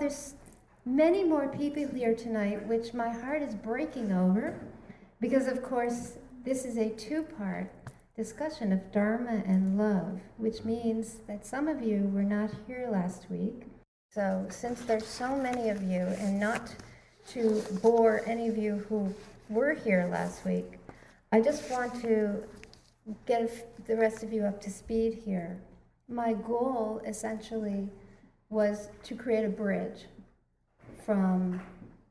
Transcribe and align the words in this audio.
there's 0.00 0.34
many 0.86 1.22
more 1.22 1.48
people 1.48 1.86
here 1.86 2.14
tonight, 2.14 2.66
which 2.66 2.94
my 2.94 3.10
heart 3.10 3.42
is 3.42 3.54
breaking 3.54 4.12
over, 4.12 4.58
because 5.20 5.46
of 5.46 5.62
course, 5.62 6.14
this 6.42 6.64
is 6.64 6.78
a 6.78 6.88
two 6.88 7.22
part 7.22 7.70
discussion 8.16 8.72
of 8.72 8.90
Dharma 8.92 9.42
and 9.46 9.76
love, 9.76 10.20
which 10.38 10.64
means 10.64 11.16
that 11.28 11.46
some 11.46 11.68
of 11.68 11.82
you 11.82 12.10
were 12.14 12.22
not 12.22 12.50
here 12.66 12.88
last 12.90 13.30
week. 13.30 13.64
So, 14.12 14.46
since 14.48 14.80
there's 14.80 15.06
so 15.06 15.36
many 15.36 15.68
of 15.68 15.82
you, 15.82 16.00
and 16.00 16.40
not 16.40 16.74
to 17.28 17.62
bore 17.82 18.22
any 18.26 18.48
of 18.48 18.56
you 18.56 18.78
who 18.88 19.14
were 19.50 19.74
here 19.74 20.08
last 20.10 20.46
week, 20.46 20.78
I 21.30 21.42
just 21.42 21.70
want 21.70 22.00
to 22.00 22.42
get 23.26 23.86
the 23.86 23.96
rest 23.96 24.22
of 24.22 24.32
you 24.32 24.44
up 24.44 24.62
to 24.62 24.70
speed 24.70 25.22
here. 25.24 25.60
My 26.08 26.32
goal 26.32 27.02
essentially 27.06 27.88
was 28.50 28.90
to 29.04 29.14
create 29.14 29.44
a 29.44 29.48
bridge 29.48 30.06
from 31.06 31.60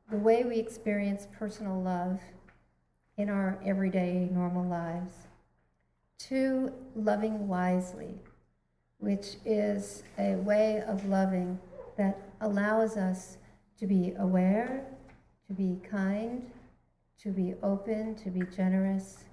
the 0.10 0.18
way 0.18 0.44
we 0.44 0.58
experience 0.58 1.28
personal 1.38 1.80
love 1.82 2.20
in 3.18 3.30
our 3.30 3.60
everyday 3.66 4.30
normal 4.32 4.66
lives 4.66 5.14
to 6.18 6.72
loving 6.96 7.48
wisely, 7.48 8.16
which 9.00 9.36
is 9.46 10.04
a 10.18 10.36
way 10.36 10.82
of 10.88 11.06
loving 11.08 11.60
that 11.98 12.18
allows 12.42 12.96
us 12.96 13.38
to 13.78 13.86
be 13.86 14.14
aware, 14.18 14.86
to 15.48 15.54
be 15.54 15.78
kind, 15.90 16.50
to 17.18 17.30
be 17.30 17.54
open, 17.62 18.16
to 18.16 18.30
be 18.30 18.42
generous, 18.56 19.26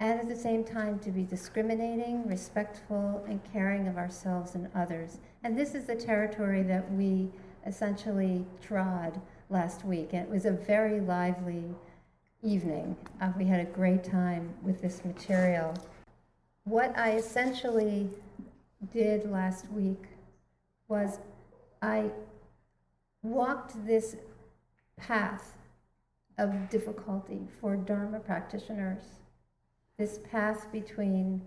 and 0.00 0.20
at 0.20 0.28
the 0.28 0.36
same 0.36 0.64
time 0.64 0.98
to 1.00 1.10
be 1.10 1.24
discriminating, 1.24 2.26
respectful, 2.26 3.24
and 3.28 3.40
caring 3.52 3.88
of 3.88 3.96
ourselves 3.96 4.54
and 4.54 4.68
others. 4.74 5.18
And 5.44 5.56
this 5.56 5.74
is 5.74 5.84
the 5.84 5.94
territory 5.94 6.62
that 6.64 6.90
we 6.92 7.28
essentially 7.66 8.44
trod 8.60 9.20
last 9.50 9.84
week. 9.84 10.10
And 10.12 10.22
it 10.22 10.28
was 10.28 10.44
a 10.44 10.52
very 10.52 11.00
lively 11.00 11.64
evening. 12.42 12.96
Uh, 13.20 13.32
we 13.36 13.44
had 13.44 13.60
a 13.60 13.64
great 13.64 14.04
time 14.04 14.54
with 14.62 14.80
this 14.80 15.04
material. 15.04 15.74
What 16.64 16.96
I 16.98 17.12
essentially 17.12 18.10
did 18.92 19.30
last 19.30 19.70
week 19.70 20.04
was 20.88 21.18
I 21.82 22.10
walked 23.22 23.86
this 23.86 24.16
path 24.96 25.56
of 26.36 26.68
difficulty 26.70 27.40
for 27.60 27.76
Dharma 27.76 28.20
practitioners, 28.20 29.02
this 29.98 30.20
path 30.30 30.70
between 30.70 31.42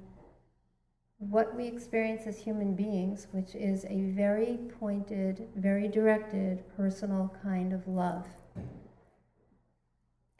what 1.29 1.55
we 1.55 1.67
experience 1.67 2.23
as 2.25 2.39
human 2.39 2.73
beings, 2.73 3.27
which 3.31 3.53
is 3.53 3.85
a 3.85 4.01
very 4.15 4.57
pointed, 4.79 5.47
very 5.55 5.87
directed, 5.87 6.63
personal 6.75 7.31
kind 7.43 7.73
of 7.73 7.87
love. 7.87 8.25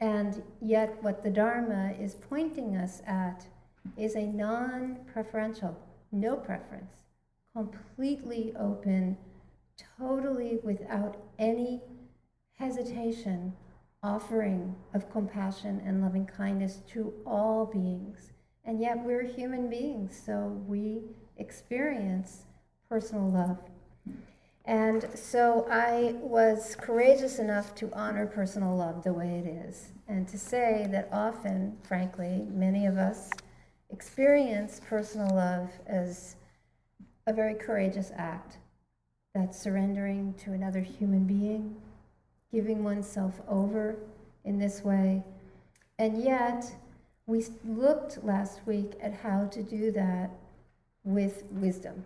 And 0.00 0.42
yet, 0.60 1.00
what 1.00 1.22
the 1.22 1.30
Dharma 1.30 1.92
is 2.00 2.16
pointing 2.16 2.74
us 2.74 3.00
at 3.06 3.46
is 3.96 4.16
a 4.16 4.26
non 4.26 4.98
preferential, 5.12 5.78
no 6.10 6.34
preference, 6.34 7.04
completely 7.54 8.52
open, 8.58 9.16
totally 9.96 10.58
without 10.64 11.16
any 11.38 11.80
hesitation 12.58 13.52
offering 14.02 14.74
of 14.94 15.08
compassion 15.12 15.80
and 15.86 16.02
loving 16.02 16.26
kindness 16.26 16.80
to 16.88 17.12
all 17.24 17.66
beings 17.66 18.31
and 18.64 18.80
yet 18.80 18.98
we're 19.04 19.24
human 19.24 19.68
beings, 19.68 20.20
so 20.24 20.60
we 20.66 21.02
experience 21.36 22.44
personal 22.88 23.28
love. 23.28 23.58
And 24.64 25.08
so 25.14 25.66
I 25.68 26.14
was 26.20 26.76
courageous 26.80 27.40
enough 27.40 27.74
to 27.76 27.90
honor 27.92 28.26
personal 28.26 28.76
love 28.76 29.02
the 29.02 29.12
way 29.12 29.42
it 29.44 29.48
is, 29.48 29.92
and 30.06 30.28
to 30.28 30.38
say 30.38 30.86
that 30.92 31.08
often, 31.10 31.76
frankly, 31.82 32.46
many 32.50 32.86
of 32.86 32.96
us 32.96 33.30
experience 33.90 34.80
personal 34.88 35.34
love 35.34 35.70
as 35.86 36.36
a 37.26 37.32
very 37.32 37.54
courageous 37.54 38.12
act. 38.16 38.58
That's 39.34 39.58
surrendering 39.60 40.34
to 40.44 40.52
another 40.52 40.80
human 40.80 41.24
being, 41.24 41.76
giving 42.52 42.84
oneself 42.84 43.40
over 43.48 43.96
in 44.44 44.58
this 44.58 44.82
way. 44.82 45.22
And 45.98 46.22
yet, 46.22 46.72
we 47.32 47.46
looked 47.64 48.22
last 48.22 48.60
week 48.66 48.92
at 49.00 49.14
how 49.14 49.46
to 49.46 49.62
do 49.62 49.90
that 49.90 50.30
with 51.02 51.44
wisdom 51.50 52.04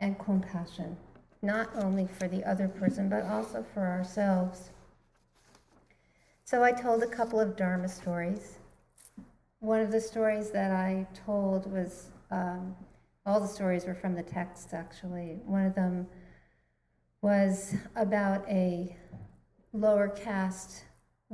and 0.00 0.18
compassion, 0.18 0.96
not 1.42 1.68
only 1.74 2.08
for 2.18 2.26
the 2.26 2.42
other 2.48 2.66
person, 2.66 3.10
but 3.10 3.22
also 3.24 3.62
for 3.74 3.86
ourselves. 3.86 4.70
So 6.44 6.64
I 6.64 6.72
told 6.72 7.02
a 7.02 7.06
couple 7.06 7.38
of 7.38 7.54
Dharma 7.54 7.86
stories. 7.86 8.56
One 9.58 9.82
of 9.82 9.92
the 9.92 10.00
stories 10.00 10.50
that 10.52 10.70
I 10.70 11.06
told 11.26 11.70
was 11.70 12.06
um, 12.30 12.74
all 13.26 13.40
the 13.40 13.46
stories 13.46 13.84
were 13.84 13.94
from 13.94 14.14
the 14.14 14.22
text, 14.22 14.72
actually. 14.72 15.40
One 15.44 15.66
of 15.66 15.74
them 15.74 16.06
was 17.20 17.74
about 17.94 18.48
a 18.48 18.96
lower 19.74 20.08
caste 20.08 20.84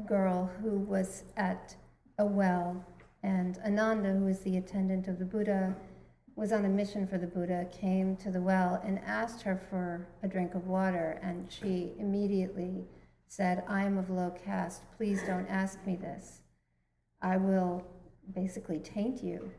girl 0.08 0.50
who 0.60 0.80
was 0.80 1.22
at 1.36 1.76
a 2.18 2.26
well. 2.26 2.84
And 3.26 3.58
Ananda, 3.66 4.12
who 4.12 4.26
was 4.26 4.38
the 4.38 4.56
attendant 4.56 5.08
of 5.08 5.18
the 5.18 5.24
Buddha, 5.24 5.74
was 6.36 6.52
on 6.52 6.64
a 6.64 6.68
mission 6.68 7.08
for 7.08 7.18
the 7.18 7.26
Buddha, 7.26 7.66
came 7.72 8.14
to 8.18 8.30
the 8.30 8.40
well 8.40 8.80
and 8.84 9.00
asked 9.00 9.42
her 9.42 9.60
for 9.68 10.06
a 10.22 10.28
drink 10.28 10.54
of 10.54 10.68
water. 10.68 11.18
And 11.24 11.50
she 11.50 11.90
immediately 11.98 12.84
said, 13.26 13.64
I 13.66 13.82
am 13.82 13.98
of 13.98 14.10
low 14.10 14.32
caste. 14.44 14.82
Please 14.96 15.24
don't 15.26 15.48
ask 15.48 15.84
me 15.84 15.96
this. 15.96 16.42
I 17.20 17.36
will 17.36 17.84
basically 18.32 18.78
taint 18.78 19.24
you 19.24 19.50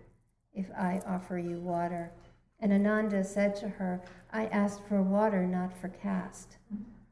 if 0.53 0.71
I 0.71 1.01
offer 1.05 1.37
you 1.37 1.59
water. 1.59 2.13
And 2.61 2.71
Ananda 2.71 3.21
said 3.25 3.53
to 3.57 3.67
her, 3.67 4.01
I 4.31 4.45
asked 4.45 4.87
for 4.87 5.01
water, 5.01 5.45
not 5.45 5.77
for 5.77 5.89
caste. 5.89 6.55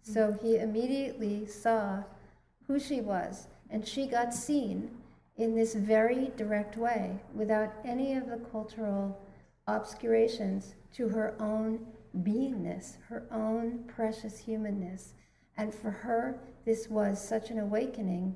So 0.04 0.38
he 0.42 0.56
immediately 0.56 1.48
saw 1.48 2.04
who 2.66 2.80
she 2.80 3.02
was, 3.02 3.48
and 3.70 3.86
she 3.86 4.08
got 4.08 4.34
seen 4.34 4.90
in 5.38 5.56
this 5.56 5.76
very 5.76 6.32
direct 6.38 6.78
way 6.78 7.20
without 7.34 7.74
any 7.84 8.14
of 8.14 8.30
the 8.30 8.38
cultural 8.52 9.22
obscurations 9.68 10.76
to 10.94 11.10
her 11.10 11.36
own 11.40 11.86
beingness, 12.20 12.98
her 13.10 13.28
own 13.32 13.84
precious 13.88 14.38
humanness. 14.40 15.14
And 15.58 15.74
for 15.74 15.92
her, 15.92 16.40
this 16.66 16.90
was 16.90 17.26
such 17.26 17.50
an 17.50 17.60
awakening 17.60 18.36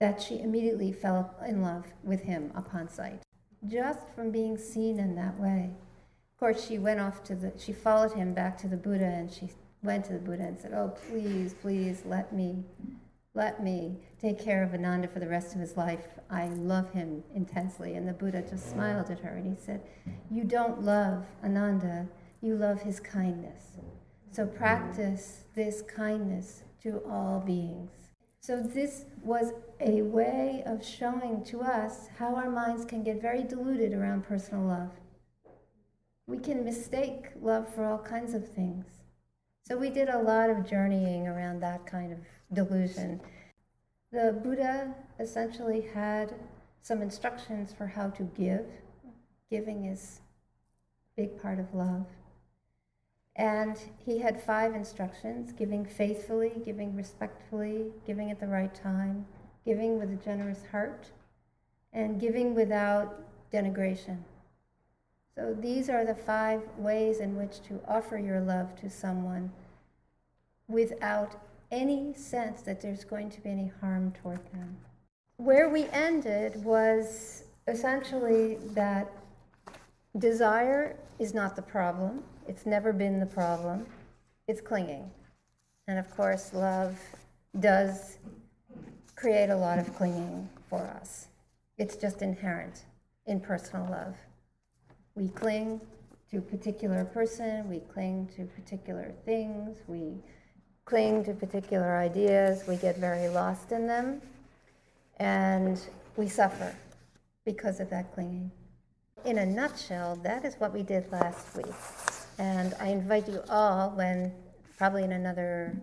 that 0.00 0.20
she 0.20 0.40
immediately 0.40 0.92
fell 0.92 1.34
in 1.46 1.62
love 1.62 1.86
with 2.02 2.22
him 2.22 2.50
upon 2.54 2.88
sight, 2.88 3.22
just 3.66 4.08
from 4.14 4.30
being 4.30 4.56
seen 4.56 4.98
in 4.98 5.14
that 5.16 5.38
way. 5.38 5.70
Of 6.32 6.40
course, 6.40 6.66
she 6.66 6.78
went 6.78 7.00
off 7.00 7.22
to 7.24 7.34
the, 7.34 7.52
she 7.58 7.72
followed 7.72 8.12
him 8.12 8.32
back 8.32 8.56
to 8.58 8.68
the 8.68 8.76
Buddha 8.76 9.04
and 9.04 9.30
she 9.30 9.50
went 9.82 10.06
to 10.06 10.14
the 10.14 10.18
Buddha 10.18 10.44
and 10.44 10.58
said, 10.58 10.72
Oh, 10.72 10.94
please, 11.08 11.54
please 11.54 12.02
let 12.06 12.32
me 12.32 12.64
let 13.34 13.62
me 13.62 13.96
take 14.20 14.38
care 14.38 14.62
of 14.62 14.74
Ananda 14.74 15.06
for 15.08 15.20
the 15.20 15.28
rest 15.28 15.54
of 15.54 15.60
his 15.60 15.76
life. 15.76 16.18
I 16.28 16.48
love 16.48 16.90
him 16.92 17.22
intensely. 17.34 17.94
And 17.94 18.06
the 18.08 18.12
Buddha 18.12 18.42
just 18.42 18.70
smiled 18.70 19.10
at 19.10 19.20
her 19.20 19.36
and 19.36 19.46
he 19.46 19.62
said, 19.62 19.82
You 20.30 20.44
don't 20.44 20.82
love 20.82 21.24
Ananda, 21.44 22.08
you 22.40 22.56
love 22.56 22.82
his 22.82 22.98
kindness. 22.98 23.78
So 24.32 24.46
practice 24.46 25.44
this 25.54 25.82
kindness 25.82 26.64
to 26.82 27.02
all 27.08 27.40
beings. 27.40 27.90
So, 28.42 28.62
this 28.62 29.04
was 29.22 29.52
a 29.80 30.00
way 30.00 30.62
of 30.64 30.84
showing 30.84 31.44
to 31.44 31.60
us 31.60 32.08
how 32.18 32.34
our 32.34 32.48
minds 32.48 32.86
can 32.86 33.02
get 33.02 33.20
very 33.20 33.42
diluted 33.42 33.92
around 33.92 34.24
personal 34.24 34.64
love. 34.64 34.92
We 36.26 36.38
can 36.38 36.64
mistake 36.64 37.26
love 37.38 37.72
for 37.74 37.84
all 37.84 37.98
kinds 37.98 38.32
of 38.32 38.48
things. 38.48 38.86
So, 39.66 39.76
we 39.76 39.90
did 39.90 40.08
a 40.08 40.22
lot 40.22 40.48
of 40.48 40.66
journeying 40.66 41.28
around 41.28 41.60
that 41.60 41.84
kind 41.84 42.14
of 42.14 42.20
delusion. 42.52 43.20
The 44.12 44.38
Buddha 44.42 44.94
essentially 45.18 45.82
had 45.94 46.34
some 46.82 47.02
instructions 47.02 47.72
for 47.72 47.86
how 47.86 48.10
to 48.10 48.22
give. 48.22 48.66
Giving 49.50 49.84
is 49.84 50.20
a 51.16 51.20
big 51.20 51.40
part 51.40 51.58
of 51.58 51.72
love. 51.74 52.06
And 53.36 53.78
he 54.04 54.18
had 54.18 54.42
five 54.42 54.74
instructions 54.74 55.52
giving 55.52 55.84
faithfully, 55.84 56.52
giving 56.64 56.96
respectfully, 56.96 57.92
giving 58.06 58.30
at 58.30 58.40
the 58.40 58.46
right 58.46 58.74
time, 58.74 59.26
giving 59.64 59.98
with 59.98 60.10
a 60.10 60.16
generous 60.16 60.64
heart, 60.70 61.10
and 61.92 62.20
giving 62.20 62.54
without 62.54 63.22
denigration. 63.52 64.18
So 65.34 65.56
these 65.58 65.88
are 65.88 66.04
the 66.04 66.14
five 66.14 66.62
ways 66.76 67.20
in 67.20 67.36
which 67.36 67.62
to 67.62 67.80
offer 67.88 68.18
your 68.18 68.40
love 68.40 68.74
to 68.80 68.90
someone 68.90 69.52
without 70.68 71.40
any 71.70 72.12
sense 72.14 72.62
that 72.62 72.80
there's 72.80 73.04
going 73.04 73.30
to 73.30 73.40
be 73.40 73.50
any 73.50 73.70
harm 73.80 74.12
toward 74.22 74.40
them. 74.52 74.76
Where 75.36 75.68
we 75.68 75.84
ended 75.86 76.62
was 76.64 77.44
essentially 77.66 78.56
that 78.74 79.10
desire 80.18 80.96
is 81.18 81.34
not 81.34 81.56
the 81.56 81.62
problem, 81.62 82.24
it's 82.48 82.66
never 82.66 82.92
been 82.92 83.20
the 83.20 83.26
problem, 83.26 83.86
it's 84.48 84.60
clinging. 84.60 85.10
And 85.86 85.98
of 85.98 86.10
course, 86.16 86.52
love 86.52 86.98
does 87.58 88.18
create 89.14 89.50
a 89.50 89.56
lot 89.56 89.78
of 89.78 89.94
clinging 89.94 90.48
for 90.68 90.80
us. 90.80 91.28
It's 91.78 91.96
just 91.96 92.22
inherent 92.22 92.84
in 93.26 93.40
personal 93.40 93.88
love. 93.90 94.16
We 95.14 95.28
cling 95.28 95.80
to 96.30 96.38
a 96.38 96.42
particular 96.42 97.04
person, 97.04 97.68
we 97.68 97.80
cling 97.80 98.28
to 98.36 98.44
particular 98.44 99.12
things, 99.24 99.78
we 99.86 100.14
cling 100.90 101.24
to 101.24 101.32
particular 101.32 101.98
ideas, 101.98 102.64
we 102.66 102.76
get 102.76 102.98
very 102.98 103.28
lost 103.28 103.70
in 103.70 103.86
them, 103.86 104.20
and 105.20 105.80
we 106.16 106.28
suffer 106.28 106.74
because 107.44 107.78
of 107.78 107.88
that 107.88 108.12
clinging. 108.12 108.50
In 109.24 109.38
a 109.38 109.46
nutshell, 109.46 110.16
that 110.24 110.44
is 110.44 110.56
what 110.56 110.74
we 110.74 110.82
did 110.82 111.10
last 111.12 111.56
week. 111.56 111.72
And 112.38 112.74
I 112.80 112.88
invite 112.88 113.28
you 113.28 113.40
all, 113.48 113.90
when 113.90 114.32
probably 114.76 115.04
in 115.04 115.12
another 115.12 115.80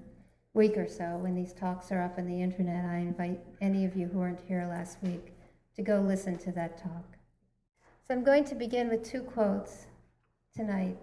week 0.54 0.77
or 0.77 0.89
so, 0.89 1.18
when 1.21 1.36
these 1.36 1.54
talks 1.54 1.89
are 1.94 2.01
up 2.01 2.18
on 2.18 2.27
the 2.27 2.42
internet, 2.42 2.83
I 2.83 2.98
invite 2.98 3.39
any 3.62 3.86
of 3.86 3.95
you 3.95 4.07
who 4.07 4.19
weren't 4.19 4.42
here 4.45 4.68
last 4.69 4.98
week 5.01 5.31
to 5.77 5.83
go 5.83 6.01
listen 6.01 6.38
to 6.39 6.51
that 6.51 6.83
talk. 6.83 7.15
So 8.06 8.13
I'm 8.13 8.25
going 8.25 8.44
to 8.44 8.56
begin 8.56 8.89
with 8.89 9.09
two 9.09 9.21
quotes 9.21 9.86
tonight. 10.54 10.98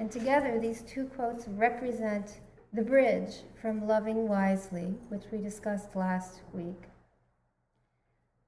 And 0.00 0.10
together, 0.10 0.58
these 0.58 0.82
two 0.82 1.04
quotes 1.04 1.46
represent 1.46 2.40
the 2.74 2.82
bridge 2.82 3.36
from 3.62 3.86
Loving 3.86 4.26
Wisely, 4.26 4.94
which 5.08 5.22
we 5.30 5.38
discussed 5.38 5.94
last 5.94 6.40
week, 6.52 6.82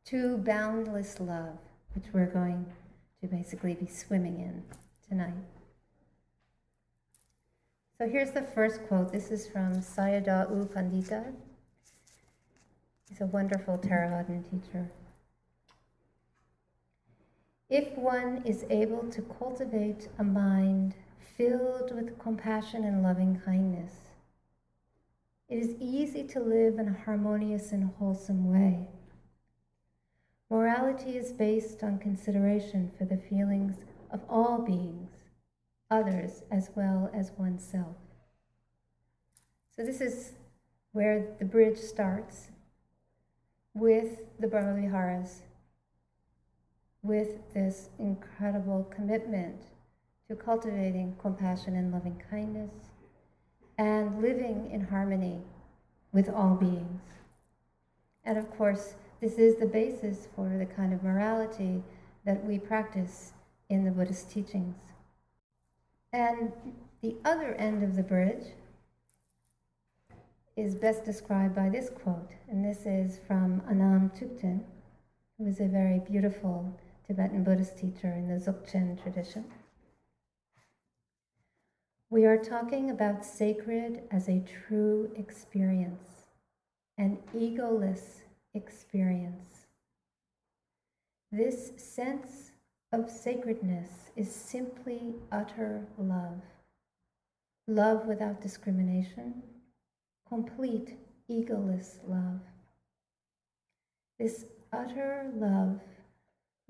to 0.04 0.36
Boundless 0.38 1.20
Love, 1.20 1.58
which 1.94 2.06
we're 2.12 2.26
going 2.26 2.66
to 3.20 3.28
basically 3.28 3.74
be 3.74 3.86
swimming 3.86 4.40
in 4.40 4.64
tonight. 5.08 5.32
So 7.98 8.08
here's 8.08 8.32
the 8.32 8.42
first 8.42 8.84
quote. 8.88 9.12
This 9.12 9.30
is 9.30 9.46
from 9.46 9.76
Sayadaw 9.76 10.50
U 10.50 10.68
Pandita. 10.74 11.32
He's 13.08 13.20
a 13.20 13.26
wonderful 13.26 13.78
Theravadan 13.78 14.42
teacher. 14.50 14.90
If 17.70 17.96
one 17.96 18.42
is 18.44 18.64
able 18.70 19.08
to 19.08 19.22
cultivate 19.22 20.08
a 20.18 20.24
mind 20.24 20.96
filled 21.36 21.94
with 21.94 22.18
compassion 22.18 22.82
and 22.82 23.04
loving 23.04 23.40
kindness, 23.44 24.05
it 25.48 25.58
is 25.58 25.74
easy 25.80 26.24
to 26.24 26.40
live 26.40 26.78
in 26.78 26.88
a 26.88 27.04
harmonious 27.04 27.72
and 27.72 27.90
wholesome 27.98 28.50
way. 28.50 28.88
Morality 30.50 31.16
is 31.16 31.32
based 31.32 31.82
on 31.82 31.98
consideration 31.98 32.90
for 32.98 33.04
the 33.04 33.16
feelings 33.16 33.76
of 34.10 34.20
all 34.28 34.58
beings, 34.58 35.10
others 35.90 36.42
as 36.50 36.70
well 36.74 37.10
as 37.14 37.32
oneself. 37.38 37.96
So, 39.74 39.84
this 39.84 40.00
is 40.00 40.32
where 40.92 41.34
the 41.38 41.44
bridge 41.44 41.78
starts 41.78 42.48
with 43.74 44.20
the 44.40 44.46
Brahmaviharas 44.46 45.42
with 47.02 47.52
this 47.54 47.90
incredible 47.98 48.90
commitment 48.94 49.62
to 50.28 50.34
cultivating 50.34 51.14
compassion 51.20 51.76
and 51.76 51.92
loving 51.92 52.20
kindness 52.30 52.72
and 53.78 54.22
living 54.22 54.70
in 54.72 54.80
harmony 54.80 55.40
with 56.12 56.28
all 56.28 56.54
beings. 56.54 57.02
And 58.24 58.38
of 58.38 58.50
course, 58.56 58.94
this 59.20 59.34
is 59.34 59.56
the 59.56 59.66
basis 59.66 60.28
for 60.34 60.48
the 60.48 60.66
kind 60.66 60.92
of 60.92 61.02
morality 61.02 61.82
that 62.24 62.44
we 62.44 62.58
practice 62.58 63.32
in 63.68 63.84
the 63.84 63.90
Buddhist 63.90 64.30
teachings. 64.30 64.76
And 66.12 66.52
the 67.02 67.16
other 67.24 67.54
end 67.54 67.82
of 67.82 67.96
the 67.96 68.02
bridge 68.02 68.46
is 70.56 70.74
best 70.74 71.04
described 71.04 71.54
by 71.54 71.68
this 71.68 71.90
quote, 71.90 72.30
and 72.48 72.64
this 72.64 72.86
is 72.86 73.20
from 73.26 73.62
Anam 73.68 74.10
Thupten, 74.10 74.64
who 75.36 75.46
is 75.46 75.60
a 75.60 75.66
very 75.66 75.98
beautiful 75.98 76.74
Tibetan 77.06 77.44
Buddhist 77.44 77.76
teacher 77.76 78.08
in 78.08 78.28
the 78.28 78.36
Dzogchen 78.36 79.00
tradition. 79.02 79.44
We 82.08 82.24
are 82.24 82.38
talking 82.38 82.90
about 82.90 83.24
sacred 83.24 84.02
as 84.12 84.28
a 84.28 84.44
true 84.68 85.10
experience, 85.16 86.26
an 86.96 87.18
egoless 87.34 88.22
experience. 88.54 89.66
This 91.32 91.72
sense 91.76 92.52
of 92.92 93.10
sacredness 93.10 93.90
is 94.14 94.30
simply 94.30 95.16
utter 95.32 95.84
love. 95.98 96.42
Love 97.66 98.06
without 98.06 98.40
discrimination, 98.40 99.42
complete 100.28 100.96
egoless 101.28 101.96
love. 102.06 102.38
This 104.20 104.44
utter 104.72 105.28
love 105.34 105.80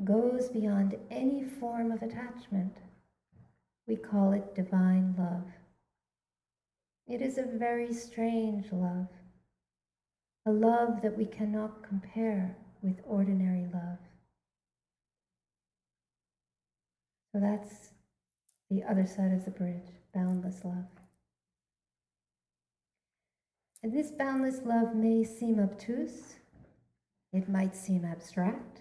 goes 0.02 0.48
beyond 0.48 0.96
any 1.10 1.44
form 1.44 1.92
of 1.92 2.02
attachment. 2.02 2.78
We 3.86 3.96
call 3.96 4.32
it 4.32 4.54
divine 4.54 5.14
love. 5.16 5.44
It 7.06 7.22
is 7.22 7.38
a 7.38 7.44
very 7.44 7.92
strange 7.92 8.72
love, 8.72 9.06
a 10.44 10.50
love 10.50 11.02
that 11.02 11.16
we 11.16 11.24
cannot 11.24 11.86
compare 11.86 12.56
with 12.82 12.96
ordinary 13.04 13.66
love. 13.72 13.98
So 17.32 17.40
that's 17.40 17.90
the 18.70 18.82
other 18.82 19.06
side 19.06 19.32
of 19.32 19.44
the 19.44 19.52
bridge, 19.52 19.92
boundless 20.12 20.64
love. 20.64 20.86
And 23.84 23.92
this 23.92 24.10
boundless 24.10 24.62
love 24.64 24.96
may 24.96 25.22
seem 25.22 25.60
obtuse, 25.60 26.34
it 27.32 27.48
might 27.48 27.76
seem 27.76 28.04
abstract, 28.04 28.80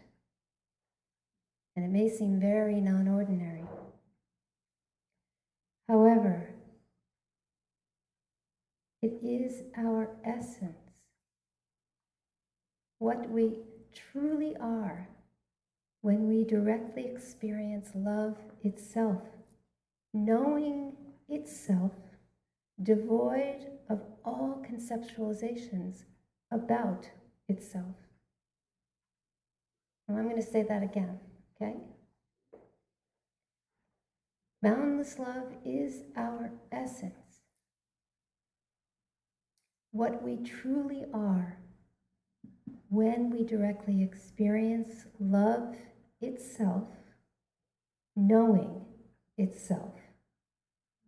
and 1.75 1.85
it 1.85 1.91
may 1.91 2.09
seem 2.09 2.39
very 2.39 2.81
non 2.81 3.07
ordinary. 3.07 3.65
However, 5.87 6.49
it 9.01 9.19
is 9.23 9.63
our 9.77 10.09
essence, 10.25 11.03
what 12.97 13.29
we 13.29 13.59
truly 13.93 14.55
are 14.59 15.07
when 16.01 16.27
we 16.27 16.43
directly 16.43 17.05
experience 17.05 17.91
love 17.93 18.37
itself, 18.63 19.21
knowing 20.13 20.93
itself 21.29 21.91
devoid 22.81 23.67
of 23.89 24.01
all 24.23 24.63
conceptualizations 24.67 26.03
about 26.51 27.10
itself. 27.48 27.95
And 30.07 30.17
I'm 30.17 30.29
going 30.29 30.41
to 30.41 30.48
say 30.48 30.63
that 30.63 30.83
again. 30.83 31.19
Okay? 31.55 31.75
Boundless 34.65 35.19
love 35.19 35.53
is 35.63 36.01
our 36.17 36.50
essence. 36.72 37.43
What 39.91 40.24
we 40.24 40.38
truly 40.38 41.05
are 41.13 41.60
when 42.89 43.29
we 43.29 43.43
directly 43.43 44.01
experience 44.01 45.05
love 45.19 45.75
itself, 46.19 46.88
knowing 48.15 48.86
itself, 49.38 49.93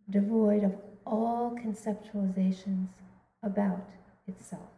devoid 0.08 0.62
of 0.62 0.76
all 1.04 1.58
conceptualizations 1.60 2.90
about 3.42 3.90
itself. 4.28 4.70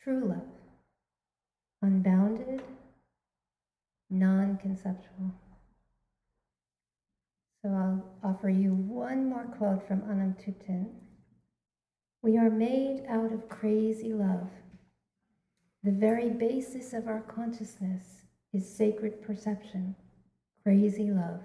True 0.00 0.24
love 0.24 0.46
unbounded, 1.82 2.62
non 4.08 4.56
conceptual. 4.58 5.32
So 7.64 7.70
I'll 7.70 8.04
offer 8.22 8.50
you 8.50 8.74
one 8.74 9.30
more 9.30 9.46
quote 9.56 9.88
from 9.88 10.02
Anam 10.02 10.36
Thupten. 10.38 10.84
We 12.20 12.36
are 12.36 12.50
made 12.50 13.06
out 13.08 13.32
of 13.32 13.48
crazy 13.48 14.12
love. 14.12 14.50
The 15.82 15.92
very 15.92 16.28
basis 16.28 16.92
of 16.92 17.08
our 17.08 17.22
consciousness 17.22 18.26
is 18.52 18.68
sacred 18.68 19.22
perception, 19.22 19.96
crazy 20.62 21.10
love. 21.10 21.40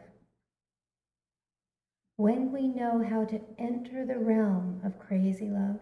When 2.18 2.52
we 2.52 2.68
know 2.68 3.02
how 3.10 3.24
to 3.24 3.40
enter 3.58 4.06
the 4.06 4.20
realm 4.20 4.82
of 4.84 5.00
crazy 5.00 5.50
love, 5.50 5.80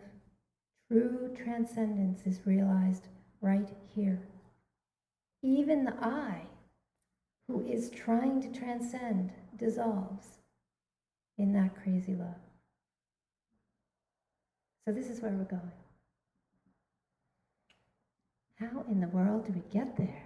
true 0.87 1.35
transcendence 1.35 2.27
is 2.27 2.45
realized 2.45 3.07
right 3.41 3.69
here 3.95 4.21
even 5.43 5.85
the 5.85 5.93
I, 6.01 6.41
who 7.47 7.65
is 7.65 7.89
trying 7.89 8.41
to 8.41 8.59
transcend, 8.59 9.31
dissolves 9.57 10.39
in 11.37 11.53
that 11.53 11.75
crazy 11.81 12.13
love. 12.13 12.35
So, 14.85 14.91
this 14.93 15.09
is 15.09 15.21
where 15.21 15.31
we're 15.31 15.43
going. 15.43 15.71
How 18.59 18.83
in 18.89 18.99
the 18.99 19.07
world 19.07 19.45
do 19.45 19.53
we 19.53 19.61
get 19.71 19.97
there? 19.97 20.23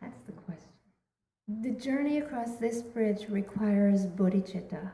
That's 0.00 0.20
the 0.26 0.32
question. 0.32 0.68
The 1.48 1.72
journey 1.72 2.18
across 2.18 2.56
this 2.56 2.82
bridge 2.82 3.26
requires 3.28 4.06
bodhicitta. 4.06 4.92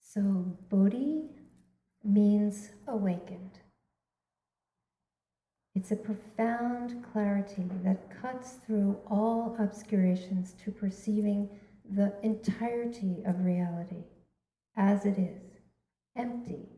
So, 0.00 0.22
bodhi 0.70 1.24
means 2.02 2.70
awakened. 2.86 3.58
It's 5.74 5.90
a 5.90 5.96
profound 5.96 7.04
clarity 7.12 7.64
that 7.82 8.20
cuts 8.22 8.52
through 8.64 8.96
all 9.08 9.56
obscurations 9.58 10.54
to 10.64 10.70
perceiving 10.70 11.48
the 11.90 12.14
entirety 12.22 13.22
of 13.26 13.44
reality 13.44 14.04
as 14.76 15.04
it 15.04 15.18
is, 15.18 15.60
empty 16.16 16.68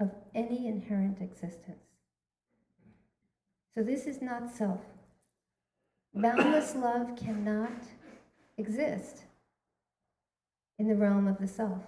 of 0.00 0.10
any 0.34 0.66
inherent 0.68 1.20
existence. 1.20 1.82
So, 3.74 3.82
this 3.82 4.06
is 4.06 4.20
not 4.20 4.50
self. 4.54 4.80
Boundless 6.14 6.74
love 6.74 7.16
cannot 7.16 7.72
exist 8.58 9.24
in 10.78 10.88
the 10.88 10.94
realm 10.94 11.26
of 11.26 11.38
the 11.38 11.48
self. 11.48 11.82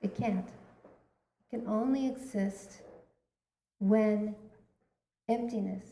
It 0.00 0.16
can't. 0.16 0.48
It 0.48 1.50
can 1.50 1.66
only 1.66 2.06
exist 2.06 2.82
when 3.78 4.34
emptiness 5.28 5.84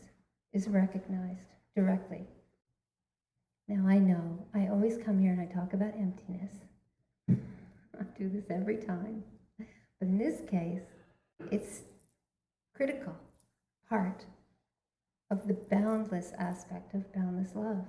is 0.53 0.67
recognized 0.67 1.53
directly. 1.75 2.25
Now, 3.67 3.87
I 3.87 3.97
know 3.97 4.45
I 4.53 4.67
always 4.67 4.97
come 4.97 5.19
here 5.19 5.31
and 5.31 5.41
I 5.41 5.45
talk 5.45 5.73
about 5.73 5.93
emptiness. 5.93 6.53
I 7.29 8.03
do 8.17 8.29
this 8.29 8.45
every 8.49 8.77
time. 8.77 9.23
But 9.57 10.07
in 10.07 10.17
this 10.17 10.41
case, 10.49 10.83
it's 11.51 11.81
critical 12.75 13.15
part 13.89 14.25
of 15.29 15.47
the 15.47 15.53
boundless 15.53 16.31
aspect 16.37 16.93
of 16.93 17.13
boundless 17.13 17.55
love. 17.55 17.85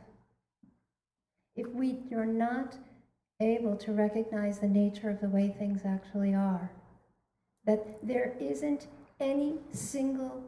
If 1.55 1.69
we 1.69 1.99
are 2.13 2.27
not 2.27 2.77
able 3.41 3.77
to 3.77 3.93
recognize 3.93 4.59
the 4.59 4.69
nature 4.69 5.11
of 5.11 5.21
the 5.21 5.29
way 5.29 5.55
things 5.57 5.83
actually 5.85 6.35
are, 6.35 6.73
that 7.67 7.99
there 8.03 8.35
isn't 8.41 8.89
any 9.21 9.55
single 9.73 10.43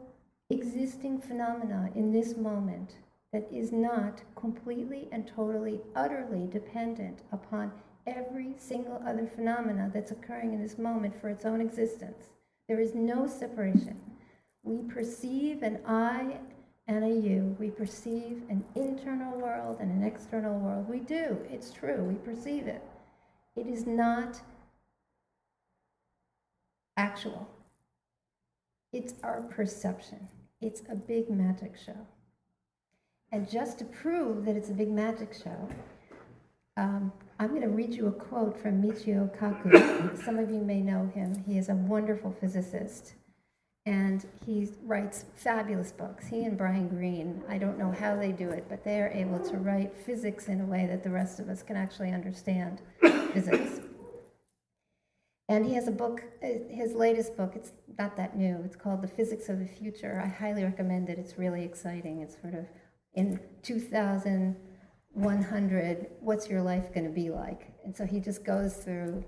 existing 0.49 1.19
phenomena 1.19 1.89
in 1.95 2.11
this 2.11 2.37
moment 2.37 2.95
that 3.33 3.47
is 3.51 3.71
not 3.71 4.21
completely 4.35 5.07
and 5.11 5.27
totally, 5.27 5.79
utterly 5.95 6.47
dependent 6.47 7.19
upon 7.31 7.71
every 8.05 8.53
single 8.57 9.01
other 9.05 9.25
phenomena 9.25 9.89
that's 9.93 10.11
occurring 10.11 10.53
in 10.53 10.61
this 10.61 10.77
moment 10.77 11.19
for 11.19 11.29
its 11.29 11.45
own 11.45 11.61
existence. 11.61 12.29
There 12.67 12.79
is 12.79 12.93
no 12.93 13.27
separation. 13.27 13.99
We 14.63 14.77
perceive 14.89 15.63
an 15.63 15.79
I 15.85 16.37
and 16.87 17.03
a 17.03 17.09
you. 17.09 17.55
We 17.59 17.69
perceive 17.69 18.43
an 18.49 18.63
internal 18.75 19.39
world 19.39 19.77
and 19.79 19.91
an 19.91 20.03
external 20.03 20.59
world. 20.59 20.89
We 20.89 20.99
do. 20.99 21.37
It's 21.49 21.71
true. 21.71 22.03
We 22.03 22.15
perceive 22.15 22.67
it. 22.67 22.83
It 23.55 23.67
is 23.67 23.85
not 23.85 24.41
actual. 26.97 27.47
It's 28.93 29.13
our 29.23 29.41
perception. 29.41 30.27
It's 30.59 30.81
a 30.89 30.95
big 30.95 31.29
magic 31.29 31.75
show. 31.77 32.07
And 33.31 33.49
just 33.49 33.79
to 33.79 33.85
prove 33.85 34.45
that 34.45 34.55
it's 34.55 34.69
a 34.69 34.73
big 34.73 34.91
magic 34.91 35.33
show, 35.33 35.69
um, 36.75 37.11
I'm 37.39 37.49
going 37.49 37.61
to 37.61 37.69
read 37.69 37.93
you 37.93 38.07
a 38.07 38.11
quote 38.11 38.59
from 38.59 38.83
Michio 38.83 39.33
Kaku. 39.37 40.23
Some 40.25 40.37
of 40.37 40.51
you 40.51 40.59
may 40.59 40.81
know 40.81 41.09
him. 41.15 41.43
He 41.47 41.57
is 41.57 41.69
a 41.69 41.75
wonderful 41.75 42.35
physicist 42.39 43.13
and 43.85 44.25
he 44.45 44.69
writes 44.83 45.25
fabulous 45.35 45.91
books. 45.91 46.27
He 46.27 46.43
and 46.43 46.57
Brian 46.57 46.87
Greene, 46.87 47.41
I 47.49 47.57
don't 47.57 47.79
know 47.79 47.91
how 47.91 48.15
they 48.15 48.31
do 48.31 48.49
it, 48.49 48.65
but 48.69 48.83
they 48.83 48.99
are 49.01 49.09
able 49.09 49.39
to 49.39 49.57
write 49.57 49.97
physics 50.05 50.47
in 50.49 50.61
a 50.61 50.65
way 50.65 50.85
that 50.85 51.03
the 51.03 51.09
rest 51.09 51.39
of 51.39 51.49
us 51.49 51.63
can 51.63 51.75
actually 51.75 52.11
understand 52.11 52.81
physics. 53.01 53.79
And 55.51 55.65
he 55.65 55.73
has 55.73 55.89
a 55.89 55.91
book, 55.91 56.23
uh, 56.41 56.47
his 56.69 56.93
latest 56.93 57.35
book, 57.35 57.57
it's 57.57 57.73
not 57.99 58.15
that 58.15 58.37
new, 58.37 58.61
it's 58.63 58.77
called 58.77 59.01
The 59.01 59.09
Physics 59.09 59.49
of 59.49 59.59
the 59.59 59.65
Future. 59.65 60.21
I 60.23 60.27
highly 60.29 60.63
recommend 60.63 61.09
it, 61.09 61.19
it's 61.19 61.37
really 61.37 61.65
exciting. 61.65 62.21
It's 62.21 62.39
sort 62.39 62.53
of 62.53 62.67
in 63.15 63.37
2100, 63.61 66.07
what's 66.21 66.47
your 66.47 66.61
life 66.61 66.93
going 66.93 67.03
to 67.03 67.11
be 67.11 67.29
like? 67.29 67.67
And 67.83 67.93
so 67.93 68.05
he 68.05 68.21
just 68.21 68.45
goes 68.45 68.77
through 68.77 69.25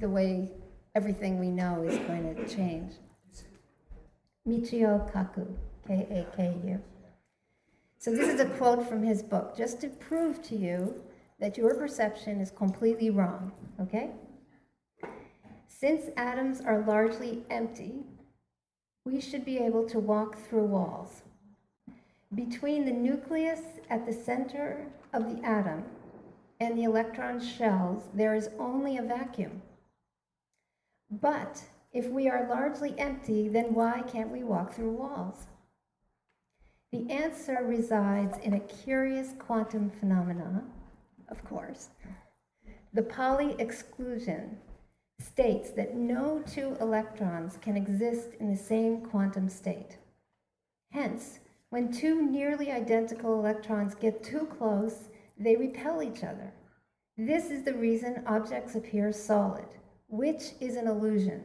the 0.00 0.08
way 0.08 0.50
everything 0.94 1.38
we 1.38 1.50
know 1.50 1.82
is 1.82 1.98
going 2.06 2.34
to 2.34 2.48
change. 2.48 2.94
Michio 4.48 5.12
Kaku, 5.12 5.46
K 5.86 6.06
A 6.10 6.24
K 6.34 6.56
U. 6.68 6.80
So, 7.98 8.12
this 8.12 8.30
is 8.30 8.40
a 8.40 8.46
quote 8.46 8.88
from 8.88 9.02
his 9.02 9.22
book, 9.22 9.54
just 9.54 9.82
to 9.82 9.90
prove 9.90 10.40
to 10.44 10.56
you 10.56 11.02
that 11.38 11.58
your 11.58 11.74
perception 11.74 12.40
is 12.40 12.50
completely 12.50 13.10
wrong, 13.10 13.52
okay? 13.78 14.12
Since 15.80 16.10
atoms 16.16 16.60
are 16.60 16.80
largely 16.80 17.44
empty, 17.50 18.02
we 19.04 19.20
should 19.20 19.44
be 19.44 19.58
able 19.58 19.88
to 19.90 20.00
walk 20.00 20.36
through 20.36 20.64
walls. 20.64 21.22
Between 22.34 22.84
the 22.84 22.90
nucleus 22.90 23.60
at 23.88 24.04
the 24.04 24.12
center 24.12 24.88
of 25.12 25.32
the 25.32 25.40
atom 25.46 25.84
and 26.58 26.76
the 26.76 26.82
electron 26.82 27.38
shells, 27.38 28.08
there 28.12 28.34
is 28.34 28.50
only 28.58 28.96
a 28.96 29.02
vacuum. 29.02 29.62
But 31.12 31.62
if 31.92 32.08
we 32.08 32.28
are 32.28 32.48
largely 32.48 32.98
empty, 32.98 33.48
then 33.48 33.72
why 33.72 34.02
can't 34.02 34.32
we 34.32 34.42
walk 34.42 34.72
through 34.72 34.90
walls? 34.90 35.46
The 36.90 37.08
answer 37.08 37.62
resides 37.62 38.36
in 38.38 38.54
a 38.54 38.60
curious 38.60 39.32
quantum 39.38 39.90
phenomenon, 39.90 40.72
of 41.28 41.44
course. 41.44 41.90
The 42.92 43.04
Pauli 43.04 43.54
exclusion 43.60 44.58
states 45.20 45.70
that 45.70 45.94
no 45.94 46.42
two 46.46 46.76
electrons 46.80 47.58
can 47.60 47.76
exist 47.76 48.30
in 48.40 48.50
the 48.50 48.56
same 48.56 49.00
quantum 49.00 49.48
state. 49.48 49.98
Hence, 50.90 51.40
when 51.70 51.92
two 51.92 52.22
nearly 52.22 52.70
identical 52.72 53.34
electrons 53.34 53.94
get 53.94 54.22
too 54.22 54.46
close, 54.58 55.08
they 55.38 55.56
repel 55.56 56.02
each 56.02 56.24
other. 56.24 56.52
This 57.16 57.50
is 57.50 57.64
the 57.64 57.74
reason 57.74 58.22
objects 58.26 58.74
appear 58.74 59.12
solid, 59.12 59.66
which 60.08 60.52
is 60.60 60.76
an 60.76 60.86
illusion. 60.86 61.44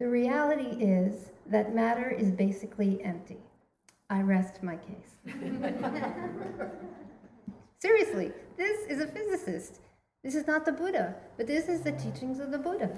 The 0.00 0.08
reality 0.08 0.82
is 0.82 1.30
that 1.46 1.74
matter 1.74 2.10
is 2.10 2.30
basically 2.30 3.02
empty. 3.02 3.38
I 4.10 4.22
rest 4.22 4.62
my 4.62 4.76
case. 4.76 5.16
Seriously, 7.78 8.32
this 8.56 8.86
is 8.88 9.00
a 9.00 9.06
physicist. 9.06 9.80
This 10.26 10.34
is 10.34 10.48
not 10.48 10.64
the 10.64 10.72
Buddha, 10.72 11.14
but 11.36 11.46
this 11.46 11.68
is 11.68 11.82
the 11.82 11.92
teachings 11.92 12.40
of 12.40 12.50
the 12.50 12.58
Buddha. 12.58 12.90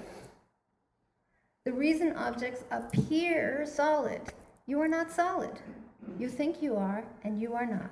The 1.63 1.71
reason 1.71 2.13
objects 2.13 2.63
appear 2.71 3.67
solid, 3.67 4.21
you 4.65 4.81
are 4.81 4.87
not 4.87 5.11
solid. 5.11 5.59
You 6.17 6.27
think 6.27 6.63
you 6.63 6.75
are, 6.75 7.03
and 7.23 7.39
you 7.39 7.53
are 7.53 7.67
not. 7.67 7.91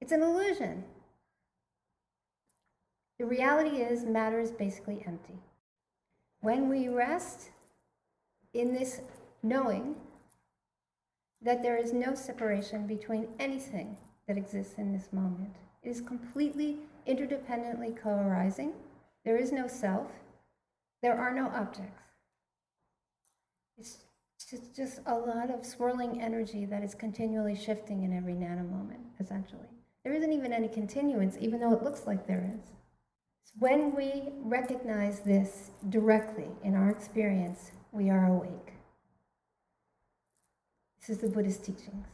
It's 0.00 0.12
an 0.12 0.22
illusion. 0.22 0.84
The 3.18 3.26
reality 3.26 3.82
is, 3.82 4.06
matter 4.06 4.40
is 4.40 4.50
basically 4.50 5.04
empty. 5.06 5.42
When 6.40 6.70
we 6.70 6.88
rest 6.88 7.50
in 8.54 8.72
this 8.72 9.02
knowing 9.42 9.96
that 11.42 11.62
there 11.62 11.76
is 11.76 11.92
no 11.92 12.14
separation 12.14 12.86
between 12.86 13.28
anything 13.38 13.98
that 14.26 14.38
exists 14.38 14.76
in 14.78 14.90
this 14.90 15.12
moment, 15.12 15.56
it 15.84 15.88
is 15.88 16.00
completely 16.00 16.78
interdependently 17.06 17.96
co 18.00 18.10
arising. 18.10 18.72
There 19.24 19.36
is 19.36 19.52
no 19.52 19.66
self, 19.66 20.08
there 21.02 21.18
are 21.18 21.34
no 21.34 21.48
objects. 21.48 22.02
It's 23.76 23.98
just, 24.50 24.74
just 24.74 25.00
a 25.06 25.14
lot 25.14 25.50
of 25.50 25.64
swirling 25.64 26.22
energy 26.22 26.64
that 26.66 26.82
is 26.82 26.94
continually 26.94 27.56
shifting 27.56 28.04
in 28.04 28.16
every 28.16 28.34
nanomoment, 28.34 29.02
essentially. 29.20 29.68
There 30.04 30.14
isn't 30.14 30.32
even 30.32 30.52
any 30.52 30.68
continuance, 30.68 31.36
even 31.40 31.60
though 31.60 31.72
it 31.72 31.82
looks 31.82 32.06
like 32.06 32.26
there 32.26 32.50
is. 32.54 32.72
When 33.58 33.94
we 33.94 34.32
recognize 34.42 35.20
this 35.20 35.70
directly 35.88 36.48
in 36.62 36.74
our 36.74 36.90
experience, 36.90 37.72
we 37.92 38.10
are 38.10 38.26
awake. 38.26 38.72
This 41.00 41.10
is 41.10 41.18
the 41.18 41.28
Buddhist 41.28 41.64
teachings. 41.64 42.06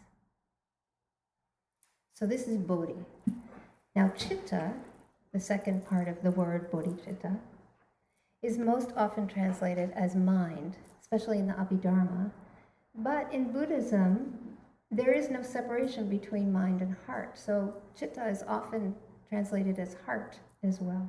So 2.13 2.27
this 2.27 2.47
is 2.47 2.59
Bodhi. 2.59 2.95
Now, 3.95 4.13
chitta, 4.17 4.73
the 5.33 5.41
second 5.41 5.87
part 5.87 6.09
of 6.09 6.23
the 6.23 6.31
word 6.31 6.71
bodhicitta, 6.71 7.39
is 8.43 8.59
most 8.59 8.93
often 8.97 9.27
translated 9.27 9.91
as 9.95 10.15
mind, 10.15 10.77
especially 11.01 11.39
in 11.39 11.49
the 11.49 11.55
Abhidharma. 11.55 12.31
But 12.95 13.33
in 13.33 13.53
Buddhism, 13.53 14.39
there 14.91 15.13
is 15.13 15.31
no 15.31 15.43
separation 15.43 16.09
between 16.09 16.53
mind 16.53 16.81
and 16.81 16.97
heart. 17.07 17.39
So 17.39 17.75
chitta 17.99 18.29
is 18.29 18.43
often 18.47 18.95
translated 19.29 19.79
as 19.79 19.97
heart 20.07 20.39
as 20.63 20.81
well. 20.81 21.09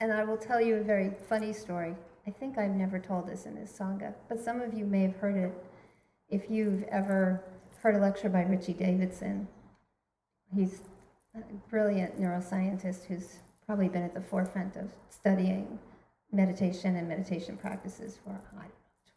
And 0.00 0.12
I 0.12 0.24
will 0.24 0.38
tell 0.38 0.60
you 0.60 0.76
a 0.76 0.82
very 0.82 1.12
funny 1.28 1.52
story. 1.52 1.94
I 2.26 2.30
think 2.30 2.58
I've 2.58 2.70
never 2.70 2.98
told 2.98 3.28
this 3.28 3.44
in 3.44 3.54
this 3.54 3.76
Sangha, 3.76 4.14
but 4.28 4.40
some 4.40 4.60
of 4.60 4.72
you 4.72 4.84
may 4.84 5.02
have 5.02 5.16
heard 5.16 5.36
it 5.36 5.52
if 6.28 6.50
you've 6.50 6.84
ever 6.84 7.42
heard 7.82 7.96
a 7.96 7.98
lecture 7.98 8.28
by 8.28 8.42
Richie 8.42 8.72
Davidson. 8.72 9.48
He's 10.54 10.80
brilliant 11.68 12.20
neuroscientist 12.20 13.04
who's 13.04 13.38
probably 13.66 13.88
been 13.88 14.02
at 14.02 14.14
the 14.14 14.20
forefront 14.20 14.76
of 14.76 14.90
studying 15.08 15.78
meditation 16.32 16.96
and 16.96 17.08
meditation 17.08 17.56
practices 17.56 18.18
for, 18.24 18.40
I 18.58 18.66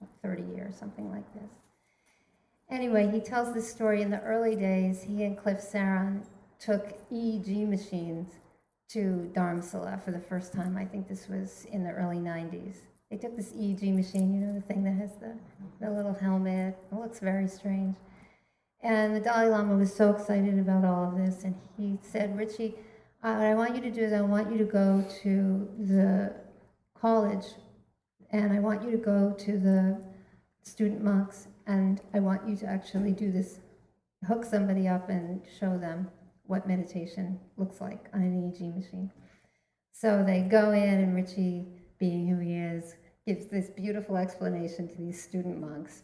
know, 0.01 0.07
30 0.21 0.43
years, 0.55 0.75
something 0.75 1.11
like 1.11 1.31
this. 1.33 1.51
Anyway, 2.69 3.09
he 3.11 3.19
tells 3.19 3.53
this 3.53 3.69
story 3.69 4.01
in 4.01 4.09
the 4.09 4.21
early 4.21 4.55
days. 4.55 5.03
He 5.03 5.23
and 5.23 5.37
Cliff 5.37 5.59
Saron 5.59 6.23
took 6.59 6.97
EEG 7.11 7.67
machines 7.67 8.33
to 8.89 9.29
Dharamsala 9.33 10.01
for 10.03 10.11
the 10.11 10.19
first 10.19 10.53
time. 10.53 10.77
I 10.77 10.85
think 10.85 11.07
this 11.07 11.27
was 11.27 11.65
in 11.71 11.83
the 11.83 11.91
early 11.91 12.17
90s. 12.17 12.77
They 13.11 13.17
took 13.17 13.35
this 13.35 13.51
EEG 13.51 13.95
machine, 13.95 14.33
you 14.33 14.39
know, 14.39 14.53
the 14.53 14.61
thing 14.61 14.83
that 14.83 14.93
has 14.93 15.11
the, 15.17 15.35
the 15.79 15.91
little 15.91 16.13
helmet. 16.13 16.77
It 16.91 16.95
looks 16.95 17.19
very 17.19 17.47
strange. 17.47 17.95
And 18.83 19.15
the 19.15 19.21
Dalai 19.21 19.47
Lama 19.47 19.77
was 19.77 19.95
so 19.95 20.11
excited 20.11 20.59
about 20.59 20.83
all 20.83 21.07
of 21.07 21.17
this, 21.17 21.45
and 21.45 21.55
he 21.77 21.97
said, 22.01 22.37
Richie, 22.37 22.75
uh, 23.23 23.35
what 23.35 23.45
I 23.45 23.55
want 23.55 23.75
you 23.75 23.81
to 23.81 23.89
do 23.89 24.01
is 24.01 24.11
I 24.11 24.21
want 24.21 24.51
you 24.51 24.57
to 24.57 24.65
go 24.65 25.05
to 25.23 25.69
the 25.79 26.33
college, 26.99 27.45
and 28.31 28.51
I 28.51 28.59
want 28.59 28.83
you 28.83 28.91
to 28.91 28.97
go 28.97 29.33
to 29.39 29.57
the 29.57 30.01
student 30.63 31.01
monks, 31.01 31.47
and 31.65 32.01
I 32.13 32.19
want 32.19 32.45
you 32.45 32.57
to 32.57 32.65
actually 32.65 33.13
do 33.13 33.31
this 33.31 33.61
hook 34.27 34.43
somebody 34.43 34.89
up 34.89 35.07
and 35.07 35.41
show 35.59 35.77
them 35.77 36.09
what 36.45 36.67
meditation 36.67 37.39
looks 37.55 37.79
like 37.79 38.09
on 38.13 38.21
an 38.21 38.51
EEG 38.51 38.75
machine. 38.75 39.09
So 39.93 40.25
they 40.25 40.41
go 40.41 40.71
in, 40.71 40.99
and 40.99 41.15
Richie, 41.15 41.67
being 41.99 42.27
who 42.27 42.37
he 42.39 42.55
is, 42.55 42.95
gives 43.25 43.45
this 43.45 43.69
beautiful 43.69 44.17
explanation 44.17 44.89
to 44.89 44.97
these 44.97 45.23
student 45.23 45.61
monks. 45.61 46.03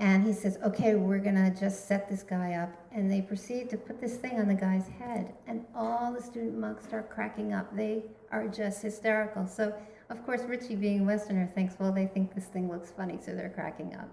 And 0.00 0.24
he 0.24 0.32
says, 0.32 0.58
okay, 0.64 0.94
we're 0.94 1.18
going 1.18 1.34
to 1.34 1.50
just 1.58 1.88
set 1.88 2.08
this 2.08 2.22
guy 2.22 2.54
up. 2.54 2.70
And 2.92 3.10
they 3.10 3.20
proceed 3.20 3.68
to 3.70 3.76
put 3.76 4.00
this 4.00 4.16
thing 4.16 4.38
on 4.38 4.46
the 4.46 4.54
guy's 4.54 4.86
head. 4.86 5.34
And 5.48 5.64
all 5.74 6.12
the 6.12 6.22
student 6.22 6.56
monks 6.56 6.84
start 6.84 7.10
cracking 7.10 7.52
up. 7.52 7.74
They 7.74 8.04
are 8.30 8.46
just 8.46 8.80
hysterical. 8.80 9.46
So, 9.48 9.74
of 10.08 10.24
course, 10.24 10.42
Richie, 10.42 10.76
being 10.76 11.00
a 11.00 11.04
Westerner, 11.04 11.50
thinks, 11.52 11.74
well, 11.80 11.90
they 11.90 12.06
think 12.06 12.32
this 12.32 12.44
thing 12.44 12.70
looks 12.70 12.92
funny, 12.92 13.18
so 13.20 13.34
they're 13.34 13.50
cracking 13.50 13.94
up. 13.96 14.08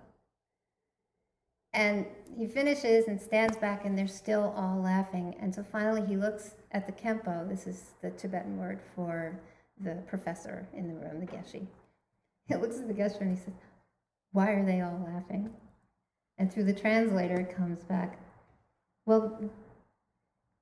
And 1.71 2.07
he 2.35 2.47
finishes 2.47 3.07
and 3.07 3.21
stands 3.21 3.57
back, 3.57 3.85
and 3.85 3.95
they're 3.97 4.07
still 4.07 4.55
all 4.57 4.81
laughing. 4.81 5.35
And 5.39 5.53
so 5.53 5.63
finally, 5.71 6.03
he 6.03 6.17
looks 6.17 6.55
at 6.71 6.87
the 6.87 6.93
Khenpo. 6.93 7.47
This 7.47 7.67
is 7.67 7.91
the 8.01 8.09
Tibetan 8.11 8.57
word 8.57 8.79
for 8.95 9.39
the 9.79 10.01
professor 10.07 10.67
in 10.73 10.87
the 10.87 10.95
room, 10.95 11.19
the 11.19 11.27
Geshe. 11.27 11.67
He 12.47 12.55
looks 12.55 12.77
at 12.77 12.87
the 12.87 12.93
Geshe 12.93 13.19
and 13.21 13.37
he 13.37 13.43
says, 13.43 13.53
Why 14.31 14.51
are 14.51 14.65
they 14.65 14.81
all 14.81 15.05
laughing? 15.05 15.51
And 16.37 16.51
through 16.51 16.65
the 16.65 16.73
translator, 16.73 17.39
it 17.39 17.55
comes 17.55 17.83
back, 17.83 18.19
Well, 19.05 19.39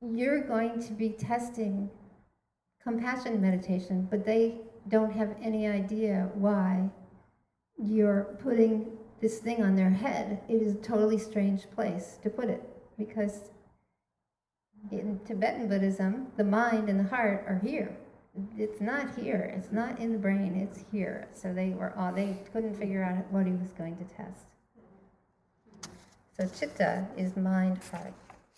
you're 0.01 0.43
going 0.43 0.81
to 0.83 0.93
be 0.93 1.09
testing 1.09 1.89
compassion 2.81 3.41
meditation, 3.41 4.07
but 4.09 4.25
they 4.25 4.55
don't 4.89 5.13
have 5.13 5.35
any 5.41 5.67
idea 5.67 6.29
why 6.33 6.89
you're 7.77 8.37
putting 8.43 8.97
this 9.21 9.39
thing 9.39 9.63
on 9.63 9.75
their 9.75 9.89
head. 9.89 10.41
It 10.49 10.61
is 10.61 10.75
a 10.75 10.79
totally 10.79 11.17
strange 11.17 11.69
place 11.71 12.17
to 12.23 12.29
put 12.29 12.49
it 12.49 12.61
because 12.97 13.49
in 14.91 15.19
Tibetan 15.25 15.69
Buddhism, 15.69 16.27
the 16.35 16.43
mind 16.43 16.89
and 16.89 16.99
the 16.99 17.15
heart 17.15 17.45
are 17.47 17.59
here 17.63 17.95
it's 18.57 18.81
not 18.81 19.15
here. 19.15 19.53
It's 19.55 19.71
not 19.71 19.99
in 19.99 20.11
the 20.11 20.17
brain. 20.17 20.55
It's 20.55 20.83
here. 20.91 21.27
So 21.33 21.53
they 21.53 21.69
were 21.69 21.93
all 21.97 22.11
they 22.11 22.37
couldn't 22.51 22.75
figure 22.75 23.03
out 23.03 23.31
what 23.31 23.45
he 23.45 23.53
was 23.53 23.71
going 23.77 23.97
to 23.97 24.03
test. 24.05 24.45
So 26.35 26.47
chitta 26.47 27.05
is 27.15 27.37
mind 27.37 27.79
heart. 27.91 28.13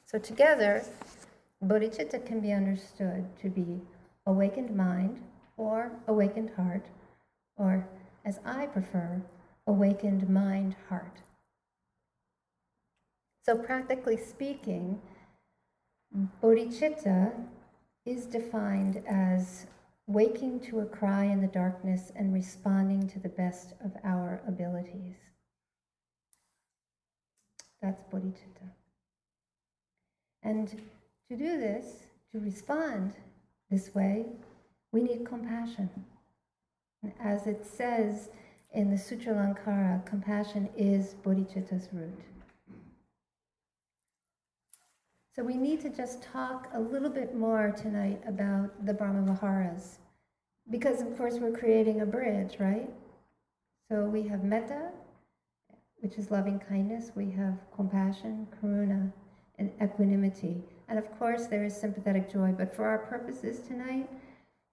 So 0.06 0.18
together, 0.18 0.84
bodhicitta 1.64 2.26
can 2.26 2.40
be 2.40 2.54
understood 2.54 3.26
to 3.42 3.50
be 3.50 3.82
awakened 4.26 4.74
mind 4.76 5.22
or 5.58 5.92
awakened 6.08 6.52
heart, 6.56 6.86
or 7.58 7.88
as 8.24 8.40
I 8.46 8.68
prefer, 8.68 9.22
awakened 9.68 10.30
mind 10.30 10.76
heart. 10.88 11.20
So 13.44 13.58
practically 13.58 14.18
speaking, 14.18 15.02
bodhicitta 16.42 17.34
is 18.06 18.26
defined 18.26 19.04
as 19.06 19.68
waking 20.08 20.62
to 20.62 20.80
a 20.80 20.86
cry 20.86 21.26
in 21.26 21.42
the 21.42 21.48
darkness 21.48 22.12
and 22.16 22.34
responding 22.34 23.08
to 23.10 23.20
the 23.20 23.30
best 23.30 23.74
of 23.84 23.92
our 24.04 24.42
abilities. 24.48 25.25
That's 27.86 28.04
bodhicitta. 28.12 28.68
And 30.42 30.68
to 31.30 31.38
do 31.38 31.60
this, 31.60 32.08
to 32.32 32.40
respond 32.40 33.14
this 33.70 33.94
way, 33.94 34.26
we 34.92 35.04
need 35.04 35.24
compassion. 35.24 35.88
As 37.20 37.46
it 37.46 37.64
says 37.64 38.30
in 38.74 38.90
the 38.90 38.98
Sutra 38.98 39.34
Lankara, 39.34 40.04
compassion 40.04 40.68
is 40.76 41.14
bodhicitta's 41.24 41.90
root. 41.94 42.20
So 45.36 45.44
we 45.44 45.56
need 45.56 45.80
to 45.82 45.90
just 45.90 46.24
talk 46.24 46.70
a 46.74 46.80
little 46.80 47.10
bit 47.10 47.36
more 47.36 47.72
tonight 47.78 48.20
about 48.26 48.84
the 48.84 48.96
Brahma 48.96 49.32
Viharas. 49.32 50.00
Because, 50.72 51.02
of 51.02 51.16
course, 51.18 51.36
we're 51.36 51.56
creating 51.56 52.02
a 52.02 52.06
bridge, 52.08 52.56
right? 52.58 52.90
So 53.92 54.06
we 54.06 54.24
have 54.28 54.44
metta, 54.44 54.90
which 56.06 56.20
is 56.20 56.30
loving 56.30 56.60
kindness. 56.60 57.12
We 57.16 57.32
have 57.32 57.58
compassion, 57.76 58.48
karuna, 58.62 59.12
and 59.58 59.72
equanimity. 59.82 60.62
And 60.88 61.00
of 61.00 61.18
course, 61.18 61.48
there 61.48 61.64
is 61.64 61.76
sympathetic 61.76 62.32
joy. 62.32 62.54
But 62.56 62.76
for 62.76 62.86
our 62.86 63.00
purposes 63.00 63.60
tonight, 63.68 64.08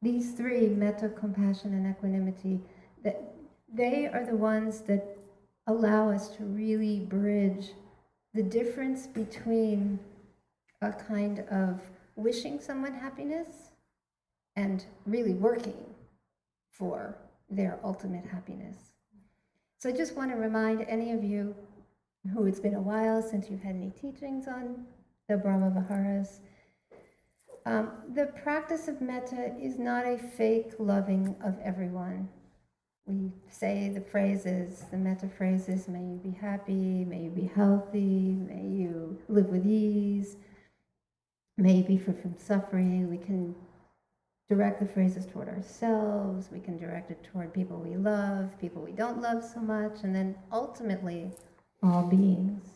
these 0.02 0.32
three, 0.32 0.68
metta, 0.68 1.08
compassion, 1.08 1.72
and 1.72 1.86
equanimity, 1.90 2.60
that 3.02 3.32
they 3.72 4.08
are 4.08 4.26
the 4.26 4.36
ones 4.36 4.80
that 4.80 5.16
allow 5.66 6.10
us 6.10 6.28
to 6.36 6.44
really 6.44 7.00
bridge 7.00 7.70
the 8.34 8.42
difference 8.42 9.06
between 9.06 9.98
a 10.82 10.92
kind 10.92 11.38
of 11.50 11.80
wishing 12.14 12.60
someone 12.60 12.92
happiness 12.92 13.70
and 14.56 14.84
really 15.06 15.32
working 15.32 15.82
for 16.68 17.16
their 17.48 17.78
ultimate 17.82 18.26
happiness. 18.26 18.91
So 19.82 19.88
I 19.88 19.92
just 19.92 20.14
want 20.14 20.30
to 20.30 20.36
remind 20.36 20.82
any 20.82 21.10
of 21.10 21.24
you 21.24 21.56
who 22.32 22.46
it's 22.46 22.60
been 22.60 22.76
a 22.76 22.80
while 22.80 23.20
since 23.20 23.50
you've 23.50 23.62
had 23.62 23.74
any 23.74 23.90
teachings 23.90 24.46
on 24.46 24.84
the 25.28 25.36
Brahma 25.36 25.70
Viharas. 25.70 26.38
Um, 27.66 27.90
the 28.14 28.26
practice 28.26 28.86
of 28.86 29.00
metta 29.00 29.56
is 29.60 29.80
not 29.80 30.06
a 30.06 30.16
fake 30.18 30.74
loving 30.78 31.34
of 31.44 31.56
everyone. 31.64 32.28
We 33.06 33.32
say 33.48 33.88
the 33.92 34.00
phrases, 34.00 34.84
the 34.92 34.98
metta 34.98 35.28
phrases, 35.28 35.88
may 35.88 35.98
you 35.98 36.20
be 36.22 36.30
happy, 36.30 37.04
may 37.04 37.22
you 37.22 37.30
be 37.30 37.50
healthy, 37.52 38.36
may 38.38 38.64
you 38.64 39.18
live 39.28 39.46
with 39.46 39.66
ease, 39.66 40.36
maybe 41.56 41.98
for 41.98 42.12
from 42.12 42.36
suffering. 42.38 43.10
We 43.10 43.18
can 43.18 43.56
direct 44.52 44.80
the 44.80 44.86
phrases 44.86 45.24
toward 45.24 45.48
ourselves. 45.48 46.50
We 46.52 46.60
can 46.60 46.76
direct 46.76 47.10
it 47.10 47.24
toward 47.24 47.54
people 47.54 47.78
we 47.78 47.96
love, 47.96 48.60
people 48.60 48.82
we 48.82 48.92
don't 48.92 49.22
love 49.22 49.42
so 49.42 49.60
much, 49.60 50.02
and 50.02 50.14
then 50.14 50.34
ultimately 50.52 51.30
all 51.82 52.02
beings. 52.02 52.66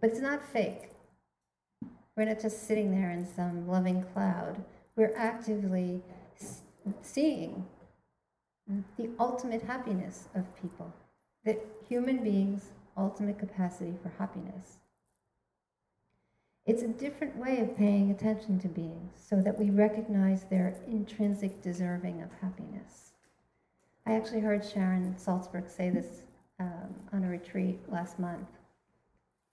But 0.00 0.10
it's 0.10 0.20
not 0.20 0.48
fake. 0.52 0.90
We're 2.16 2.26
not 2.26 2.40
just 2.40 2.68
sitting 2.68 2.92
there 2.92 3.10
in 3.10 3.26
some 3.26 3.66
loving 3.66 4.04
cloud. 4.12 4.62
We're 4.94 5.12
actively 5.16 6.02
seeing 7.02 7.66
the 8.96 9.10
ultimate 9.18 9.62
happiness 9.62 10.28
of 10.36 10.44
people, 10.62 10.94
the 11.44 11.58
human 11.88 12.22
beings' 12.22 12.70
ultimate 12.96 13.40
capacity 13.40 13.94
for 14.00 14.12
happiness. 14.20 14.78
It's 16.66 16.82
a 16.82 16.88
different 16.88 17.36
way 17.36 17.60
of 17.60 17.76
paying 17.76 18.10
attention 18.10 18.58
to 18.60 18.68
beings 18.68 19.12
so 19.16 19.42
that 19.42 19.58
we 19.58 19.68
recognize 19.68 20.44
their 20.44 20.74
intrinsic 20.86 21.60
deserving 21.60 22.22
of 22.22 22.30
happiness. 22.40 23.12
I 24.06 24.14
actually 24.14 24.40
heard 24.40 24.64
Sharon 24.64 25.14
Salzberg 25.18 25.70
say 25.70 25.90
this 25.90 26.22
um, 26.58 26.94
on 27.12 27.24
a 27.24 27.28
retreat 27.28 27.80
last 27.90 28.18
month. 28.18 28.48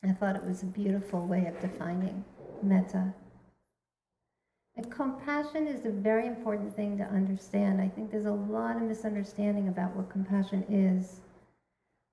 I 0.04 0.14
thought 0.14 0.38
it 0.38 0.46
was 0.46 0.64
a 0.64 0.68
beautiful 0.68 1.28
way 1.28 1.48
of 1.48 1.60
defining 1.60 2.24
metta. 2.64 3.14
And 4.78 4.90
compassion 4.90 5.68
is 5.68 5.86
a 5.86 5.92
very 5.92 6.28
important 6.28 6.74
thing 6.74 6.98
to 6.98 7.04
understand. 7.04 7.82
I 7.82 7.90
think 7.90 8.10
there's 8.10 8.26
a 8.26 8.32
lot 8.32 8.78
of 8.78 8.84
misunderstanding 8.84 9.68
about 9.68 9.96
what 9.98 10.10
compassion 10.10 10.64
is, 10.70 11.20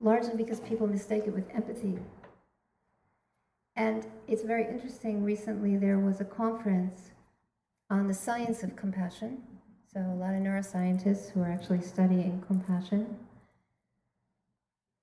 largely 0.01 0.37
because 0.37 0.59
people 0.59 0.89
mistake 0.89 1.23
it 1.27 1.35
with 1.35 1.49
empathy 1.55 1.99
and 3.79 4.05
it's 4.27 4.43
very 4.43 4.67
interesting, 4.67 5.23
recently 5.23 5.77
there 5.77 6.01
was 6.01 6.21
a 6.21 6.25
conference 6.25 7.13
on 7.89 8.09
the 8.09 8.13
science 8.13 8.65
of 8.65 8.75
compassion. 8.75 9.41
So, 9.91 10.01
a 10.01 10.19
lot 10.19 10.35
of 10.35 10.43
neuroscientists 10.43 11.31
who 11.31 11.41
are 11.41 11.51
actually 11.51 11.81
studying 11.81 12.43
compassion. 12.47 13.17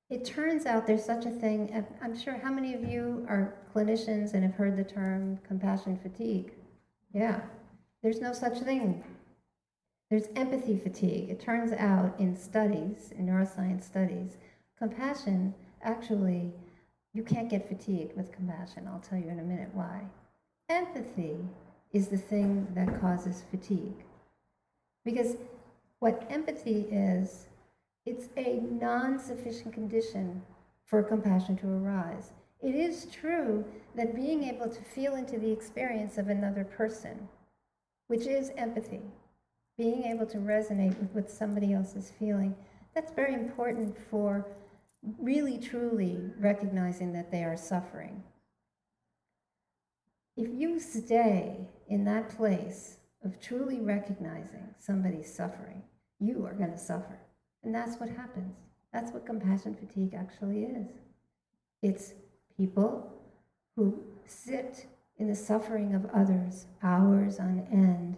It 0.09 0.25
turns 0.25 0.65
out 0.65 0.85
there's 0.85 1.05
such 1.05 1.25
a 1.25 1.31
thing, 1.31 1.85
I'm 2.01 2.15
sure 2.15 2.37
how 2.37 2.51
many 2.51 2.75
of 2.75 2.83
you 2.83 3.25
are 3.27 3.55
clinicians 3.73 4.33
and 4.33 4.43
have 4.43 4.53
heard 4.53 4.77
the 4.77 4.83
term 4.83 5.39
compassion 5.47 5.97
fatigue? 5.97 6.51
Yeah, 7.13 7.39
there's 8.03 8.21
no 8.21 8.33
such 8.33 8.59
thing. 8.59 9.03
There's 10.11 10.27
empathy 10.35 10.77
fatigue. 10.77 11.29
It 11.29 11.39
turns 11.39 11.71
out 11.71 12.13
in 12.19 12.35
studies, 12.35 13.13
in 13.17 13.25
neuroscience 13.25 13.83
studies, 13.83 14.37
compassion 14.77 15.55
actually, 15.81 16.51
you 17.15 17.23
can't 17.23 17.49
get 17.49 17.67
fatigued 17.67 18.15
with 18.17 18.33
compassion. 18.33 18.87
I'll 18.87 18.99
tell 18.99 19.17
you 19.17 19.29
in 19.29 19.39
a 19.39 19.43
minute 19.43 19.69
why. 19.73 20.01
Empathy 20.67 21.37
is 21.93 22.09
the 22.09 22.17
thing 22.17 22.67
that 22.75 22.99
causes 22.99 23.43
fatigue. 23.49 24.03
Because 25.05 25.37
what 25.99 26.27
empathy 26.29 26.87
is, 26.91 27.47
it's 28.05 28.27
a 28.35 28.59
non 28.69 29.17
sufficient 29.17 29.73
condition 29.73 30.41
for 30.85 31.01
compassion 31.01 31.55
to 31.57 31.69
arise. 31.69 32.33
It 32.61 32.75
is 32.75 33.05
true 33.05 33.63
that 33.95 34.15
being 34.15 34.43
able 34.43 34.67
to 34.67 34.81
feel 34.81 35.15
into 35.15 35.39
the 35.39 35.51
experience 35.51 36.17
of 36.17 36.27
another 36.27 36.65
person, 36.65 37.29
which 38.07 38.27
is 38.27 38.51
empathy, 38.57 39.01
being 39.77 40.03
able 40.03 40.25
to 40.25 40.37
resonate 40.37 40.99
with 40.99 41.11
what 41.13 41.31
somebody 41.31 41.73
else 41.73 41.95
is 41.95 42.11
feeling, 42.19 42.55
that's 42.93 43.13
very 43.13 43.33
important 43.33 43.95
for 44.09 44.45
really 45.19 45.57
truly 45.57 46.19
recognizing 46.39 47.13
that 47.13 47.31
they 47.31 47.43
are 47.43 47.57
suffering. 47.57 48.23
If 50.37 50.49
you 50.53 50.79
stay 50.79 51.67
in 51.87 52.03
that 52.05 52.29
place 52.35 52.97
of 53.23 53.39
truly 53.39 53.79
recognizing 53.79 54.75
somebody's 54.79 55.33
suffering, 55.33 55.83
you 56.19 56.45
are 56.45 56.53
going 56.53 56.71
to 56.71 56.77
suffer. 56.77 57.19
And 57.63 57.73
that's 57.73 57.99
what 57.99 58.09
happens. 58.09 58.55
That's 58.93 59.11
what 59.11 59.25
compassion 59.25 59.75
fatigue 59.75 60.13
actually 60.13 60.63
is. 60.63 60.87
It's 61.81 62.13
people 62.57 63.11
who 63.75 64.03
sit 64.25 64.87
in 65.17 65.27
the 65.27 65.35
suffering 65.35 65.93
of 65.95 66.05
others 66.13 66.67
hours 66.83 67.39
on 67.39 67.67
end 67.71 68.17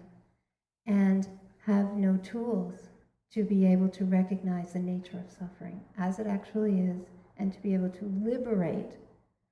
and 0.85 1.27
have 1.65 1.93
no 1.93 2.17
tools 2.17 2.89
to 3.33 3.43
be 3.43 3.65
able 3.65 3.89
to 3.89 4.05
recognize 4.05 4.73
the 4.73 4.79
nature 4.79 5.17
of 5.17 5.31
suffering 5.31 5.81
as 5.97 6.19
it 6.19 6.27
actually 6.27 6.79
is 6.79 7.07
and 7.37 7.53
to 7.53 7.59
be 7.61 7.73
able 7.73 7.89
to 7.89 8.05
liberate 8.23 8.97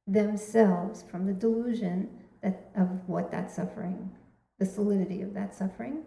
themselves 0.07 1.03
from 1.09 1.25
the 1.25 1.33
delusion 1.33 2.09
that, 2.41 2.69
of 2.75 3.07
what 3.07 3.31
that 3.31 3.51
suffering, 3.51 4.11
the 4.59 4.65
solidity 4.65 5.21
of 5.21 5.33
that 5.33 5.53
suffering, 5.53 6.03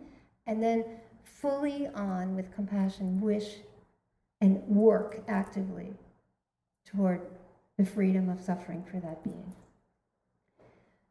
and 0.46 0.62
then 0.62 0.84
fully 1.22 1.88
on 1.88 2.34
with 2.34 2.54
compassion 2.54 3.20
wish 3.20 3.56
and 4.40 4.62
work 4.66 5.22
actively 5.28 5.92
toward 6.84 7.20
the 7.76 7.84
freedom 7.84 8.28
of 8.28 8.40
suffering 8.40 8.84
for 8.90 8.98
that 9.00 9.22
being. 9.22 9.54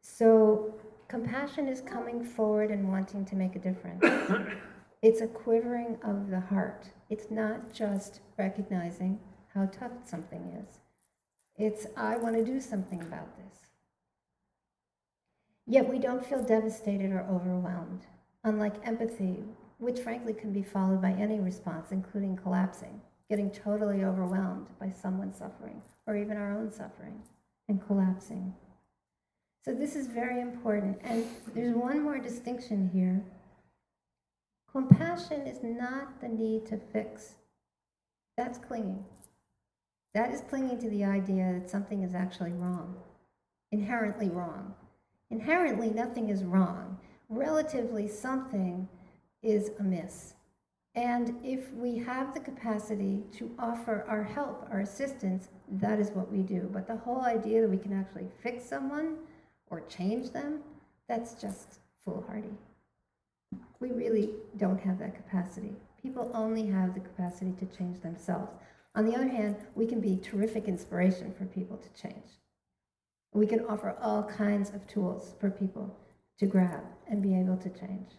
So 0.00 0.74
compassion 1.08 1.68
is 1.68 1.80
coming 1.80 2.24
forward 2.24 2.70
and 2.70 2.88
wanting 2.88 3.24
to 3.26 3.36
make 3.36 3.54
a 3.54 3.58
difference. 3.58 4.04
It's 5.02 5.20
a 5.20 5.26
quivering 5.26 5.98
of 6.02 6.30
the 6.30 6.40
heart. 6.40 6.90
It's 7.08 7.30
not 7.30 7.72
just 7.72 8.20
recognizing 8.36 9.20
how 9.54 9.66
tough 9.66 9.92
something 10.04 10.62
is. 10.62 10.80
It's, 11.56 11.86
I 11.96 12.16
want 12.16 12.36
to 12.36 12.44
do 12.44 12.60
something 12.60 13.00
about 13.00 13.36
this. 13.36 13.58
Yet 15.66 15.88
we 15.88 15.98
don't 15.98 16.24
feel 16.24 16.42
devastated 16.42 17.12
or 17.12 17.26
overwhelmed, 17.30 18.06
unlike 18.44 18.86
empathy, 18.86 19.44
which 19.78 20.00
frankly 20.00 20.32
can 20.32 20.52
be 20.52 20.62
followed 20.62 21.02
by 21.02 21.12
any 21.12 21.40
response, 21.40 21.92
including 21.92 22.36
collapsing, 22.36 23.00
getting 23.28 23.50
totally 23.50 24.04
overwhelmed 24.04 24.68
by 24.80 24.90
someone's 24.90 25.36
suffering 25.36 25.82
or 26.06 26.16
even 26.16 26.36
our 26.36 26.58
own 26.58 26.72
suffering 26.72 27.22
and 27.68 27.86
collapsing. 27.86 28.54
So 29.64 29.74
this 29.74 29.94
is 29.94 30.06
very 30.06 30.40
important. 30.40 30.98
And 31.04 31.26
there's 31.54 31.74
one 31.74 32.02
more 32.02 32.18
distinction 32.18 32.90
here. 32.92 33.22
Compassion 34.78 35.40
is 35.48 35.58
not 35.64 36.20
the 36.20 36.28
need 36.28 36.64
to 36.64 36.78
fix. 36.92 37.34
That's 38.36 38.58
clinging. 38.58 39.04
That 40.14 40.32
is 40.32 40.40
clinging 40.42 40.78
to 40.78 40.88
the 40.88 41.04
idea 41.04 41.52
that 41.52 41.68
something 41.68 42.04
is 42.04 42.14
actually 42.14 42.52
wrong, 42.52 42.94
inherently 43.72 44.28
wrong. 44.28 44.72
Inherently, 45.30 45.90
nothing 45.90 46.28
is 46.28 46.44
wrong. 46.44 46.96
Relatively, 47.28 48.06
something 48.06 48.86
is 49.42 49.72
amiss. 49.80 50.34
And 50.94 51.34
if 51.42 51.72
we 51.72 51.98
have 51.98 52.32
the 52.32 52.38
capacity 52.38 53.24
to 53.32 53.50
offer 53.58 54.04
our 54.06 54.22
help, 54.22 54.68
our 54.70 54.78
assistance, 54.78 55.48
that 55.72 55.98
is 55.98 56.12
what 56.12 56.30
we 56.30 56.42
do. 56.42 56.70
But 56.72 56.86
the 56.86 56.98
whole 56.98 57.22
idea 57.22 57.62
that 57.62 57.70
we 57.70 57.78
can 57.78 57.98
actually 57.98 58.28
fix 58.44 58.64
someone 58.64 59.16
or 59.70 59.80
change 59.88 60.30
them, 60.30 60.60
that's 61.08 61.34
just 61.34 61.80
foolhardy. 62.04 62.54
We 63.80 63.90
really 63.90 64.30
don't 64.56 64.80
have 64.80 64.98
that 64.98 65.14
capacity. 65.14 65.74
People 66.02 66.30
only 66.34 66.66
have 66.66 66.94
the 66.94 67.00
capacity 67.00 67.52
to 67.58 67.76
change 67.76 68.00
themselves. 68.00 68.52
On 68.94 69.04
the 69.04 69.14
other 69.14 69.28
hand, 69.28 69.56
we 69.74 69.86
can 69.86 70.00
be 70.00 70.16
terrific 70.16 70.64
inspiration 70.64 71.34
for 71.36 71.44
people 71.44 71.76
to 71.76 72.02
change. 72.02 72.38
We 73.32 73.46
can 73.46 73.64
offer 73.66 73.96
all 74.00 74.22
kinds 74.24 74.70
of 74.70 74.86
tools 74.86 75.34
for 75.38 75.50
people 75.50 75.96
to 76.38 76.46
grab 76.46 76.82
and 77.08 77.22
be 77.22 77.38
able 77.38 77.56
to 77.58 77.68
change 77.68 78.10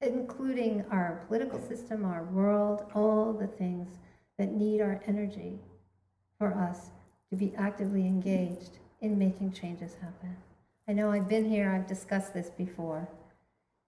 including 0.00 0.84
our 0.90 1.24
political 1.28 1.60
system, 1.60 2.04
our 2.04 2.24
world, 2.24 2.84
all 2.94 3.32
the 3.32 3.46
things 3.46 3.98
that 4.38 4.52
need 4.52 4.80
our 4.80 5.00
energy 5.06 5.58
for 6.38 6.54
us 6.54 6.90
to 7.28 7.36
be 7.36 7.52
actively 7.56 8.06
engaged 8.06 8.78
in 9.00 9.18
making 9.18 9.52
changes 9.52 9.96
happen. 10.00 10.36
I 10.88 10.92
know 10.92 11.10
I've 11.10 11.28
been 11.28 11.48
here, 11.48 11.70
I've 11.70 11.86
discussed 11.86 12.32
this 12.32 12.50
before. 12.50 13.08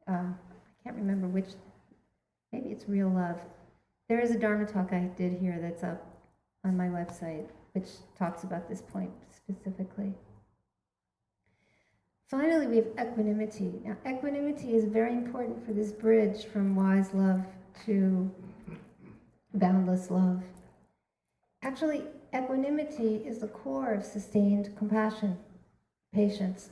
Uh, 0.08 0.12
I 0.12 0.82
can't 0.84 0.96
remember 0.96 1.26
which, 1.28 1.48
maybe 2.52 2.70
it's 2.70 2.88
Real 2.88 3.08
Love. 3.08 3.40
There 4.08 4.20
is 4.20 4.30
a 4.30 4.38
Dharma 4.38 4.66
talk 4.66 4.92
I 4.92 5.10
did 5.16 5.38
here 5.38 5.58
that's 5.60 5.84
up 5.84 6.04
on 6.64 6.76
my 6.76 6.86
website, 6.86 7.46
which 7.72 7.88
talks 8.18 8.42
about 8.42 8.68
this 8.68 8.82
point 8.82 9.10
specifically. 9.30 10.12
Finally, 12.28 12.66
we 12.66 12.76
have 12.76 12.86
equanimity. 12.98 13.74
Now, 13.84 13.96
equanimity 14.06 14.74
is 14.74 14.84
very 14.84 15.12
important 15.12 15.64
for 15.64 15.72
this 15.72 15.92
bridge 15.92 16.46
from 16.46 16.74
wise 16.74 17.12
love 17.12 17.44
to 17.84 18.30
boundless 19.54 20.10
love. 20.10 20.42
Actually, 21.62 22.04
equanimity 22.34 23.16
is 23.16 23.38
the 23.38 23.48
core 23.48 23.92
of 23.92 24.04
sustained 24.04 24.74
compassion, 24.76 25.36
patience. 26.12 26.70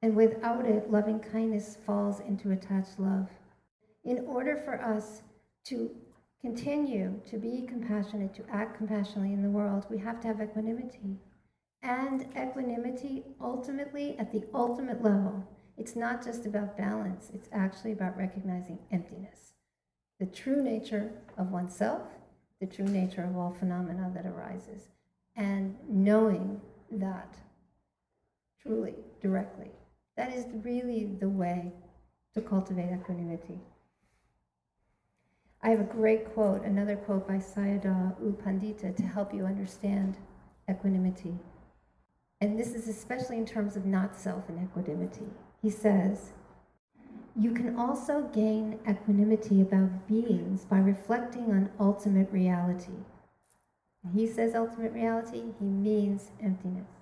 And 0.00 0.14
without 0.14 0.64
it, 0.64 0.90
loving 0.90 1.20
kindness 1.20 1.76
falls 1.84 2.20
into 2.20 2.52
attached 2.52 2.98
love. 2.98 3.28
In 4.04 4.24
order 4.26 4.56
for 4.56 4.80
us 4.80 5.22
to 5.64 5.90
continue 6.40 7.20
to 7.26 7.36
be 7.36 7.66
compassionate, 7.66 8.34
to 8.34 8.44
act 8.50 8.76
compassionately 8.76 9.32
in 9.32 9.42
the 9.42 9.50
world, 9.50 9.86
we 9.90 9.98
have 9.98 10.20
to 10.20 10.28
have 10.28 10.40
equanimity 10.40 11.18
and 11.82 12.26
equanimity 12.36 13.24
ultimately 13.40 14.16
at 14.18 14.32
the 14.32 14.44
ultimate 14.54 15.02
level. 15.02 15.46
It's 15.76 15.96
not 15.96 16.24
just 16.24 16.46
about 16.46 16.76
balance, 16.76 17.30
it's 17.32 17.48
actually 17.52 17.92
about 17.92 18.16
recognizing 18.16 18.78
emptiness, 18.90 19.52
the 20.18 20.26
true 20.26 20.62
nature 20.62 21.12
of 21.36 21.50
oneself, 21.50 22.02
the 22.60 22.66
true 22.66 22.88
nature 22.88 23.22
of 23.22 23.36
all 23.36 23.52
phenomena 23.52 24.10
that 24.14 24.26
arises, 24.26 24.88
and 25.36 25.76
knowing 25.88 26.60
that 26.90 27.36
truly, 28.60 28.94
directly. 29.22 29.70
That 30.18 30.34
is 30.34 30.44
really 30.62 31.16
the 31.18 31.30
way 31.30 31.72
to 32.34 32.42
cultivate 32.42 32.92
equanimity. 32.92 33.58
I 35.62 35.70
have 35.70 35.80
a 35.80 35.84
great 35.84 36.34
quote, 36.34 36.62
another 36.62 36.96
quote 36.96 37.26
by 37.26 37.36
Sayadaw 37.36 38.20
U 38.20 38.36
Pandita 38.44 38.94
to 38.94 39.02
help 39.04 39.32
you 39.32 39.46
understand 39.46 40.18
equanimity 40.68 41.38
and 42.40 42.58
this 42.58 42.74
is 42.74 42.88
especially 42.88 43.36
in 43.36 43.46
terms 43.46 43.76
of 43.76 43.84
not 43.84 44.16
self 44.16 44.48
and 44.48 44.62
equanimity. 44.62 45.26
He 45.60 45.70
says, 45.70 46.32
You 47.36 47.52
can 47.52 47.76
also 47.76 48.22
gain 48.32 48.78
equanimity 48.88 49.60
about 49.60 50.06
beings 50.06 50.64
by 50.64 50.78
reflecting 50.78 51.50
on 51.50 51.70
ultimate 51.80 52.30
reality. 52.30 52.92
He 54.14 54.26
says 54.26 54.54
ultimate 54.54 54.92
reality, 54.92 55.42
he 55.58 55.64
means 55.64 56.30
emptiness. 56.40 56.97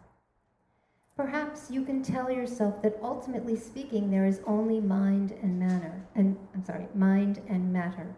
Perhaps 1.17 1.71
you 1.71 1.83
can 1.83 2.03
tell 2.03 2.31
yourself 2.31 2.83
that 2.83 2.99
ultimately 3.03 3.57
speaking, 3.57 4.11
there 4.11 4.27
is 4.27 4.43
only 4.47 4.81
mind 4.81 5.33
and 5.43 5.59
matter, 5.59 6.05
and 6.15 6.37
I'm 6.55 6.63
sorry, 6.63 6.89
mind 6.95 7.41
and 7.49 7.73
matter. 7.73 8.15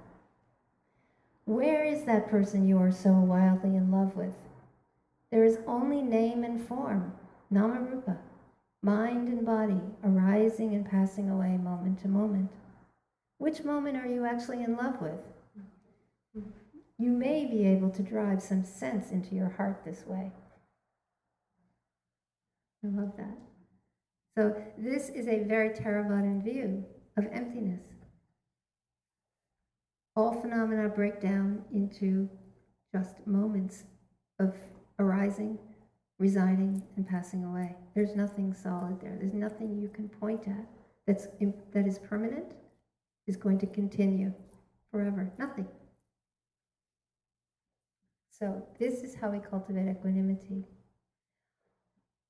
Where 1.45 1.85
is 1.85 2.05
that 2.05 2.29
person 2.29 2.67
you 2.67 2.79
are 2.79 2.91
so 2.91 3.13
wildly 3.13 3.77
in 3.77 3.93
love 3.93 4.17
with? 4.17 4.35
There 5.31 5.45
is 5.45 5.61
only 5.67 6.03
name 6.03 6.43
and 6.43 6.61
form, 6.61 7.13
namarupa, 7.53 8.19
mind 8.83 9.29
and 9.29 9.47
body, 9.47 9.81
arising 10.03 10.75
and 10.75 10.85
passing 10.85 11.31
away 11.31 11.57
moment 11.57 12.01
to 12.01 12.09
moment. 12.09 12.51
Which 13.39 13.63
moment 13.63 13.97
are 13.97 14.09
you 14.09 14.25
actually 14.25 14.65
in 14.65 14.77
love 14.77 15.01
with? 15.01 15.21
You 16.99 17.11
may 17.11 17.45
be 17.45 17.65
able 17.65 17.91
to 17.91 18.03
drive 18.03 18.43
some 18.43 18.65
sense 18.65 19.13
into 19.13 19.37
your 19.37 19.51
heart 19.51 19.83
this 19.85 20.05
way. 20.05 20.33
I 22.85 22.89
love 22.89 23.13
that. 23.17 23.37
So, 24.37 24.55
this 24.77 25.09
is 25.09 25.27
a 25.27 25.43
very 25.45 25.71
Theravadan 25.71 26.43
view 26.45 26.85
of 27.17 27.27
emptiness. 27.33 27.83
all 30.17 30.41
phenomena 30.41 30.89
break 30.89 31.21
down 31.21 31.63
into 31.73 32.29
just 32.93 33.25
moments 33.27 33.85
of 34.41 34.55
arising, 34.99 35.57
residing, 36.19 36.83
and 36.97 37.07
passing 37.07 37.45
away. 37.45 37.77
There's 37.95 38.17
nothing 38.17 38.53
solid 38.53 39.01
there. 39.01 39.17
There's 39.21 39.35
nothing 39.35 39.79
you 39.81 39.89
can 39.89 40.09
point 40.09 40.49
at 40.49 40.67
that's, 41.07 41.29
that 41.73 41.87
is 41.87 41.99
permanent, 41.99 42.53
is 43.27 43.37
going 43.37 43.59
to 43.61 43.67
continue 43.67 44.33
forever. 44.91 45.31
Nothing. 45.39 45.67
So, 48.31 48.63
this 48.79 49.03
is 49.03 49.15
how 49.15 49.31
we 49.31 49.39
cultivate 49.39 49.89
equanimity. 49.89 50.65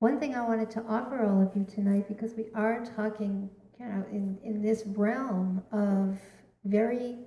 One 0.00 0.20
thing 0.20 0.36
I 0.36 0.46
wanted 0.46 0.70
to 0.72 0.84
offer 0.88 1.24
all 1.24 1.42
of 1.42 1.56
you 1.56 1.64
tonight, 1.64 2.06
because 2.06 2.34
we 2.34 2.46
are 2.54 2.84
talking 2.84 3.50
you 3.80 3.86
know, 3.86 4.04
in, 4.12 4.38
in 4.44 4.62
this 4.62 4.84
realm 4.86 5.62
of 5.72 6.18
very, 6.64 7.18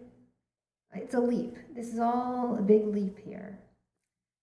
it's 0.93 1.13
a 1.13 1.19
leap. 1.19 1.57
This 1.75 1.93
is 1.93 1.99
all 1.99 2.57
a 2.57 2.61
big 2.61 2.87
leap 2.87 3.19
here. 3.19 3.59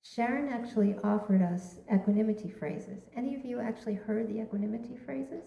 Sharon 0.03 0.49
actually 0.49 0.95
offered 1.03 1.43
us 1.43 1.77
equanimity 1.93 2.51
phrases. 2.51 3.03
Any 3.17 3.35
of 3.35 3.47
you 3.47 3.61
actually 3.61 3.95
heard 3.95 4.29
the 4.29 4.41
equanimity 4.41 4.97
phrases? 5.07 5.45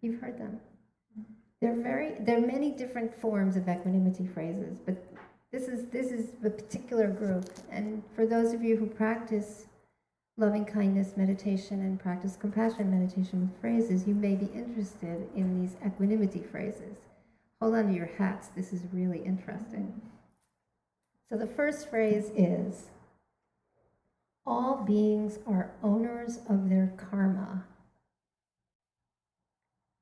You've 0.00 0.20
heard 0.20 0.38
them. 0.38 0.58
They're 1.60 1.80
very, 1.80 2.14
there 2.20 2.38
are 2.38 2.46
many 2.46 2.72
different 2.72 3.14
forms 3.14 3.56
of 3.56 3.68
equanimity 3.68 4.26
phrases, 4.26 4.78
but 4.84 4.96
this 5.52 5.68
is, 5.68 5.86
this 5.86 6.10
is 6.10 6.30
a 6.44 6.50
particular 6.50 7.08
group. 7.08 7.50
And 7.70 8.02
for 8.16 8.26
those 8.26 8.52
of 8.52 8.62
you 8.64 8.76
who 8.76 8.86
practice 8.86 9.66
loving 10.36 10.64
kindness 10.64 11.16
meditation 11.16 11.80
and 11.80 12.00
practice 12.00 12.36
compassion 12.36 12.90
meditation 12.90 13.42
with 13.42 13.60
phrases, 13.60 14.06
you 14.06 14.14
may 14.14 14.36
be 14.36 14.46
interested 14.54 15.28
in 15.36 15.60
these 15.60 15.76
equanimity 15.86 16.42
phrases. 16.42 16.98
Hold 17.60 17.74
on 17.74 17.88
to 17.88 17.94
your 17.94 18.10
hats, 18.18 18.48
this 18.48 18.72
is 18.72 18.82
really 18.92 19.20
interesting. 19.20 20.00
So 21.28 21.36
the 21.36 21.46
first 21.46 21.90
phrase 21.90 22.30
is 22.36 22.90
All 24.46 24.76
beings 24.84 25.38
are 25.46 25.72
owners 25.82 26.40
of 26.48 26.68
their 26.70 26.92
karma. 26.96 27.64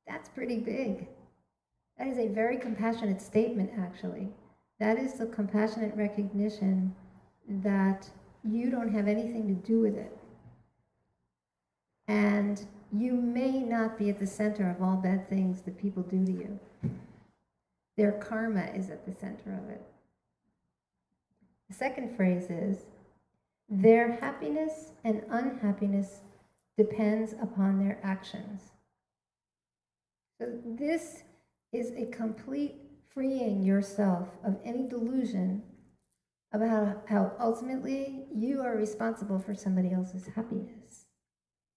That's 0.06 0.28
pretty 0.30 0.58
big. 0.58 1.08
That 1.98 2.08
is 2.08 2.18
a 2.18 2.28
very 2.28 2.58
compassionate 2.58 3.22
statement, 3.22 3.72
actually. 3.78 4.28
That 4.80 4.98
is 4.98 5.14
the 5.14 5.26
compassionate 5.26 5.96
recognition 5.96 6.94
that 7.48 8.08
you 8.44 8.70
don't 8.70 8.92
have 8.94 9.08
anything 9.08 9.48
to 9.48 9.54
do 9.54 9.80
with 9.80 9.96
it. 9.96 10.17
And 12.08 12.66
you 12.92 13.12
may 13.12 13.60
not 13.60 13.98
be 13.98 14.08
at 14.08 14.18
the 14.18 14.26
center 14.26 14.68
of 14.70 14.82
all 14.82 14.96
bad 14.96 15.28
things 15.28 15.60
that 15.62 15.78
people 15.78 16.02
do 16.02 16.24
to 16.24 16.32
you. 16.32 16.58
Their 17.96 18.12
karma 18.12 18.64
is 18.74 18.90
at 18.90 19.04
the 19.04 19.12
center 19.12 19.52
of 19.62 19.68
it. 19.70 19.82
The 21.68 21.74
second 21.74 22.16
phrase 22.16 22.48
is 22.48 22.86
their 23.68 24.12
happiness 24.12 24.92
and 25.04 25.22
unhappiness 25.30 26.20
depends 26.78 27.34
upon 27.34 27.78
their 27.78 27.98
actions. 28.02 28.62
So, 30.40 30.48
this 30.64 31.24
is 31.72 31.92
a 31.96 32.06
complete 32.06 32.76
freeing 33.12 33.62
yourself 33.62 34.28
of 34.44 34.56
any 34.64 34.88
delusion 34.88 35.62
about 36.52 37.02
how 37.08 37.32
ultimately 37.38 38.24
you 38.34 38.62
are 38.62 38.76
responsible 38.76 39.38
for 39.38 39.54
somebody 39.54 39.92
else's 39.92 40.28
happiness. 40.34 40.77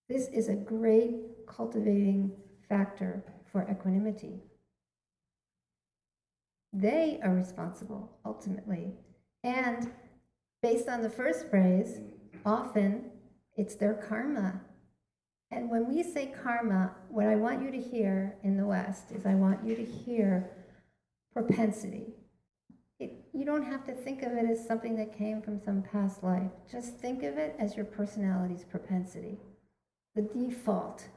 This 0.09 0.27
is 0.27 0.49
a 0.49 0.55
great 0.55 1.15
cultivating 1.47 2.31
factor 2.67 3.23
for 3.51 3.67
equanimity. 3.69 4.39
They 6.73 7.19
are 7.23 7.33
responsible 7.33 8.17
ultimately. 8.25 8.93
And 9.43 9.91
based 10.61 10.87
on 10.87 11.01
the 11.01 11.09
first 11.09 11.49
phrase, 11.49 11.99
often 12.45 13.11
it's 13.57 13.75
their 13.75 13.93
karma. 13.93 14.61
And 15.51 15.69
when 15.69 15.87
we 15.93 16.01
say 16.01 16.33
karma, 16.41 16.95
what 17.09 17.27
I 17.27 17.35
want 17.35 17.61
you 17.61 17.71
to 17.71 17.79
hear 17.79 18.37
in 18.43 18.55
the 18.55 18.65
West 18.65 19.11
is 19.11 19.25
I 19.25 19.35
want 19.35 19.65
you 19.65 19.75
to 19.75 19.83
hear 19.83 20.49
propensity. 21.33 22.13
It, 22.99 23.25
you 23.33 23.43
don't 23.43 23.65
have 23.65 23.83
to 23.87 23.93
think 23.93 24.21
of 24.23 24.31
it 24.33 24.45
as 24.49 24.65
something 24.65 24.95
that 24.95 25.17
came 25.17 25.41
from 25.41 25.59
some 25.59 25.81
past 25.81 26.23
life. 26.23 26.51
Just 26.71 26.97
think 26.97 27.23
of 27.23 27.37
it 27.37 27.55
as 27.59 27.75
your 27.75 27.85
personality's 27.85 28.63
propensity 28.63 29.39
the 30.15 30.21
default 30.21 31.07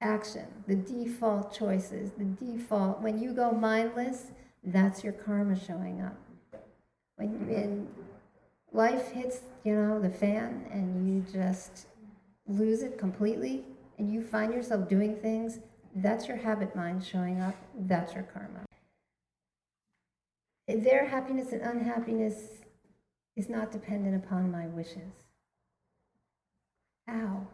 action, 0.00 0.46
the 0.66 0.76
default 0.76 1.52
choices, 1.52 2.12
the 2.12 2.24
default. 2.24 3.00
When 3.00 3.18
you 3.18 3.32
go 3.32 3.52
mindless, 3.52 4.26
that's 4.62 5.02
your 5.02 5.12
karma 5.12 5.58
showing 5.58 6.02
up. 6.02 6.16
When, 7.16 7.48
when 7.48 7.88
life 8.72 9.10
hits, 9.12 9.40
you 9.64 9.74
know, 9.74 10.00
the 10.00 10.10
fan 10.10 10.66
and 10.70 11.08
you 11.08 11.24
just 11.32 11.86
lose 12.46 12.82
it 12.82 12.98
completely 12.98 13.64
and 13.98 14.12
you 14.12 14.22
find 14.22 14.52
yourself 14.52 14.88
doing 14.88 15.16
things, 15.16 15.60
that's 15.96 16.26
your 16.26 16.36
habit 16.36 16.74
mind 16.74 17.04
showing 17.04 17.40
up. 17.40 17.54
That's 17.78 18.12
your 18.14 18.24
karma. 18.24 18.64
Their 20.66 21.06
happiness 21.06 21.52
and 21.52 21.62
unhappiness 21.62 22.64
is 23.36 23.48
not 23.48 23.70
dependent 23.70 24.16
upon 24.24 24.50
my 24.50 24.66
wishes. 24.66 25.12
Ow. 27.08 27.46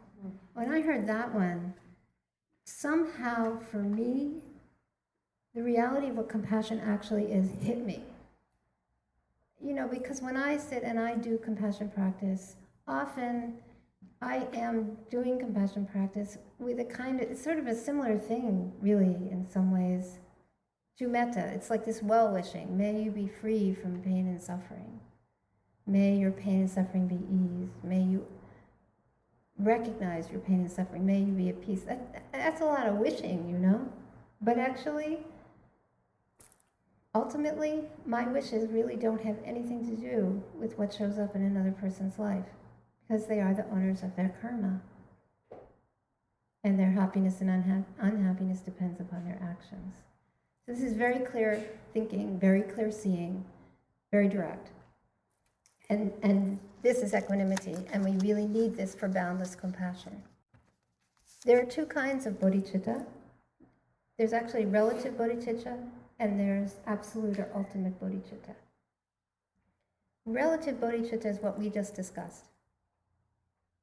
When 0.55 0.73
I 0.73 0.81
heard 0.81 1.07
that 1.07 1.35
one, 1.35 1.75
somehow 2.65 3.59
for 3.71 3.79
me, 3.79 4.43
the 5.55 5.63
reality 5.63 6.09
of 6.09 6.17
what 6.17 6.29
compassion 6.29 6.81
actually 6.81 7.33
is 7.33 7.51
hit 7.63 7.85
me. 7.85 8.03
You 9.63 9.75
know, 9.75 9.89
because 9.89 10.23
when 10.23 10.37
I 10.37 10.57
sit 10.57 10.83
and 10.83 10.99
I 10.99 11.17
do 11.17 11.39
compassion 11.39 11.91
practice, 11.91 12.57
often 12.87 13.55
I 14.23 14.47
am 14.55 14.97
doing 15.11 15.39
compassion 15.39 15.87
practice 15.87 16.39
with 16.59 16.79
a 16.81 16.85
kind 16.85 17.21
of, 17.21 17.31
it's 17.31 17.43
sort 17.43 17.59
of 17.59 17.67
a 17.67 17.75
similar 17.75 18.19
thing, 18.19 18.73
really, 18.81 19.31
in 19.31 19.47
some 19.51 19.71
ways, 19.71 20.19
to 20.99 21.09
metta. 21.09 21.47
It's 21.55 21.71
like 21.71 21.85
this 21.85 22.03
well 22.03 22.33
wishing. 22.33 22.77
May 22.77 23.03
you 23.03 23.11
be 23.11 23.29
free 23.41 23.75
from 23.75 24.03
pain 24.03 24.27
and 24.29 24.41
suffering. 24.41 25.01
May 25.87 26.17
your 26.17 26.31
pain 26.31 26.61
and 26.61 26.71
suffering 26.71 27.09
be 27.09 27.17
eased. 27.17 27.83
May 27.83 28.03
you 28.03 28.27
recognize 29.61 30.31
your 30.31 30.41
pain 30.41 30.61
and 30.61 30.71
suffering. 30.71 31.07
May 31.07 31.21
you 31.21 31.33
be 31.33 31.49
at 31.49 31.65
peace. 31.65 31.83
That, 31.83 32.23
that's 32.33 32.61
a 32.61 32.65
lot 32.65 32.87
of 32.87 32.97
wishing, 32.97 33.49
you 33.49 33.59
know? 33.59 33.89
But 34.41 34.59
actually, 34.59 35.19
ultimately, 37.15 37.85
my 38.07 38.27
wishes 38.27 38.71
really 38.71 38.97
don't 38.97 39.21
have 39.23 39.37
anything 39.45 39.87
to 39.87 39.97
do 40.01 40.43
with 40.59 40.79
what 40.79 40.95
shows 40.95 41.19
up 41.19 41.35
in 41.35 41.43
another 41.43 41.73
person's 41.73 42.19
life 42.19 42.47
because 43.07 43.27
they 43.27 43.41
are 43.41 43.55
the 43.55 43.67
owners 43.71 44.03
of 44.03 44.17
their 44.17 44.35
karma. 44.41 44.81
And 46.63 46.79
their 46.79 46.91
happiness 46.91 47.41
and 47.41 47.51
unha- 47.51 47.85
unhappiness 48.01 48.61
depends 48.61 49.01
upon 49.01 49.25
their 49.25 49.41
actions. 49.43 49.95
So 50.67 50.73
this 50.73 50.83
is 50.83 50.93
very 50.95 51.21
clear 51.21 51.63
thinking, 51.93 52.39
very 52.39 52.63
clear 52.63 52.91
seeing, 52.93 53.45
very 54.11 54.29
direct. 54.29 54.71
And, 55.89 56.13
and 56.23 56.59
this 56.83 56.99
is 56.99 57.15
equanimity, 57.15 57.77
and 57.93 58.05
we 58.05 58.13
really 58.27 58.47
need 58.47 58.77
this 58.77 58.95
for 58.95 59.09
boundless 59.09 59.55
compassion. 59.55 60.23
There 61.45 61.61
are 61.61 61.65
two 61.65 61.87
kinds 61.87 62.27
of 62.27 62.41
bodhicitta. 62.41 63.05
There's 64.19 64.33
actually 64.33 64.67
relative 64.67 65.15
bodhicitta, 65.15 65.79
and 66.19 66.39
there's 66.39 66.77
absolute 66.87 67.39
or 67.39 67.49
ultimate 67.55 68.01
bodhicitta. 68.01 68.55
Relative 70.27 70.77
bodhicitta 70.77 71.27
is 71.27 71.39
what 71.39 71.59
we 71.59 71.71
just 71.71 71.95
discussed. 71.95 72.45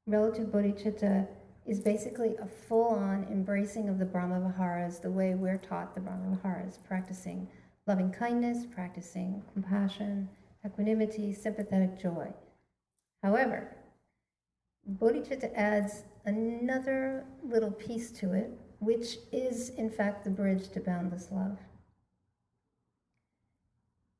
Relative 0.05 0.47
bodhicitta 0.47 1.27
is 1.65 1.79
basically 1.79 2.35
a 2.37 2.45
full 2.45 2.89
on 2.89 3.27
embracing 3.29 3.89
of 3.89 3.99
the 3.99 4.05
Brahma 4.05 4.39
Viharas 4.39 5.01
the 5.01 5.11
way 5.11 5.35
we're 5.35 5.57
taught 5.57 5.93
the 5.93 6.01
Brahma 6.01 6.37
Viharas, 6.37 6.77
practicing 6.87 7.47
loving 7.87 8.11
kindness, 8.11 8.65
practicing 8.65 9.43
compassion, 9.53 10.29
equanimity, 10.65 11.33
sympathetic 11.33 11.99
joy. 11.99 12.31
However, 13.27 13.75
bodhicitta 14.89 15.53
adds 15.53 16.05
another 16.23 17.25
little 17.43 17.71
piece 17.71 18.09
to 18.11 18.31
it, 18.31 18.57
which 18.79 19.17
is 19.33 19.67
in 19.71 19.89
fact 19.89 20.23
the 20.23 20.29
bridge 20.29 20.69
to 20.69 20.79
boundless 20.79 21.27
love. 21.29 21.57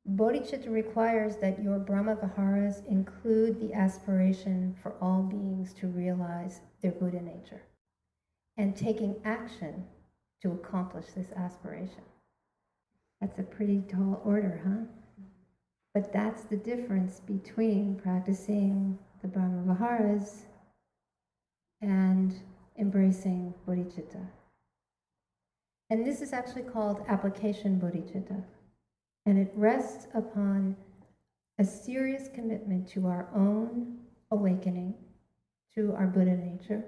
Bodhicitta 0.06 0.70
requires 0.70 1.38
that 1.38 1.64
your 1.64 1.80
Brahma 1.80 2.18
Viharas 2.18 2.82
include 2.90 3.62
the 3.62 3.74
aspiration 3.74 4.76
for 4.84 4.96
all 5.00 5.22
beings 5.22 5.74
to 5.76 5.88
realize 5.88 6.60
their 6.82 6.92
Buddha 6.92 7.22
nature 7.22 7.62
and 8.58 8.76
taking 8.76 9.22
action 9.24 9.86
to 10.42 10.52
accomplish 10.52 11.06
this 11.16 11.32
aspiration. 11.32 12.04
That's 13.22 13.40
a 13.40 13.44
pretty 13.44 13.84
tall 13.88 14.22
order, 14.26 14.60
huh? 14.66 14.97
But 15.98 16.14
that's 16.14 16.44
the 16.44 16.58
difference 16.58 17.22
between 17.22 17.96
practicing 17.96 19.00
the 19.24 19.28
Brahma 19.28 19.64
Viharas 19.64 20.44
and 21.82 22.36
embracing 22.78 23.52
bodhicitta. 23.68 24.28
And 25.90 26.06
this 26.06 26.22
is 26.22 26.34
actually 26.34 26.62
called 26.72 27.04
application 27.08 27.82
bodhicitta. 27.82 28.44
And 29.26 29.40
it 29.40 29.52
rests 29.56 30.06
upon 30.14 30.76
a 31.58 31.66
serious 31.66 32.30
commitment 32.32 32.88
to 32.90 33.08
our 33.08 33.28
own 33.34 33.98
awakening, 34.30 34.94
to 35.74 35.96
our 35.96 36.06
Buddha 36.06 36.38
nature, 36.38 36.84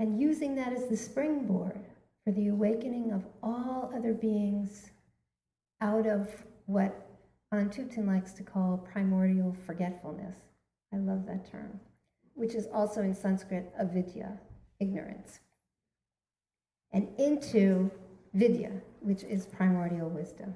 and 0.00 0.20
using 0.20 0.56
that 0.56 0.72
as 0.72 0.88
the 0.88 0.96
springboard 0.96 1.78
for 2.24 2.32
the 2.32 2.48
awakening 2.48 3.12
of 3.12 3.24
all 3.44 3.92
other 3.94 4.12
beings 4.12 4.90
out 5.80 6.08
of 6.08 6.28
what 6.66 7.07
Anam 7.50 7.70
Thubten 7.70 8.06
likes 8.06 8.32
to 8.32 8.42
call 8.42 8.76
primordial 8.92 9.56
forgetfulness. 9.64 10.36
I 10.92 10.98
love 10.98 11.26
that 11.26 11.50
term, 11.50 11.80
which 12.34 12.54
is 12.54 12.66
also 12.72 13.02
in 13.02 13.14
Sanskrit 13.14 13.72
avidya, 13.78 14.38
ignorance, 14.80 15.40
and 16.92 17.08
into 17.18 17.90
vidya, 18.34 18.72
which 19.00 19.22
is 19.22 19.46
primordial 19.46 20.10
wisdom. 20.10 20.54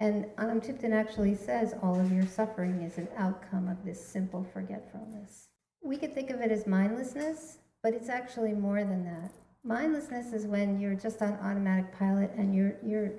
And 0.00 0.26
Anam 0.38 0.60
Thubten 0.60 0.92
actually 0.92 1.34
says 1.34 1.74
all 1.82 2.00
of 2.00 2.10
your 2.10 2.26
suffering 2.26 2.82
is 2.82 2.98
an 2.98 3.08
outcome 3.16 3.68
of 3.68 3.84
this 3.84 4.04
simple 4.04 4.46
forgetfulness. 4.52 5.48
We 5.82 5.98
could 5.98 6.14
think 6.14 6.30
of 6.30 6.40
it 6.40 6.50
as 6.50 6.66
mindlessness, 6.66 7.58
but 7.82 7.92
it's 7.92 8.08
actually 8.08 8.54
more 8.54 8.82
than 8.82 9.04
that. 9.04 9.30
Mindlessness 9.62 10.32
is 10.32 10.46
when 10.46 10.80
you're 10.80 10.94
just 10.94 11.22
on 11.22 11.34
automatic 11.42 11.96
pilot 11.96 12.32
and 12.36 12.54
you're 12.54 12.76
you're 12.82 13.12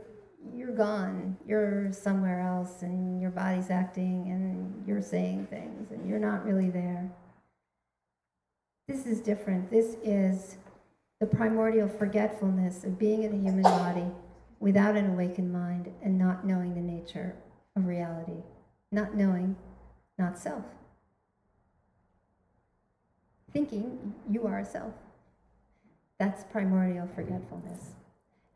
you're 0.53 0.75
gone. 0.75 1.38
You're 1.47 1.91
somewhere 1.91 2.41
else 2.41 2.81
and 2.81 3.21
your 3.21 3.31
body's 3.31 3.69
acting 3.69 4.27
and 4.29 4.84
you're 4.88 5.01
saying 5.01 5.47
things 5.49 5.91
and 5.91 6.08
you're 6.08 6.19
not 6.19 6.45
really 6.45 6.69
there. 6.69 7.10
This 8.88 9.05
is 9.05 9.19
different. 9.19 9.71
This 9.71 9.97
is 10.03 10.58
the 11.19 11.25
primordial 11.25 11.88
forgetfulness 11.88 12.84
of 12.84 12.99
being 12.99 13.23
in 13.23 13.34
a 13.34 13.38
human 13.38 13.63
body 13.63 14.05
without 14.60 14.95
an 14.95 15.10
awakened 15.10 15.51
mind 15.51 15.91
and 16.03 16.17
not 16.17 16.45
knowing 16.45 16.75
the 16.75 16.81
nature 16.81 17.36
of 17.75 17.86
reality, 17.86 18.43
not 18.91 19.15
knowing, 19.15 19.55
not 20.17 20.38
self. 20.38 20.63
Thinking 23.51 24.13
you 24.29 24.45
are 24.45 24.60
a 24.60 24.65
self. 24.65 24.93
That's 26.19 26.43
primordial 26.43 27.08
forgetfulness. 27.15 27.91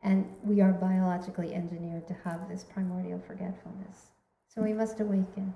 And 0.01 0.25
we 0.43 0.61
are 0.61 0.71
biologically 0.71 1.53
engineered 1.53 2.07
to 2.07 2.15
have 2.23 2.47
this 2.47 2.63
primordial 2.63 3.21
forgetfulness. 3.27 4.11
So 4.47 4.61
we 4.61 4.73
must 4.73 4.99
awaken. 4.99 5.53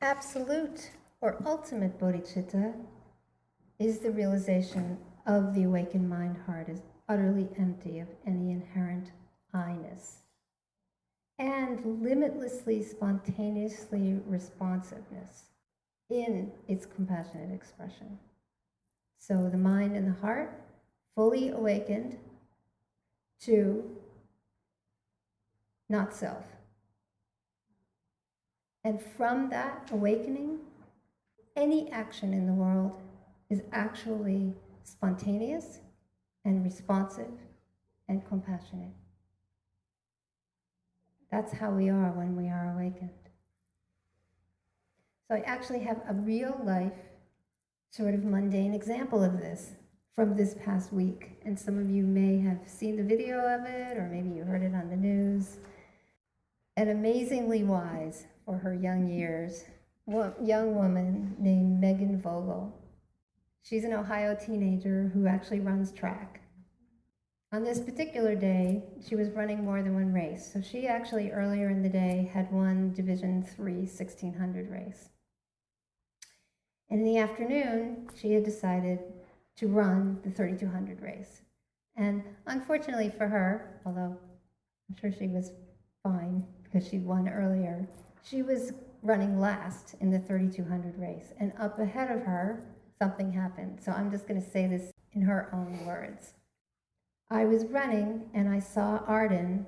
Absolute 0.00 0.90
or 1.20 1.42
ultimate 1.44 1.98
bodhicitta 1.98 2.74
is 3.78 3.98
the 3.98 4.10
realization 4.10 4.98
of 5.26 5.54
the 5.54 5.64
awakened 5.64 6.08
mind 6.08 6.36
heart 6.46 6.68
is 6.68 6.80
utterly 7.08 7.48
empty 7.58 7.98
of 7.98 8.08
any 8.26 8.50
inherent 8.50 9.12
I-ness 9.52 10.22
and 11.38 12.02
limitlessly 12.02 12.82
spontaneously 12.82 14.20
responsiveness 14.26 15.44
in 16.10 16.50
its 16.66 16.84
compassionate 16.86 17.52
expression. 17.52 18.18
So 19.18 19.48
the 19.48 19.58
mind 19.58 19.96
and 19.96 20.08
the 20.08 20.20
heart 20.20 20.60
fully 21.14 21.50
awakened 21.50 22.18
to 23.42 23.84
not 25.88 26.14
self. 26.14 26.44
And 28.84 29.00
from 29.00 29.50
that 29.50 29.88
awakening, 29.90 30.58
any 31.56 31.90
action 31.90 32.32
in 32.32 32.46
the 32.46 32.52
world 32.52 33.00
is 33.50 33.62
actually 33.72 34.54
spontaneous 34.82 35.80
and 36.44 36.64
responsive 36.64 37.32
and 38.08 38.26
compassionate. 38.26 38.94
That's 41.30 41.52
how 41.52 41.70
we 41.70 41.90
are 41.90 42.12
when 42.12 42.36
we 42.36 42.48
are 42.48 42.72
awakened. 42.74 43.10
So 45.28 45.36
I 45.36 45.40
actually 45.40 45.80
have 45.80 46.00
a 46.08 46.14
real 46.14 46.58
life, 46.64 46.92
sort 47.90 48.14
of 48.14 48.24
mundane 48.24 48.72
example 48.72 49.22
of 49.22 49.38
this 49.38 49.72
from 50.18 50.34
this 50.34 50.56
past 50.64 50.92
week. 50.92 51.38
And 51.44 51.56
some 51.56 51.78
of 51.78 51.88
you 51.88 52.02
may 52.02 52.40
have 52.40 52.58
seen 52.66 52.96
the 52.96 53.04
video 53.04 53.38
of 53.38 53.64
it, 53.66 53.96
or 53.96 54.08
maybe 54.10 54.30
you 54.30 54.42
heard 54.42 54.64
it 54.64 54.74
on 54.74 54.90
the 54.90 54.96
news. 54.96 55.58
An 56.76 56.88
amazingly 56.88 57.62
wise, 57.62 58.26
for 58.44 58.58
her 58.58 58.74
young 58.74 59.06
years, 59.06 59.66
young 60.42 60.74
woman 60.74 61.36
named 61.38 61.80
Meghan 61.80 62.20
Vogel 62.20 62.76
She's 63.62 63.84
an 63.84 63.92
Ohio 63.92 64.34
teenager 64.34 65.08
who 65.14 65.28
actually 65.28 65.60
runs 65.60 65.92
track. 65.92 66.40
On 67.52 67.62
this 67.62 67.78
particular 67.78 68.34
day, 68.34 68.82
she 69.06 69.14
was 69.14 69.30
running 69.30 69.64
more 69.64 69.84
than 69.84 69.94
one 69.94 70.12
race. 70.12 70.50
So 70.52 70.60
she 70.60 70.88
actually 70.88 71.30
earlier 71.30 71.70
in 71.70 71.80
the 71.80 71.88
day 71.88 72.28
had 72.34 72.50
won 72.50 72.92
Division 72.92 73.44
3 73.44 73.72
1600 73.72 74.68
race. 74.68 75.10
And 76.90 77.06
in 77.06 77.06
the 77.06 77.18
afternoon, 77.18 78.08
she 78.20 78.32
had 78.32 78.42
decided 78.42 78.98
to 79.58 79.66
run 79.68 80.18
the 80.24 80.30
3200 80.30 81.00
race. 81.00 81.42
And 81.96 82.22
unfortunately 82.46 83.12
for 83.16 83.26
her, 83.26 83.80
although 83.84 84.16
I'm 84.88 84.96
sure 85.00 85.12
she 85.12 85.26
was 85.26 85.52
fine 86.02 86.46
because 86.62 86.88
she 86.88 86.98
won 86.98 87.28
earlier, 87.28 87.86
she 88.22 88.42
was 88.42 88.72
running 89.02 89.38
last 89.38 89.94
in 90.00 90.10
the 90.10 90.18
3200 90.18 90.98
race. 90.98 91.32
And 91.38 91.52
up 91.58 91.78
ahead 91.78 92.10
of 92.10 92.22
her 92.22 92.62
something 93.00 93.32
happened. 93.32 93.78
So 93.80 93.92
I'm 93.92 94.10
just 94.10 94.26
going 94.26 94.40
to 94.40 94.50
say 94.50 94.66
this 94.66 94.92
in 95.12 95.22
her 95.22 95.48
own 95.52 95.86
words. 95.86 96.34
I 97.30 97.44
was 97.44 97.66
running 97.66 98.28
and 98.34 98.48
I 98.48 98.58
saw 98.58 98.98
Arden, 99.06 99.66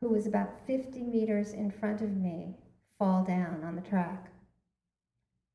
who 0.00 0.08
was 0.08 0.26
about 0.26 0.66
50 0.66 1.02
meters 1.02 1.52
in 1.52 1.70
front 1.70 2.00
of 2.00 2.16
me, 2.16 2.54
fall 2.98 3.24
down 3.24 3.62
on 3.64 3.74
the 3.76 3.82
track. 3.82 4.29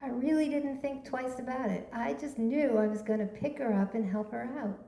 I 0.01 0.09
really 0.09 0.49
didn't 0.49 0.81
think 0.81 1.05
twice 1.05 1.39
about 1.39 1.69
it. 1.71 1.87
I 1.91 2.13
just 2.13 2.37
knew 2.37 2.77
I 2.77 2.87
was 2.87 3.01
going 3.01 3.19
to 3.19 3.25
pick 3.25 3.57
her 3.59 3.73
up 3.73 3.95
and 3.95 4.09
help 4.09 4.31
her 4.31 4.49
out. 4.59 4.85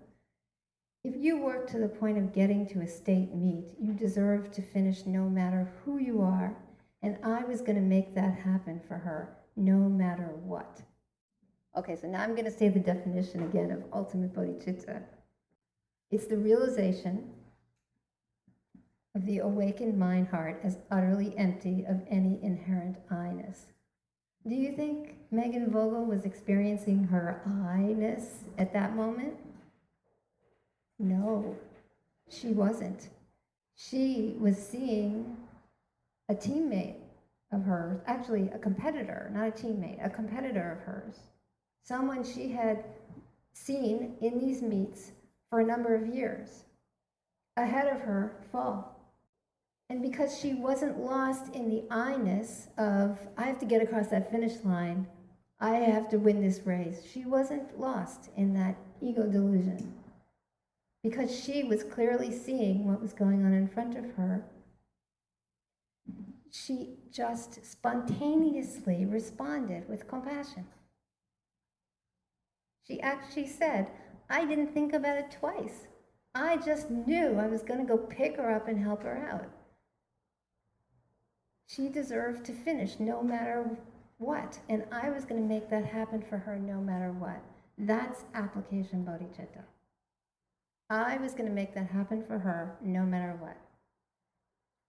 If 1.04 1.16
you 1.16 1.38
work 1.38 1.70
to 1.72 1.80
the 1.80 1.88
point 1.88 2.18
of 2.18 2.34
getting 2.34 2.68
to 2.68 2.82
a 2.82 2.88
state 2.88 3.34
meet, 3.34 3.76
you 3.80 3.94
deserve 3.94 4.52
to 4.52 4.62
finish 4.62 5.06
no 5.06 5.30
matter 5.30 5.72
who 5.84 5.98
you 5.98 6.22
are. 6.22 6.56
And 7.02 7.18
I 7.24 7.44
was 7.44 7.62
going 7.62 7.76
to 7.76 7.82
make 7.82 8.14
that 8.16 8.40
happen 8.40 8.82
for 8.88 8.98
her, 8.98 9.38
no 9.56 9.78
matter 9.78 10.32
what. 10.44 10.82
Okay, 11.78 11.96
so 11.96 12.08
now 12.08 12.22
I'm 12.22 12.34
going 12.34 12.46
to 12.46 12.52
say 12.52 12.70
the 12.70 12.80
definition 12.80 13.44
again 13.44 13.72
of 13.72 13.84
ultimate 13.94 14.34
bodhicitta. 14.34 15.04
It's 16.12 16.28
the 16.28 16.38
realization 16.38 17.30
of 19.16 19.26
the 19.26 19.40
awakened 19.40 19.98
mind 19.98 20.28
heart 20.28 20.60
as 20.64 20.80
utterly 20.92 21.38
empty 21.38 21.86
of 21.88 22.02
any 22.10 22.40
inherent 22.42 22.98
I-ness. 23.10 23.68
Do 24.48 24.56
you 24.56 24.72
think 24.72 25.16
Meghan 25.34 25.70
Vogel 25.72 26.06
was 26.06 26.24
experiencing 26.24 27.04
her 27.06 27.42
I-ness 27.46 28.46
at 28.58 28.72
that 28.72 28.96
moment? 28.96 29.34
No, 31.00 31.58
she 32.30 32.54
wasn't. 32.54 33.10
She 33.76 34.36
was 34.40 34.58
seeing 34.58 35.36
a 36.30 36.34
teammate 36.34 36.96
of 37.52 37.64
hers, 37.64 38.00
actually 38.08 38.50
a 38.54 38.58
competitor, 38.58 39.30
not 39.34 39.50
a 39.50 39.52
teammate, 39.52 40.06
a 40.06 40.10
competitor 40.10 40.80
of 40.80 40.86
hers, 40.86 41.18
someone 41.84 42.24
she 42.24 42.50
had 42.50 42.86
seen 43.52 44.16
in 44.22 44.40
these 44.40 44.62
meets 44.62 45.12
for 45.50 45.60
a 45.60 45.66
number 45.66 45.94
of 45.94 46.08
years, 46.08 46.64
ahead 47.58 47.88
of 47.88 48.00
her 48.02 48.32
fall. 48.52 48.97
And 49.90 50.02
because 50.02 50.38
she 50.38 50.54
wasn't 50.54 51.00
lost 51.00 51.54
in 51.54 51.70
the 51.70 51.84
I-ness 51.90 52.68
of, 52.78 53.20
I 53.38 53.44
have 53.44 53.60
to 53.60 53.66
get 53.66 53.82
across 53.82 54.08
that 54.08 54.30
finish 54.30 54.64
line, 54.64 55.08
I 55.60 55.76
have 55.76 56.10
to 56.10 56.18
win 56.18 56.42
this 56.42 56.66
race, 56.66 57.02
she 57.12 57.26
wasn't 57.26 57.80
lost 57.80 58.30
in 58.36 58.54
that 58.56 58.76
ego 59.02 59.24
delusion. 59.24 59.94
Because 61.04 61.34
she 61.34 61.64
was 61.64 61.84
clearly 61.84 62.32
seeing 62.32 62.86
what 62.86 63.02
was 63.02 63.14
going 63.14 63.46
on 63.46 63.54
in 63.54 63.68
front 63.70 63.98
of 63.98 64.16
her, 64.16 64.44
she 66.52 66.98
just 67.12 67.66
spontaneously 67.66 69.06
responded 69.06 69.88
with 69.88 70.08
compassion. 70.08 70.68
She 72.86 73.00
actually 73.00 73.48
said, 73.48 73.88
I 74.30 74.46
didn't 74.46 74.74
think 74.74 74.94
about 74.94 75.18
it 75.18 75.32
twice. 75.32 75.88
I 76.36 76.58
just 76.58 76.90
knew 76.90 77.38
I 77.40 77.48
was 77.48 77.64
going 77.64 77.80
to 77.80 77.86
go 77.86 77.98
pick 77.98 78.38
her 78.38 78.52
up 78.52 78.68
and 78.68 78.82
help 78.82 79.04
her 79.04 79.28
out. 79.32 79.50
She 81.68 81.90
deserved 81.90 82.46
to 82.46 82.54
finish 82.54 83.00
no 83.00 83.22
matter 83.22 83.70
what, 84.18 84.60
and 84.70 84.86
I 84.92 85.10
was 85.10 85.26
going 85.26 85.42
to 85.42 85.48
make 85.48 85.70
that 85.70 85.86
happen 85.86 86.24
for 86.28 86.38
her 86.38 86.58
no 86.58 86.80
matter 86.80 87.12
what. 87.12 87.42
That's 87.78 88.24
application 88.34 89.06
bodhicitta. 89.06 89.64
I 90.90 91.18
was 91.18 91.34
going 91.34 91.50
to 91.50 91.54
make 91.54 91.76
that 91.76 91.88
happen 91.88 92.24
for 92.24 92.40
her 92.40 92.78
no 92.82 93.04
matter 93.04 93.36
what. 93.40 93.58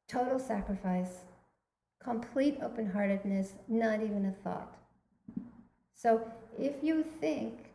Total 0.08 0.38
sacrifice, 0.38 1.24
complete 2.02 2.58
open 2.62 2.88
heartedness, 2.88 3.54
not 3.66 4.00
even 4.00 4.24
a 4.24 4.42
thought. 4.44 4.76
So 5.94 6.30
if 6.56 6.74
you 6.82 7.02
think 7.02 7.72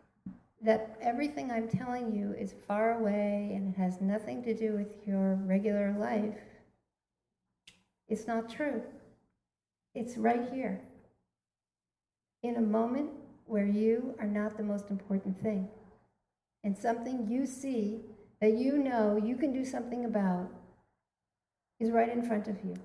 that 0.62 0.97
everything 1.01 1.51
I'm 1.51 1.68
telling 1.68 2.16
you 2.16 2.34
is 2.39 2.56
far 2.66 2.93
away 2.97 3.51
and 3.54 3.76
it 3.76 3.78
has 3.78 3.99
nothing 3.99 4.41
to 4.43 4.54
do 4.54 4.72
with 4.72 4.88
your 5.06 5.36
regular 5.45 5.93
life, 5.99 6.38
It's 8.08 8.28
not 8.28 8.49
true. 8.49 8.82
It's 9.95 10.18
right 10.18 10.49
here. 10.51 10.82
In 12.41 12.56
a 12.58 12.62
moment 12.62 13.12
where 13.45 13.66
you 13.66 14.16
are 14.20 14.28
not 14.28 14.58
the 14.58 14.64
most 14.64 14.89
important 14.89 15.41
thing, 15.41 15.68
and 16.64 16.78
something 16.78 17.28
you 17.30 17.45
see 17.45 18.01
that 18.41 18.58
you 18.58 18.78
know 18.78 19.18
you 19.24 19.36
can 19.36 19.54
do 19.54 19.64
something 19.64 20.06
about 20.06 20.49
is 21.80 21.91
right 21.91 22.10
in 22.10 22.24
front 22.24 22.47
of 22.47 22.58
you. 22.64 22.76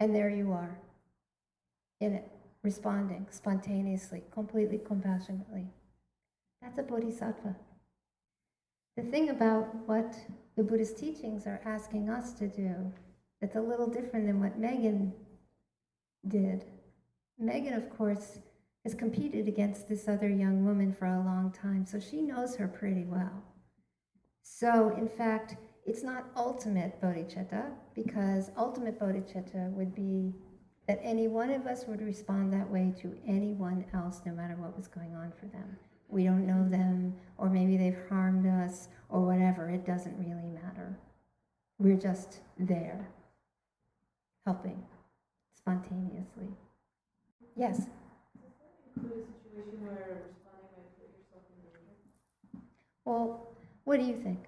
And 0.00 0.14
there 0.14 0.30
you 0.30 0.52
are, 0.52 0.78
in 2.00 2.14
it, 2.14 2.30
responding 2.62 3.26
spontaneously, 3.30 4.22
completely 4.32 4.78
compassionately. 4.78 5.66
That's 6.60 6.78
a 6.78 6.82
bodhisattva. 6.82 7.54
The 8.96 9.02
thing 9.02 9.30
about 9.30 9.74
what 9.86 10.16
the 10.56 10.62
Buddhist 10.62 10.96
teachings 10.96 11.46
are 11.46 11.60
asking 11.64 12.08
us 12.08 12.32
to 12.34 12.46
do 12.46 12.92
that's 13.44 13.56
a 13.56 13.60
little 13.60 13.86
different 13.86 14.26
than 14.26 14.40
what 14.40 14.58
Meghan 14.58 15.12
did. 16.26 16.64
Meghan, 17.38 17.76
of 17.76 17.94
course, 17.94 18.38
has 18.84 18.94
competed 18.94 19.46
against 19.48 19.86
this 19.86 20.08
other 20.08 20.30
young 20.30 20.64
woman 20.64 20.94
for 20.94 21.04
a 21.04 21.18
long 21.22 21.52
time, 21.52 21.84
so 21.84 22.00
she 22.00 22.22
knows 22.22 22.56
her 22.56 22.66
pretty 22.66 23.04
well. 23.04 23.42
So, 24.42 24.96
in 24.96 25.06
fact, 25.06 25.56
it's 25.84 26.02
not 26.02 26.24
ultimate 26.34 26.98
bodhicitta 27.02 27.66
because 27.94 28.50
ultimate 28.56 28.98
bodhicitta 28.98 29.70
would 29.72 29.94
be 29.94 30.32
that 30.88 31.00
any 31.02 31.28
one 31.28 31.50
of 31.50 31.66
us 31.66 31.84
would 31.86 32.00
respond 32.00 32.50
that 32.50 32.70
way 32.70 32.94
to 33.02 33.14
anyone 33.28 33.84
else, 33.92 34.22
no 34.24 34.32
matter 34.32 34.56
what 34.56 34.74
was 34.74 34.86
going 34.86 35.14
on 35.14 35.34
for 35.38 35.44
them. 35.48 35.76
We 36.08 36.24
don't 36.24 36.46
know 36.46 36.66
them, 36.66 37.14
or 37.36 37.50
maybe 37.50 37.76
they've 37.76 38.08
harmed 38.08 38.46
us, 38.46 38.88
or 39.10 39.20
whatever. 39.20 39.68
It 39.68 39.84
doesn't 39.84 40.16
really 40.18 40.48
matter. 40.48 40.98
We're 41.78 41.98
just 41.98 42.38
there, 42.58 43.10
helping 44.44 44.82
spontaneously. 45.56 46.48
Yes? 47.56 47.86
Well, 53.04 53.48
what 53.84 54.00
do 54.00 54.06
you 54.06 54.16
think? 54.16 54.38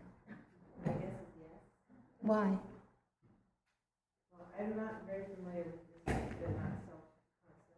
I 0.85 0.89
guess 0.89 1.01
yes. 1.39 1.51
Why? 2.23 2.57
Well, 4.33 4.49
I'm 4.59 4.77
not 4.77 5.03
very 5.07 5.25
familiar 5.37 5.65
with 5.65 6.07
this, 6.07 6.17
they're 6.41 6.49
not 6.49 6.73
self-conscious. 6.87 7.77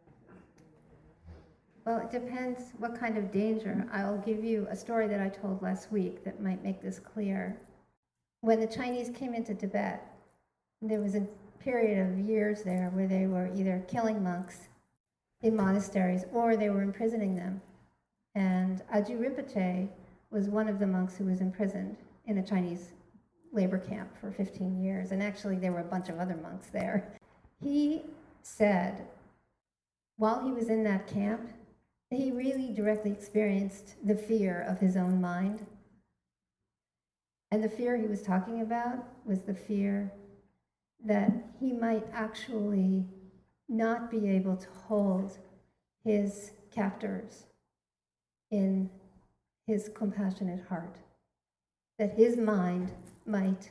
Well, 1.85 1.99
it 1.99 2.11
depends 2.11 2.73
what 2.77 2.97
kind 2.97 3.17
of 3.17 3.31
danger. 3.31 3.85
I'll 3.91 4.19
give 4.19 4.43
you 4.43 4.67
a 4.69 4.75
story 4.75 5.07
that 5.07 5.19
I 5.19 5.29
told 5.29 5.61
last 5.61 5.91
week 5.91 6.23
that 6.23 6.41
might 6.41 6.63
make 6.63 6.81
this 6.81 6.99
clear. 6.99 7.59
When 8.41 8.61
the 8.61 8.67
Chinese 8.67 9.09
came 9.09 9.33
into 9.33 9.53
Tibet, 9.53 10.01
there 10.81 11.01
was 11.01 11.15
a 11.15 11.27
period 11.59 11.99
of 11.99 12.19
years 12.19 12.63
there 12.63 12.89
where 12.93 13.07
they 13.07 13.27
were 13.27 13.51
either 13.55 13.83
killing 13.87 14.23
monks 14.23 14.69
in 15.41 15.55
monasteries 15.55 16.25
or 16.33 16.55
they 16.55 16.69
were 16.69 16.81
imprisoning 16.81 17.35
them. 17.35 17.61
And 18.35 18.81
Ajahn 18.93 19.19
Rinpoche 19.19 19.89
was 20.31 20.47
one 20.47 20.69
of 20.69 20.79
the 20.79 20.87
monks 20.87 21.17
who 21.17 21.25
was 21.25 21.41
imprisoned 21.41 21.97
in 22.25 22.37
a 22.37 22.45
Chinese 22.45 22.91
labor 23.51 23.79
camp 23.79 24.09
for 24.19 24.31
15 24.31 24.81
years. 24.81 25.11
And 25.11 25.23
actually, 25.23 25.57
there 25.57 25.71
were 25.71 25.79
a 25.79 25.83
bunch 25.83 26.09
of 26.09 26.19
other 26.19 26.35
monks 26.35 26.67
there. 26.67 27.11
He 27.61 28.03
said, 28.43 29.05
while 30.17 30.43
he 30.43 30.51
was 30.51 30.69
in 30.69 30.83
that 30.83 31.07
camp, 31.07 31.49
he 32.11 32.31
really 32.31 32.73
directly 32.73 33.11
experienced 33.11 33.95
the 34.05 34.15
fear 34.15 34.65
of 34.67 34.79
his 34.79 34.97
own 34.97 35.21
mind. 35.21 35.65
And 37.51 37.63
the 37.63 37.69
fear 37.69 37.97
he 37.97 38.07
was 38.07 38.21
talking 38.21 38.61
about 38.61 39.05
was 39.25 39.41
the 39.41 39.53
fear 39.53 40.11
that 41.05 41.31
he 41.59 41.71
might 41.71 42.05
actually 42.13 43.05
not 43.67 44.11
be 44.11 44.27
able 44.29 44.57
to 44.57 44.67
hold 44.87 45.37
his 46.03 46.51
captors 46.73 47.45
in 48.51 48.89
his 49.65 49.89
compassionate 49.93 50.63
heart. 50.67 50.97
That 51.97 52.17
his 52.17 52.37
mind 52.37 52.91
might, 53.25 53.69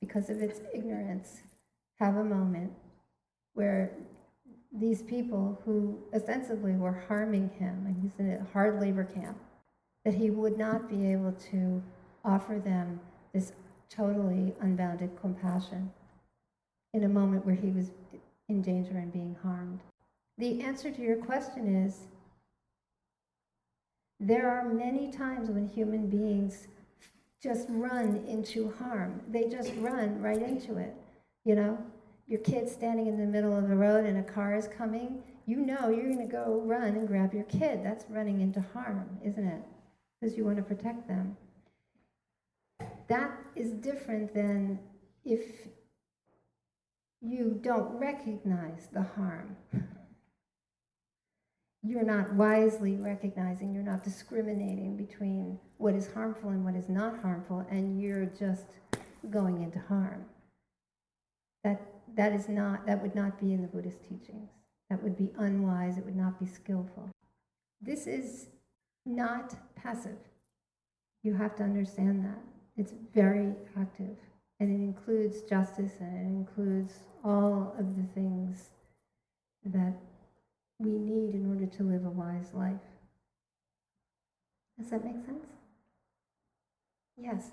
because 0.00 0.30
of 0.30 0.40
its 0.40 0.60
ignorance, 0.72 1.40
have 1.98 2.16
a 2.16 2.24
moment 2.24 2.72
where 3.54 3.90
these 4.72 5.02
people 5.02 5.60
who 5.64 5.98
ostensibly 6.14 6.72
were 6.72 7.04
harming 7.08 7.50
him, 7.58 7.84
and 7.86 7.96
he's 8.00 8.18
in 8.18 8.30
a 8.30 8.46
hard 8.52 8.80
labor 8.80 9.04
camp, 9.04 9.36
that 10.04 10.14
he 10.14 10.30
would 10.30 10.56
not 10.56 10.88
be 10.88 11.10
able 11.10 11.32
to 11.32 11.82
offer 12.24 12.58
them 12.58 13.00
this 13.32 13.52
totally 13.88 14.54
unbounded 14.60 15.10
compassion 15.20 15.90
in 16.92 17.04
a 17.04 17.08
moment 17.08 17.46
where 17.46 17.54
he 17.54 17.70
was 17.70 17.90
in 18.48 18.62
danger 18.62 18.96
and 18.96 19.12
being 19.12 19.36
harmed. 19.42 19.80
The 20.38 20.62
answer 20.62 20.90
to 20.90 21.02
your 21.02 21.16
question 21.16 21.84
is 21.86 21.98
there 24.18 24.50
are 24.50 24.68
many 24.68 25.10
times 25.10 25.48
when 25.48 25.66
human 25.66 26.08
beings 26.08 26.66
just 27.42 27.66
run 27.70 28.24
into 28.28 28.72
harm. 28.78 29.20
They 29.30 29.48
just 29.48 29.72
run 29.78 30.20
right 30.20 30.42
into 30.42 30.76
it. 30.76 30.94
You 31.44 31.54
know, 31.54 31.78
your 32.26 32.40
kid's 32.40 32.72
standing 32.72 33.06
in 33.06 33.18
the 33.18 33.26
middle 33.26 33.56
of 33.56 33.68
the 33.68 33.76
road 33.76 34.04
and 34.04 34.18
a 34.18 34.22
car 34.22 34.54
is 34.54 34.68
coming. 34.68 35.22
You 35.46 35.56
know 35.58 35.88
you're 35.88 36.06
going 36.06 36.18
to 36.18 36.24
go 36.26 36.62
run 36.64 36.96
and 36.96 37.08
grab 37.08 37.32
your 37.32 37.44
kid. 37.44 37.80
That's 37.82 38.04
running 38.10 38.40
into 38.40 38.64
harm, 38.74 39.18
isn't 39.24 39.46
it? 39.46 39.62
Because 40.20 40.36
you 40.36 40.44
want 40.44 40.58
to 40.58 40.62
protect 40.62 41.08
them. 41.08 41.36
That 43.08 43.32
is 43.56 43.72
different 43.72 44.34
than 44.34 44.78
if 45.24 45.66
you 47.20 47.58
don't 47.62 47.98
recognize 47.98 48.88
the 48.92 49.02
harm. 49.02 49.56
You're 51.82 52.04
not 52.04 52.34
wisely 52.34 52.96
recognizing, 52.96 53.72
you're 53.72 53.82
not 53.82 54.04
discriminating 54.04 54.96
between 54.96 55.58
what 55.78 55.94
is 55.94 56.12
harmful 56.12 56.50
and 56.50 56.64
what 56.64 56.74
is 56.74 56.88
not 56.88 57.20
harmful, 57.20 57.66
and 57.70 58.00
you're 58.00 58.26
just 58.26 58.66
going 59.30 59.62
into 59.62 59.78
harm. 59.78 60.24
That, 61.64 61.80
that 62.16 62.32
is 62.32 62.48
not, 62.48 62.86
that 62.86 63.00
would 63.00 63.14
not 63.14 63.40
be 63.40 63.52
in 63.52 63.62
the 63.62 63.68
Buddhist 63.68 64.02
teachings. 64.02 64.50
That 64.90 65.02
would 65.02 65.16
be 65.16 65.30
unwise, 65.38 65.96
it 65.96 66.04
would 66.04 66.16
not 66.16 66.38
be 66.38 66.46
skillful. 66.46 67.08
This 67.80 68.06
is 68.06 68.48
not 69.06 69.54
passive. 69.74 70.18
You 71.22 71.34
have 71.34 71.54
to 71.56 71.62
understand 71.62 72.24
that. 72.24 72.40
It's 72.76 72.92
very 73.14 73.54
active. 73.78 74.16
And 74.60 74.68
it 74.70 74.84
includes 74.84 75.40
justice 75.42 75.92
and 76.00 76.16
it 76.18 76.28
includes 76.28 76.94
all 77.24 77.74
of 77.78 77.96
the 77.96 78.02
things 78.14 78.68
that 79.64 79.94
we 80.78 80.90
need 80.90 81.34
in 81.34 81.48
order 81.48 81.66
to 81.66 81.82
live 81.82 82.04
a 82.04 82.10
wise 82.10 82.52
life. 82.52 82.80
Does 84.78 84.90
that 84.90 85.04
make 85.04 85.16
sense? 85.24 85.44
Yes. 87.16 87.52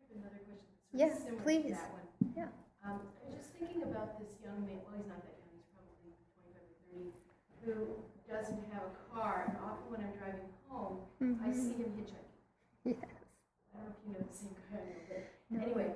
I 0.00 0.08
have 0.08 0.16
another 0.20 0.40
question. 0.44 0.68
that's 0.92 0.92
sort 0.92 0.96
of 0.96 1.00
Yeah, 1.00 1.12
similar 1.16 1.36
to 1.36 1.44
please. 1.44 1.76
that 1.76 1.92
one. 1.92 2.08
Yeah. 2.36 2.48
Um, 2.84 3.00
I 3.00 3.28
was 3.28 3.36
just 3.44 3.52
thinking 3.60 3.82
about 3.84 4.16
this 4.20 4.32
young 4.44 4.64
man, 4.64 4.80
well, 4.84 4.96
he's 4.96 5.08
not 5.08 5.20
that 5.24 5.36
young, 5.40 5.52
he's 5.52 5.68
probably 5.72 6.12
25 6.48 6.48
or 6.48 6.64
30, 6.96 7.12
who 7.64 7.76
doesn't 8.28 8.64
have 8.72 8.84
a 8.88 8.94
car, 9.12 9.48
and 9.48 9.56
often 9.64 9.84
when 9.92 10.00
I'm 10.04 10.16
driving 10.16 10.48
home, 10.68 11.04
I 11.44 11.52
see 11.52 11.76
him 11.80 11.92
hitchhiking. 11.96 12.36
Yes. 12.84 13.00
I 13.04 13.80
don't 13.80 13.84
know 13.84 13.92
if 13.92 14.00
you 14.04 14.12
know 14.16 14.24
the 14.24 14.32
same 14.36 14.52
guy, 14.68 14.80
I 14.80 14.92
but 15.08 15.24
No. 15.48 15.64
anyway, 15.64 15.88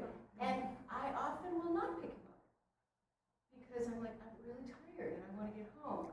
and 0.42 0.62
I 0.90 1.14
often 1.14 1.54
will 1.62 1.74
not 1.74 2.02
pick 2.02 2.10
him 2.10 2.26
up 2.34 2.42
because 3.54 3.86
I'm 3.86 4.00
like, 4.02 4.18
I'm 4.20 4.34
really 4.42 4.66
tired 4.66 5.14
and 5.14 5.22
I 5.22 5.30
want 5.38 5.54
to 5.54 5.60
get 5.60 5.70
home. 5.80 6.06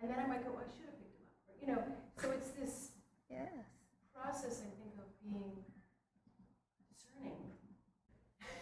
And 0.00 0.10
then 0.10 0.18
I 0.18 0.26
might 0.26 0.44
go, 0.44 0.50
"Oh, 0.54 0.60
I 0.62 0.66
should 0.74 0.86
have 0.90 0.98
picked 0.98 1.14
him 1.18 1.30
up. 1.30 1.46
Or, 1.46 1.54
you 1.62 1.66
know, 1.72 1.82
so 2.20 2.30
it's 2.32 2.50
this 2.50 2.90
Yes. 3.30 3.48
process, 4.14 4.62
I 4.62 4.70
think, 4.80 4.94
of 4.98 5.08
being 5.22 5.52
discerning. 6.90 7.36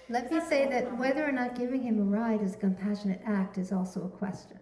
Let 0.09 0.31
me 0.31 0.41
say 0.41 0.69
that 0.69 0.99
whether 0.99 1.25
or 1.27 1.33
not 1.33 1.55
giving 1.55 1.83
him 1.83 1.99
a 2.01 2.05
ride 2.05 2.43
is 2.43 2.55
a 2.55 2.59
compassionate 2.59 3.23
act 3.25 3.59
is 3.59 3.73
also 3.73 4.05
a 4.05 4.09
question. 4.09 4.59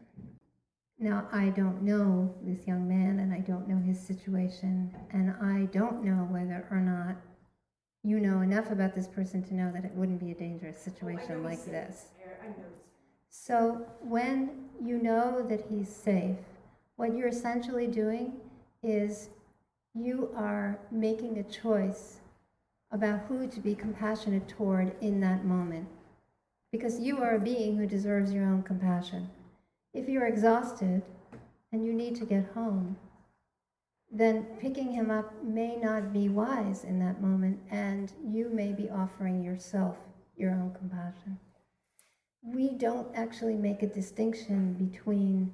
Now, 0.99 1.29
I 1.33 1.49
don't 1.51 1.83
know 1.83 2.35
this 2.43 2.67
young 2.67 2.87
man 2.89 3.19
and 3.19 3.33
I 3.33 3.41
don't 3.41 3.67
know 3.69 3.79
his 3.79 3.99
situation, 3.99 4.95
and 5.11 5.31
I 5.43 5.67
don't 5.73 6.05
know 6.05 6.27
whether 6.31 6.67
or 6.71 6.81
not 6.81 7.17
you 8.05 8.21
know 8.21 8.43
enough 8.43 8.71
about 8.71 8.95
this 8.95 9.09
person 9.09 9.43
to 9.45 9.55
know 9.55 9.73
that 9.73 9.85
it 9.85 9.93
wouldn't 9.95 10.21
be 10.21 10.31
a 10.31 10.35
dangerous 10.35 10.77
Oh, 10.81 10.91
situation 10.91 11.43
know 11.43 11.49
like 11.49 11.65
this. 11.65 12.07
I 12.43 12.47
I 12.47 12.49
noticed. 12.49 12.85
So, 13.31 13.87
when 14.01 14.69
you 14.83 14.99
know 14.99 15.43
that 15.49 15.67
he's 15.69 15.89
safe, 15.89 16.37
what 16.97 17.17
you're 17.17 17.29
essentially 17.29 17.87
doing 17.87 18.35
is 18.83 19.31
you 19.95 20.31
are 20.37 20.79
making 20.91 21.39
a 21.39 21.43
choice 21.45 22.19
about 22.93 23.21
who 23.29 23.49
to 23.49 23.61
be 23.61 23.75
compassionate 23.75 24.49
toward 24.49 24.95
in 25.01 25.21
that 25.21 25.45
moment. 25.45 25.89
Because 26.73 27.01
you 27.01 27.19
are 27.23 27.37
a 27.37 27.41
being 27.41 27.77
who 27.77 27.87
deserves 27.87 28.33
your 28.33 28.45
own 28.45 28.63
compassion. 28.63 29.31
If 29.95 30.09
you're 30.09 30.27
exhausted 30.27 31.03
and 31.73 31.85
you 31.85 31.93
need 31.93 32.17
to 32.17 32.25
get 32.27 32.47
home, 32.55 32.97
then 34.15 34.45
picking 34.61 34.93
him 34.93 35.11
up 35.11 35.43
may 35.43 35.77
not 35.77 36.13
be 36.13 36.29
wise 36.29 36.85
in 36.85 36.99
that 37.01 37.21
moment, 37.21 37.59
and 37.71 38.13
you 38.25 38.49
may 38.49 38.73
be 38.73 38.89
offering 38.89 39.43
yourself 39.43 39.97
your 40.37 40.53
own 40.53 40.73
compassion. 40.79 41.39
we 42.43 42.69
don't 42.71 43.09
actually 43.15 43.57
make 43.57 43.83
a 43.83 43.87
distinction 43.87 44.75
between 44.75 45.51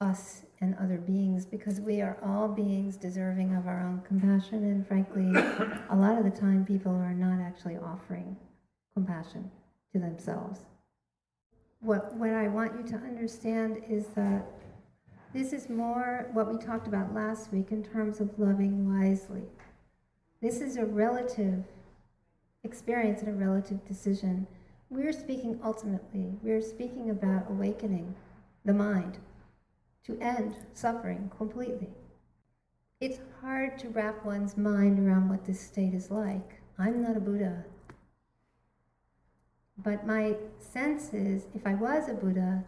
us 0.00 0.42
and 0.60 0.76
other 0.76 0.98
beings 0.98 1.46
because 1.46 1.80
we 1.80 2.00
are 2.00 2.18
all 2.22 2.48
beings 2.48 2.96
deserving 2.96 3.54
of 3.54 3.66
our 3.66 3.80
own 3.80 4.02
compassion. 4.06 4.64
And 4.64 4.86
frankly, 4.86 5.30
a 5.90 5.96
lot 5.96 6.18
of 6.18 6.24
the 6.24 6.30
time, 6.30 6.64
people 6.64 6.92
are 6.92 7.14
not 7.14 7.40
actually 7.40 7.76
offering 7.76 8.36
compassion 8.94 9.50
to 9.92 9.98
themselves. 9.98 10.60
What, 11.80 12.14
what 12.14 12.30
I 12.30 12.48
want 12.48 12.76
you 12.76 12.86
to 12.92 12.96
understand 12.96 13.82
is 13.88 14.06
that 14.14 14.44
this 15.34 15.52
is 15.52 15.68
more 15.68 16.30
what 16.32 16.50
we 16.50 16.56
talked 16.56 16.86
about 16.86 17.12
last 17.12 17.52
week 17.52 17.72
in 17.72 17.82
terms 17.82 18.20
of 18.20 18.38
loving 18.38 18.88
wisely. 18.88 19.42
This 20.40 20.60
is 20.60 20.76
a 20.76 20.84
relative 20.84 21.64
experience 22.62 23.20
and 23.20 23.30
a 23.30 23.44
relative 23.44 23.84
decision. 23.84 24.46
We're 24.90 25.12
speaking 25.12 25.58
ultimately, 25.64 26.34
we're 26.40 26.62
speaking 26.62 27.10
about 27.10 27.50
awakening 27.50 28.14
the 28.64 28.72
mind 28.72 29.18
to 30.04 30.16
end 30.20 30.54
suffering 30.72 31.32
completely. 31.36 31.88
It's 33.00 33.18
hard 33.40 33.76
to 33.80 33.88
wrap 33.88 34.24
one's 34.24 34.56
mind 34.56 35.00
around 35.00 35.28
what 35.28 35.44
this 35.44 35.60
state 35.60 35.94
is 35.94 36.12
like. 36.12 36.60
I'm 36.78 37.02
not 37.02 37.16
a 37.16 37.20
Buddha. 37.20 37.64
But 39.78 40.06
my 40.06 40.36
sense 40.60 41.12
is 41.12 41.46
if 41.56 41.66
I 41.66 41.74
was 41.74 42.08
a 42.08 42.14
Buddha, 42.14 42.62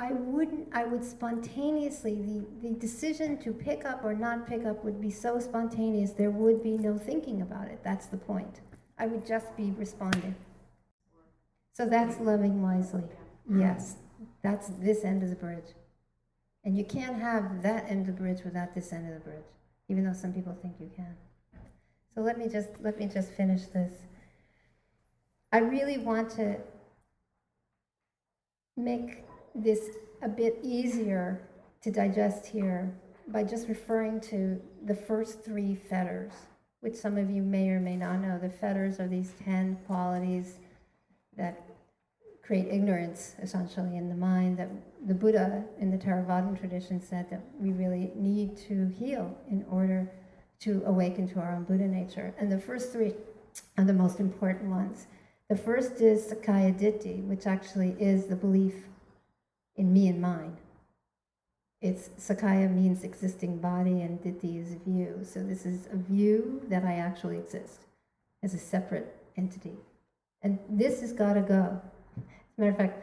I 0.00 0.12
wouldn't, 0.12 0.68
I 0.72 0.84
would 0.84 1.04
spontaneously, 1.04 2.14
the, 2.14 2.46
the 2.62 2.74
decision 2.74 3.36
to 3.42 3.52
pick 3.52 3.84
up 3.84 4.02
or 4.02 4.14
not 4.14 4.46
pick 4.46 4.64
up 4.64 4.82
would 4.82 4.98
be 4.98 5.10
so 5.10 5.38
spontaneous, 5.38 6.12
there 6.12 6.30
would 6.30 6.62
be 6.62 6.78
no 6.78 6.96
thinking 6.96 7.42
about 7.42 7.68
it. 7.68 7.80
That's 7.84 8.06
the 8.06 8.16
point. 8.16 8.60
I 8.98 9.06
would 9.06 9.26
just 9.26 9.54
be 9.58 9.74
responding. 9.76 10.34
So 11.74 11.84
that's 11.84 12.18
loving 12.18 12.62
wisely. 12.62 13.04
Yes, 13.52 13.96
that's 14.42 14.68
this 14.78 15.04
end 15.04 15.22
of 15.22 15.28
the 15.28 15.36
bridge. 15.36 15.74
And 16.64 16.78
you 16.78 16.84
can't 16.84 17.20
have 17.20 17.62
that 17.62 17.90
end 17.90 18.00
of 18.00 18.06
the 18.06 18.22
bridge 18.22 18.42
without 18.42 18.74
this 18.74 18.94
end 18.94 19.06
of 19.06 19.14
the 19.14 19.20
bridge, 19.20 19.44
even 19.88 20.04
though 20.04 20.14
some 20.14 20.32
people 20.32 20.56
think 20.62 20.76
you 20.80 20.90
can. 20.96 21.14
So 22.14 22.22
let 22.22 22.38
me 22.38 22.48
just 22.48 22.68
let 22.80 22.98
me 22.98 23.06
just 23.06 23.30
finish 23.32 23.66
this. 23.66 23.92
I 25.52 25.58
really 25.58 25.98
want 25.98 26.30
to 26.32 26.56
make 28.76 29.24
this 29.54 29.90
a 30.22 30.28
bit 30.28 30.58
easier 30.62 31.40
to 31.82 31.90
digest 31.90 32.46
here 32.46 32.92
by 33.28 33.44
just 33.44 33.68
referring 33.68 34.20
to 34.20 34.60
the 34.84 34.94
first 34.94 35.44
three 35.44 35.74
fetters, 35.74 36.32
which 36.80 36.94
some 36.94 37.16
of 37.16 37.30
you 37.30 37.42
may 37.42 37.68
or 37.70 37.80
may 37.80 37.96
not 37.96 38.20
know. 38.20 38.38
The 38.38 38.50
fetters 38.50 39.00
are 39.00 39.08
these 39.08 39.32
10 39.44 39.78
qualities 39.86 40.54
that 41.36 41.62
create 42.42 42.68
ignorance, 42.68 43.36
essentially, 43.40 43.96
in 43.96 44.08
the 44.08 44.14
mind 44.14 44.58
that 44.58 44.68
the 45.06 45.14
Buddha 45.14 45.64
in 45.78 45.90
the 45.90 45.96
Theravadan 45.96 46.58
tradition 46.58 47.00
said 47.00 47.30
that 47.30 47.42
we 47.58 47.70
really 47.70 48.10
need 48.16 48.56
to 48.68 48.88
heal 48.98 49.36
in 49.48 49.64
order 49.70 50.10
to 50.60 50.82
awaken 50.84 51.28
to 51.28 51.38
our 51.38 51.54
own 51.54 51.64
Buddha 51.64 51.86
nature. 51.86 52.34
And 52.38 52.50
the 52.50 52.58
first 52.58 52.92
three 52.92 53.14
are 53.78 53.84
the 53.84 53.92
most 53.92 54.20
important 54.20 54.70
ones. 54.70 55.06
The 55.48 55.56
first 55.56 56.00
is 56.00 56.26
Sakkaya 56.26 56.78
Ditthi, 56.78 57.24
which 57.26 57.46
actually 57.46 57.96
is 57.98 58.26
the 58.26 58.36
belief 58.36 58.74
in 59.80 59.92
me 59.94 60.08
and 60.08 60.20
mine. 60.20 60.58
It's 61.80 62.10
Sakkaya 62.18 62.70
means 62.70 63.02
existing 63.02 63.56
body 63.58 64.02
and 64.02 64.20
Ditthi 64.20 64.60
is 64.62 64.74
view. 64.86 65.20
So 65.24 65.42
this 65.42 65.64
is 65.64 65.88
a 65.90 65.96
view 65.96 66.60
that 66.68 66.84
I 66.84 66.96
actually 66.96 67.38
exist 67.38 67.80
as 68.42 68.52
a 68.52 68.58
separate 68.58 69.16
entity. 69.38 69.78
And 70.42 70.58
this 70.68 71.00
has 71.00 71.14
got 71.14 71.32
to 71.32 71.40
go. 71.40 71.80
As 72.18 72.58
a 72.58 72.60
matter 72.60 72.72
of 72.72 72.76
fact, 72.76 73.02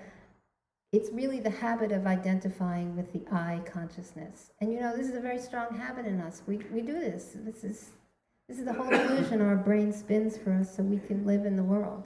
it's 0.94 1.10
really 1.12 1.40
the 1.40 1.50
habit 1.50 1.92
of 1.92 2.06
identifying 2.06 2.96
with 2.96 3.12
the 3.12 3.24
I 3.34 3.62
consciousness. 3.66 4.52
And 4.62 4.72
you 4.72 4.80
know, 4.80 4.96
this 4.96 5.08
is 5.08 5.16
a 5.16 5.20
very 5.20 5.40
strong 5.40 5.76
habit 5.76 6.06
in 6.06 6.22
us. 6.22 6.44
We, 6.46 6.58
we 6.72 6.82
do 6.82 6.94
this. 6.94 7.32
This 7.34 7.64
is, 7.64 7.90
this 8.48 8.60
is 8.60 8.66
the 8.66 8.74
whole 8.74 8.90
illusion 8.94 9.42
our 9.42 9.56
brain 9.56 9.92
spins 9.92 10.38
for 10.38 10.54
us 10.54 10.76
so 10.76 10.84
we 10.84 11.00
can 11.00 11.26
live 11.26 11.44
in 11.44 11.56
the 11.56 11.64
world. 11.64 12.06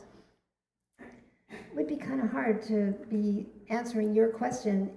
Would 1.76 1.88
be 1.88 1.96
kind 1.96 2.22
of 2.22 2.32
hard 2.32 2.62
to 2.64 2.94
be 3.10 3.48
answering 3.70 4.14
your 4.14 4.30
question 4.30 4.92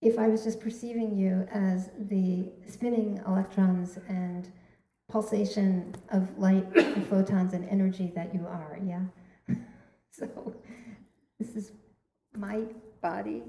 if 0.00 0.18
I 0.18 0.28
was 0.28 0.44
just 0.44 0.60
perceiving 0.60 1.16
you 1.16 1.46
as 1.52 1.90
the 1.98 2.50
spinning 2.68 3.20
electrons 3.26 3.98
and 4.08 4.48
pulsation 5.08 5.94
of 6.10 6.38
light 6.38 6.66
and 6.76 7.06
photons 7.06 7.52
and 7.52 7.68
energy 7.68 8.12
that 8.14 8.34
you 8.34 8.46
are, 8.46 8.78
yeah? 8.84 9.02
so 10.10 10.54
this 11.38 11.56
is 11.56 11.72
my 12.36 12.62
body 13.00 13.42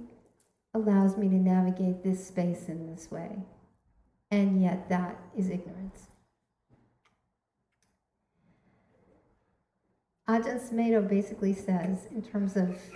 allows 0.74 1.18
me 1.18 1.30
to 1.30 1.36
navigate 1.36 2.04
this 2.04 2.26
space 2.28 2.68
in 2.68 2.94
this 2.94 3.12
way. 3.12 3.38
And 4.32 4.62
yet 4.62 4.90
that 4.90 5.20
is 5.38 5.50
ignorance. 5.50 6.10
Ajahn 10.28 10.58
Sumedho 10.58 11.08
basically 11.08 11.54
says, 11.54 12.08
in 12.10 12.22
terms 12.22 12.56
of 12.56 12.80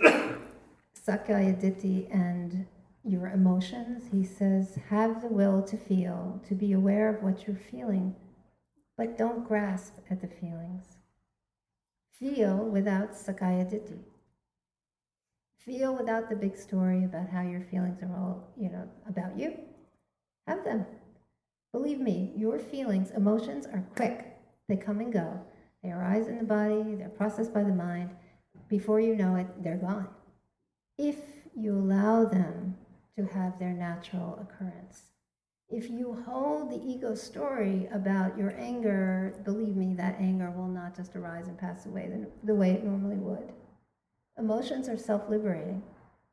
Sakkaya 1.06 1.54
Ditthi 1.60 2.08
and 2.10 2.66
your 3.04 3.28
emotions, 3.28 4.04
he 4.10 4.24
says, 4.24 4.78
have 4.88 5.20
the 5.20 5.28
will 5.28 5.62
to 5.62 5.76
feel, 5.76 6.40
to 6.48 6.54
be 6.54 6.72
aware 6.72 7.14
of 7.14 7.22
what 7.22 7.46
you're 7.46 7.56
feeling, 7.56 8.16
but 8.96 9.18
don't 9.18 9.46
grasp 9.46 9.92
at 10.10 10.22
the 10.22 10.26
feelings. 10.26 10.96
Feel 12.18 12.56
without 12.56 13.12
Sakkaya 13.12 13.70
Ditthi. 13.70 13.98
Feel 15.58 15.94
without 15.94 16.30
the 16.30 16.36
big 16.36 16.56
story 16.56 17.04
about 17.04 17.28
how 17.28 17.42
your 17.42 17.60
feelings 17.60 18.02
are 18.02 18.16
all, 18.16 18.48
you 18.56 18.70
know, 18.70 18.88
about 19.06 19.38
you. 19.38 19.52
Have 20.46 20.64
them. 20.64 20.86
Believe 21.72 22.00
me, 22.00 22.32
your 22.34 22.58
feelings, 22.58 23.10
emotions 23.10 23.66
are 23.66 23.84
quick. 23.94 24.34
They 24.66 24.76
come 24.76 25.00
and 25.00 25.12
go. 25.12 25.42
They 25.82 25.90
arise 25.90 26.26
in 26.26 26.38
the 26.38 26.44
body, 26.44 26.94
they're 26.94 27.08
processed 27.08 27.54
by 27.54 27.62
the 27.62 27.74
mind. 27.74 28.10
Before 28.68 29.00
you 29.00 29.14
know 29.14 29.36
it, 29.36 29.46
they're 29.62 29.76
gone. 29.76 30.08
If 30.98 31.16
you 31.54 31.74
allow 31.76 32.24
them 32.24 32.76
to 33.16 33.24
have 33.26 33.58
their 33.58 33.72
natural 33.72 34.38
occurrence. 34.40 35.02
If 35.68 35.90
you 35.90 36.22
hold 36.24 36.70
the 36.70 36.80
ego 36.80 37.14
story 37.14 37.88
about 37.92 38.38
your 38.38 38.54
anger, 38.56 39.34
believe 39.44 39.76
me, 39.76 39.92
that 39.94 40.16
anger 40.18 40.50
will 40.50 40.68
not 40.68 40.96
just 40.96 41.16
arise 41.16 41.48
and 41.48 41.58
pass 41.58 41.84
away 41.84 42.08
the, 42.08 42.28
the 42.44 42.54
way 42.54 42.70
it 42.70 42.84
normally 42.84 43.16
would. 43.16 43.52
Emotions 44.38 44.88
are 44.88 44.96
self 44.96 45.28
liberating 45.28 45.82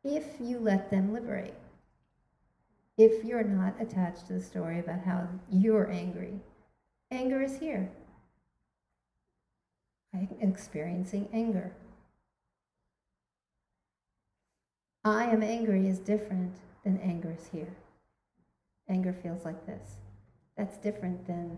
if 0.04 0.36
you 0.40 0.60
let 0.60 0.92
them 0.92 1.12
liberate. 1.12 1.56
If 2.98 3.26
you're 3.26 3.44
not 3.44 3.82
attached 3.82 4.28
to 4.28 4.34
the 4.34 4.42
story 4.42 4.80
about 4.80 5.04
how 5.04 5.28
you're 5.52 5.92
angry, 5.92 6.40
anger 7.12 7.42
is 7.42 7.58
here. 7.58 7.90
Experiencing 10.42 11.30
anger. 11.34 11.74
I 15.04 15.26
am 15.26 15.44
angry 15.44 15.88
is 15.88 16.00
different 16.00 16.56
than 16.84 17.00
anger 17.00 17.36
is 17.38 17.48
here. 17.52 17.76
Anger 18.90 19.14
feels 19.14 19.46
like 19.46 19.66
this. 19.66 19.98
That's 20.58 20.78
different 20.78 21.28
than 21.28 21.58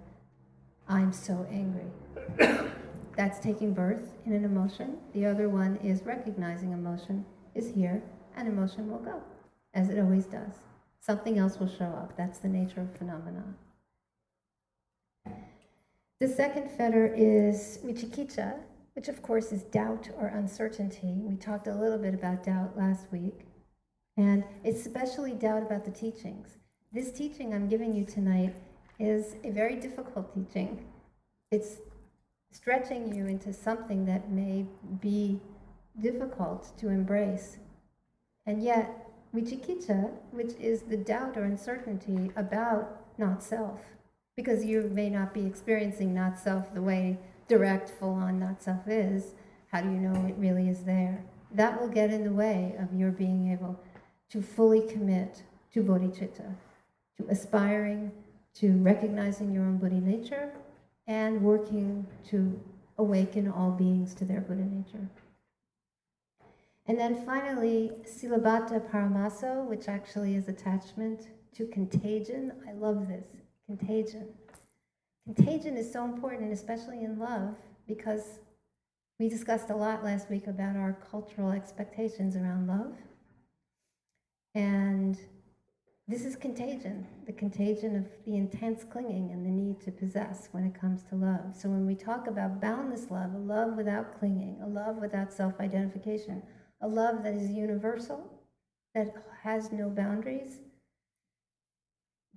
I'm 0.88 1.14
so 1.14 1.48
angry. 1.50 1.92
That's 3.18 3.40
taking 3.40 3.74
birth 3.74 4.14
in 4.26 4.34
an 4.34 4.44
emotion. 4.44 4.98
The 5.14 5.26
other 5.26 5.50
one 5.50 5.78
is 5.78 6.04
recognizing 6.04 6.72
emotion 6.72 7.26
is 7.56 7.74
here 7.74 8.04
and 8.36 8.48
emotion 8.48 8.92
will 8.92 9.00
go, 9.00 9.22
as 9.74 9.90
it 9.90 10.00
always 10.00 10.26
does. 10.26 10.54
Something 11.00 11.38
else 11.38 11.60
will 11.60 11.70
show 11.70 11.86
up. 11.86 12.16
That's 12.18 12.40
the 12.40 12.50
nature 12.50 12.82
of 12.82 12.98
phenomena. 12.98 13.44
The 16.20 16.28
second 16.28 16.72
fetter 16.72 17.14
is 17.16 17.78
Vicikiccha, 17.86 18.56
which 18.94 19.08
of 19.08 19.22
course 19.22 19.52
is 19.52 19.62
doubt 19.62 20.10
or 20.18 20.28
uncertainty. 20.28 21.14
We 21.22 21.36
talked 21.36 21.68
a 21.68 21.76
little 21.76 22.00
bit 22.00 22.16
about 22.16 22.44
doubt 22.44 22.76
last 22.76 23.12
week. 23.12 23.42
And 24.18 24.44
especially 24.66 25.34
doubt 25.34 25.62
about 25.62 25.86
the 25.86 25.92
teachings. 25.92 26.58
This 26.92 27.12
teaching 27.12 27.54
I'm 27.54 27.68
giving 27.68 27.94
you 27.94 28.04
tonight 28.04 28.56
is 28.98 29.36
a 29.44 29.52
very 29.52 29.76
difficult 29.76 30.34
teaching. 30.34 30.88
It's 31.52 31.82
stretching 32.52 33.14
you 33.14 33.28
into 33.28 33.54
something 33.54 34.06
that 34.06 34.32
may 34.32 34.66
be 35.00 35.40
difficult 36.02 36.76
to 36.80 36.90
embrace. 36.90 37.58
And 38.48 38.64
yet, 38.64 39.08
Vicikiccha, 39.36 40.10
which 40.32 40.54
is 40.60 40.82
the 40.82 40.98
doubt 40.98 41.38
or 41.38 41.44
uncertainty 41.44 42.32
about 42.36 43.06
not 43.20 43.44
self, 43.44 43.82
because 44.38 44.64
you 44.64 44.90
may 44.94 45.10
not 45.10 45.34
be 45.34 45.46
experiencing 45.46 46.14
not 46.14 46.40
self 46.40 46.74
the 46.74 46.82
way 46.82 47.18
direct, 47.48 47.90
full 47.90 48.14
on 48.14 48.40
not 48.40 48.62
self 48.62 48.88
is, 48.88 49.34
how 49.72 49.82
do 49.82 49.90
you 49.90 49.98
know 49.98 50.28
it 50.28 50.36
really 50.38 50.70
is 50.70 50.84
there? 50.84 51.24
That 51.52 51.82
will 51.82 51.90
get 51.90 52.12
in 52.12 52.24
the 52.24 52.32
way 52.32 52.76
of 52.80 52.98
your 52.98 53.12
being 53.12 53.52
able 53.52 53.80
to 54.30 54.42
fully 54.42 54.82
commit 54.82 55.44
to 55.74 55.82
bodhicitta, 55.82 56.56
to 57.18 57.28
aspiring 57.30 58.12
to 58.54 58.74
recognizing 58.78 59.52
your 59.52 59.64
own 59.64 59.78
Buddha 59.78 59.96
nature 59.96 60.52
and 61.08 61.42
working 61.42 62.06
to 62.30 62.60
awaken 62.98 63.52
all 63.52 63.72
beings 63.72 64.14
to 64.16 64.26
their 64.26 64.42
Buddha 64.42 64.66
nature. 64.66 65.10
And 66.86 67.00
then 67.00 67.26
finally, 67.26 67.92
Silabata 68.04 68.90
Paramaso, 68.90 69.66
which 69.66 69.88
actually 69.88 70.36
is 70.36 70.48
attachment 70.48 71.28
to 71.56 71.66
contagion. 71.68 72.54
I 72.68 72.74
love 72.74 73.08
this 73.08 73.26
contagion. 73.68 74.28
Contagion 75.26 75.78
is 75.78 75.92
so 75.92 76.06
important, 76.06 76.54
especially 76.54 77.04
in 77.04 77.20
love, 77.20 77.56
because 77.88 78.40
we 79.20 79.30
discussed 79.30 79.70
a 79.70 79.76
lot 79.76 80.04
last 80.04 80.30
week 80.30 80.48
about 80.48 80.76
our 80.76 80.98
cultural 81.12 81.52
expectations 81.52 82.36
around 82.36 82.68
love. 82.68 82.94
And 84.56 85.18
this 86.08 86.24
is 86.24 86.38
contagion, 86.38 87.06
the 87.26 87.34
contagion 87.34 87.98
of 87.98 88.06
the 88.26 88.38
intense 88.38 88.86
clinging 88.86 89.32
and 89.32 89.46
the 89.46 89.50
need 89.50 89.82
to 89.82 89.92
possess 89.92 90.48
when 90.54 90.64
it 90.64 90.80
comes 90.80 91.04
to 91.10 91.16
love. 91.16 91.54
So 91.54 91.68
when 91.68 91.86
we 91.86 91.96
talk 91.96 92.28
about 92.28 92.62
boundless 92.62 93.12
love, 93.12 93.34
a 93.34 93.38
love 93.38 93.76
without 93.76 94.18
clinging, 94.18 94.62
a 94.64 94.68
love 94.68 94.96
without 94.98 95.34
self 95.34 95.60
identification, 95.60 96.42
a 96.80 96.88
love 96.88 97.24
that 97.24 97.34
is 97.34 97.50
universal, 97.50 98.32
that 98.96 99.14
has 99.44 99.74
no 99.74 99.90
boundaries, 99.90 100.60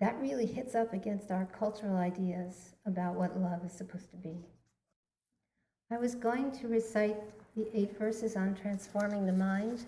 that 0.00 0.18
really 0.20 0.46
hits 0.46 0.74
up 0.74 0.94
against 0.94 1.30
our 1.30 1.46
cultural 1.46 1.96
ideas 1.96 2.74
about 2.86 3.14
what 3.14 3.38
love 3.38 3.64
is 3.64 3.72
supposed 3.72 4.10
to 4.10 4.16
be. 4.16 4.34
I 5.90 5.98
was 5.98 6.14
going 6.14 6.52
to 6.52 6.68
recite 6.68 7.16
the 7.56 7.68
eight 7.74 7.98
verses 7.98 8.36
on 8.36 8.54
transforming 8.54 9.26
the 9.26 9.32
mind, 9.32 9.84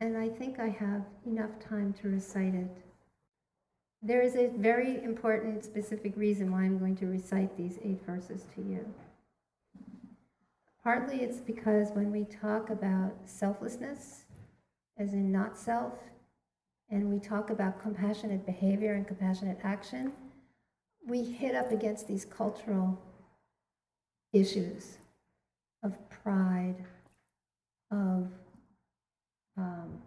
and 0.00 0.16
I 0.16 0.28
think 0.28 0.58
I 0.58 0.68
have 0.68 1.02
enough 1.26 1.50
time 1.60 1.92
to 2.00 2.08
recite 2.08 2.54
it. 2.54 2.70
There 4.00 4.22
is 4.22 4.36
a 4.36 4.52
very 4.56 5.02
important 5.02 5.64
specific 5.64 6.16
reason 6.16 6.52
why 6.52 6.62
I'm 6.62 6.78
going 6.78 6.96
to 6.96 7.06
recite 7.06 7.56
these 7.56 7.78
eight 7.84 8.00
verses 8.06 8.44
to 8.54 8.62
you. 8.62 8.86
Partly 10.84 11.22
it's 11.22 11.40
because 11.40 11.90
when 11.90 12.12
we 12.12 12.24
talk 12.24 12.70
about 12.70 13.12
selflessness, 13.26 14.24
as 14.96 15.12
in 15.12 15.30
not 15.32 15.58
self, 15.58 15.94
and 16.90 17.10
we 17.10 17.18
talk 17.18 17.50
about 17.50 17.80
compassionate 17.82 18.46
behavior 18.46 18.94
and 18.94 19.06
compassionate 19.06 19.58
action, 19.62 20.12
we 21.06 21.22
hit 21.22 21.54
up 21.54 21.70
against 21.70 22.08
these 22.08 22.24
cultural 22.24 22.98
issues 24.32 24.98
of 25.82 25.96
pride, 26.08 26.76
of 27.90 28.28
um, 29.56 30.02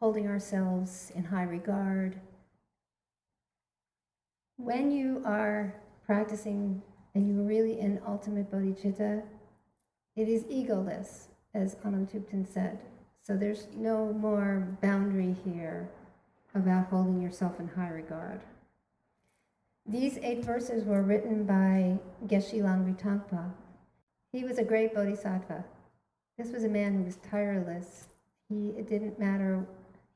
holding 0.00 0.28
ourselves 0.28 1.12
in 1.14 1.24
high 1.24 1.44
regard. 1.44 2.16
When 4.56 4.90
you 4.90 5.22
are 5.24 5.74
practicing 6.04 6.82
and 7.14 7.28
you're 7.28 7.44
really 7.44 7.80
in 7.80 8.00
ultimate 8.06 8.50
bodhicitta, 8.50 9.22
it 10.16 10.28
is 10.28 10.44
egoless, 10.44 11.26
as 11.54 11.76
Anam 11.84 12.06
Thubten 12.06 12.46
said. 12.46 12.78
So 13.22 13.36
there's 13.36 13.66
no 13.76 14.12
more 14.12 14.66
boundary 14.80 15.34
here 15.44 15.88
about 16.56 16.88
holding 16.88 17.20
yourself 17.20 17.60
in 17.60 17.68
high 17.68 17.90
regard. 17.90 18.40
These 19.88 20.18
eight 20.18 20.44
verses 20.44 20.84
were 20.84 21.02
written 21.02 21.44
by 21.44 21.98
Geshe 22.26 22.60
Langri 22.60 23.00
Tangpa. 23.00 23.52
He 24.32 24.44
was 24.44 24.58
a 24.58 24.64
great 24.64 24.94
bodhisattva. 24.94 25.64
This 26.36 26.50
was 26.50 26.64
a 26.64 26.68
man 26.68 26.94
who 26.94 27.04
was 27.04 27.16
tireless. 27.16 28.08
He, 28.48 28.70
it 28.70 28.88
didn't 28.88 29.18
matter, 29.18 29.66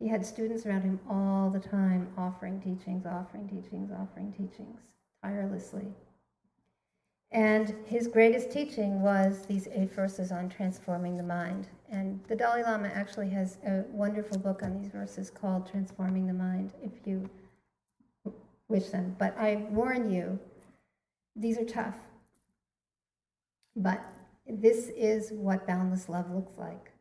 he 0.00 0.08
had 0.08 0.24
students 0.24 0.64
around 0.64 0.82
him 0.82 0.98
all 1.08 1.50
the 1.50 1.60
time 1.60 2.08
offering 2.16 2.60
teachings, 2.60 3.04
offering 3.04 3.46
teachings, 3.48 3.90
offering 3.92 4.32
teachings, 4.32 4.80
tirelessly. 5.22 5.86
And 7.30 7.74
his 7.86 8.08
greatest 8.08 8.50
teaching 8.50 9.02
was 9.02 9.44
these 9.46 9.68
eight 9.72 9.92
verses 9.92 10.32
on 10.32 10.48
transforming 10.48 11.16
the 11.16 11.22
mind. 11.22 11.68
And 11.90 12.20
the 12.28 12.36
Dalai 12.36 12.62
Lama 12.62 12.88
actually 12.88 13.30
has 13.30 13.58
a 13.66 13.82
wonderful 13.90 14.38
book 14.38 14.62
on 14.62 14.80
these 14.80 14.92
verses 14.92 15.28
called 15.28 15.68
Transforming 15.68 16.26
the 16.26 16.32
Mind, 16.32 16.72
if 16.82 16.92
you 17.04 17.28
wish 18.68 18.90
them. 18.90 19.16
But 19.18 19.36
I 19.36 19.56
warn 19.70 20.10
you, 20.10 20.38
these 21.34 21.58
are 21.58 21.64
tough. 21.64 21.96
But 23.74 24.00
this 24.48 24.90
is 24.96 25.32
what 25.32 25.66
boundless 25.66 26.08
love 26.08 26.30
looks 26.30 26.56
like. 26.58 26.92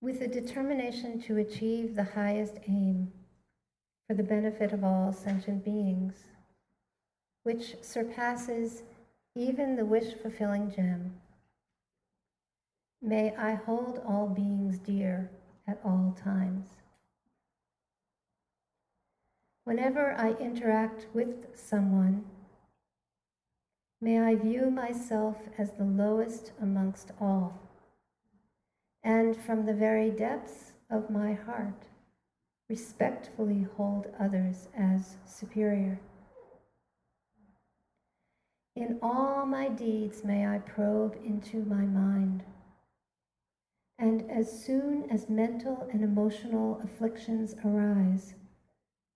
With 0.00 0.20
a 0.20 0.28
determination 0.28 1.20
to 1.22 1.38
achieve 1.38 1.96
the 1.96 2.04
highest 2.04 2.58
aim 2.68 3.10
for 4.06 4.14
the 4.14 4.22
benefit 4.22 4.72
of 4.72 4.84
all 4.84 5.12
sentient 5.12 5.64
beings, 5.64 6.14
which 7.42 7.74
surpasses 7.82 8.84
even 9.34 9.74
the 9.74 9.84
wish 9.84 10.14
fulfilling 10.14 10.70
gem. 10.70 11.12
May 13.00 13.34
I 13.36 13.54
hold 13.54 14.00
all 14.06 14.26
beings 14.26 14.78
dear 14.78 15.30
at 15.68 15.80
all 15.84 16.16
times. 16.20 16.66
Whenever 19.64 20.12
I 20.14 20.32
interact 20.32 21.06
with 21.14 21.56
someone, 21.56 22.24
may 24.00 24.18
I 24.18 24.34
view 24.34 24.70
myself 24.70 25.36
as 25.56 25.72
the 25.72 25.84
lowest 25.84 26.52
amongst 26.60 27.12
all, 27.20 27.60
and 29.04 29.36
from 29.36 29.66
the 29.66 29.74
very 29.74 30.10
depths 30.10 30.72
of 30.90 31.08
my 31.08 31.34
heart, 31.34 31.84
respectfully 32.68 33.66
hold 33.76 34.06
others 34.18 34.68
as 34.76 35.18
superior. 35.24 36.00
In 38.74 38.98
all 39.02 39.46
my 39.46 39.68
deeds, 39.68 40.24
may 40.24 40.46
I 40.46 40.58
probe 40.58 41.16
into 41.24 41.64
my 41.64 41.84
mind. 41.84 42.42
And 43.98 44.30
as 44.30 44.64
soon 44.64 45.10
as 45.10 45.28
mental 45.28 45.88
and 45.92 46.02
emotional 46.02 46.80
afflictions 46.84 47.54
arise, 47.64 48.34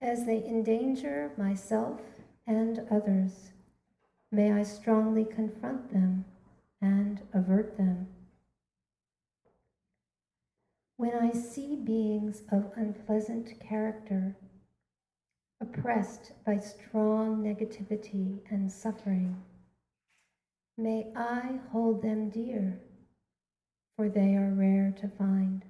as 0.01 0.27
they 0.27 0.45
endanger 0.45 1.31
myself 1.37 2.01
and 2.47 2.81
others, 2.91 3.53
may 4.33 4.53
I 4.53 4.65
strongly 4.65 5.25
confront 5.25 5.93
them 5.93 6.25
and 6.81 7.21
avert 7.33 7.77
them. 7.77 8.09
When 10.97 11.15
I 11.15 11.31
see 11.33 11.77
beings 11.77 12.43
of 12.51 12.73
unpleasant 12.77 13.61
character, 13.61 14.37
oppressed 15.61 16.33
by 16.45 16.59
strong 16.59 17.43
negativity 17.43 18.41
and 18.51 18.71
suffering, 18.71 19.43
May 20.79 21.13
I 21.15 21.61
hold 21.71 22.03
them 22.03 22.31
dear, 22.31 22.81
for 23.97 24.09
they 24.09 24.35
are 24.35 24.53
rare 24.55 24.95
to 25.01 25.09
find. 25.09 25.65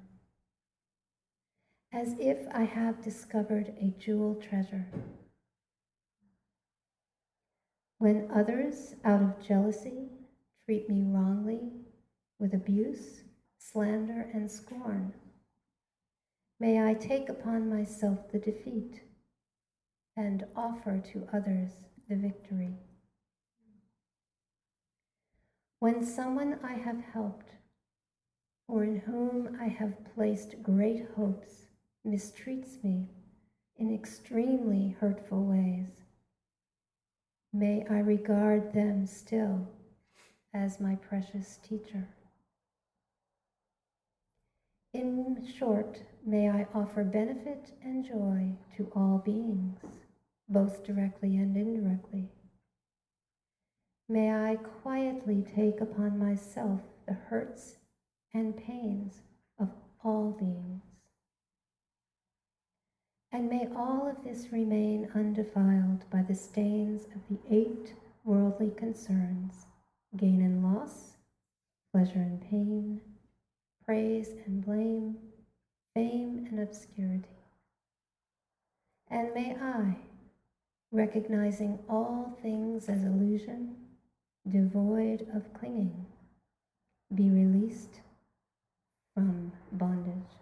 As 1.92 2.14
if 2.18 2.38
I 2.52 2.62
have 2.62 3.02
discovered 3.02 3.74
a 3.80 3.94
jewel 3.98 4.36
treasure. 4.36 4.86
When 7.98 8.30
others, 8.34 8.94
out 9.04 9.22
of 9.22 9.46
jealousy, 9.46 10.08
treat 10.64 10.88
me 10.88 11.04
wrongly 11.04 11.60
with 12.38 12.54
abuse, 12.54 13.22
slander, 13.58 14.28
and 14.32 14.50
scorn, 14.50 15.12
may 16.58 16.82
I 16.82 16.94
take 16.94 17.28
upon 17.28 17.68
myself 17.68 18.30
the 18.32 18.38
defeat 18.38 19.02
and 20.16 20.44
offer 20.56 21.02
to 21.12 21.28
others 21.32 21.70
the 22.08 22.16
victory. 22.16 22.74
When 25.78 26.04
someone 26.04 26.58
I 26.62 26.74
have 26.74 27.00
helped 27.12 27.50
or 28.72 28.84
in 28.84 28.96
whom 29.00 29.54
I 29.60 29.66
have 29.66 30.02
placed 30.14 30.62
great 30.62 31.06
hopes 31.14 31.66
mistreats 32.06 32.82
me 32.82 33.06
in 33.76 33.94
extremely 33.94 34.96
hurtful 34.98 35.44
ways, 35.44 35.90
may 37.52 37.84
I 37.90 37.98
regard 37.98 38.72
them 38.72 39.04
still 39.06 39.68
as 40.54 40.80
my 40.80 40.94
precious 40.94 41.58
teacher. 41.62 42.08
In 44.94 45.46
short, 45.58 46.00
may 46.24 46.48
I 46.48 46.66
offer 46.74 47.04
benefit 47.04 47.72
and 47.84 48.06
joy 48.06 48.56
to 48.78 48.90
all 48.96 49.18
beings, 49.22 49.80
both 50.48 50.82
directly 50.82 51.36
and 51.36 51.54
indirectly. 51.58 52.30
May 54.08 54.32
I 54.32 54.56
quietly 54.56 55.44
take 55.54 55.82
upon 55.82 56.18
myself 56.18 56.80
the 57.06 57.12
hurts 57.12 57.76
and 58.34 58.56
pains 58.56 59.20
of 59.58 59.68
all 60.04 60.36
beings. 60.38 60.82
And 63.32 63.48
may 63.48 63.66
all 63.74 64.06
of 64.06 64.22
this 64.24 64.52
remain 64.52 65.08
undefiled 65.14 66.04
by 66.10 66.22
the 66.22 66.34
stains 66.34 67.06
of 67.14 67.20
the 67.30 67.38
eight 67.50 67.94
worldly 68.24 68.70
concerns 68.76 69.66
gain 70.16 70.42
and 70.42 70.62
loss, 70.62 71.16
pleasure 71.90 72.18
and 72.18 72.40
pain, 72.50 73.00
praise 73.86 74.28
and 74.44 74.62
blame, 74.64 75.16
fame 75.94 76.46
and 76.50 76.60
obscurity. 76.60 77.24
And 79.10 79.32
may 79.34 79.56
I, 79.56 79.96
recognizing 80.90 81.78
all 81.88 82.38
things 82.42 82.90
as 82.90 83.02
illusion, 83.02 83.76
devoid 84.46 85.26
of 85.34 85.52
clinging, 85.54 86.04
be 87.14 87.30
released 87.30 88.01
from 89.14 89.52
bondage. 89.72 90.32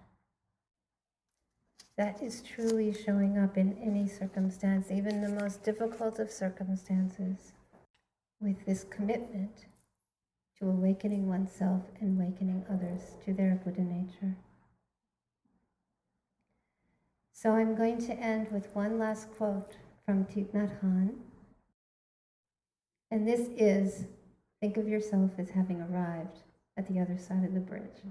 That 1.97 2.23
is 2.23 2.43
truly 2.43 2.95
showing 2.95 3.37
up 3.37 3.57
in 3.57 3.77
any 3.83 4.09
circumstance, 4.09 4.91
even 4.91 5.21
the 5.21 5.41
most 5.43 5.63
difficult 5.63 6.19
of 6.19 6.31
circumstances, 6.31 7.53
with 8.41 8.65
this 8.65 8.85
commitment 8.85 9.67
to 10.59 10.69
awakening 10.69 11.29
oneself 11.29 11.83
and 12.01 12.19
awakening 12.19 12.65
others 12.71 13.17
to 13.25 13.33
their 13.33 13.61
Buddha 13.65 13.83
nature. 13.83 14.37
So 17.33 17.53
I'm 17.53 17.75
going 17.75 17.99
to 18.07 18.13
end 18.15 18.49
with 18.53 18.75
one 18.75 18.99
last 18.99 19.31
quote 19.33 19.77
from 20.05 20.25
Thich 20.27 20.53
Nhat 20.53 20.81
Hanh. 20.83 21.15
And 23.11 23.27
this 23.27 23.49
is 23.57 24.05
think 24.61 24.77
of 24.77 24.87
yourself 24.87 25.33
as 25.39 25.51
having 25.51 25.81
arrived 25.81 26.41
at 26.77 26.87
the 26.87 27.01
other 27.01 27.17
side 27.19 27.45
of 27.45 27.55
the 27.55 27.61
bridge. 27.61 28.03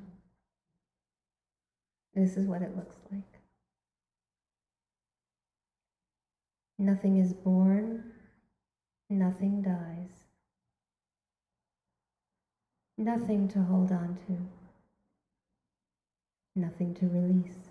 This 2.15 2.37
is 2.37 2.47
what 2.47 2.61
it 2.61 2.75
looks 2.75 2.97
like. 3.11 3.21
Nothing 6.77 7.17
is 7.17 7.33
born, 7.33 8.03
nothing 9.09 9.61
dies. 9.61 10.25
Nothing 12.97 13.47
to 13.49 13.59
hold 13.59 13.91
on 13.91 14.17
to, 14.27 14.37
nothing 16.55 16.93
to 16.95 17.07
release. 17.07 17.69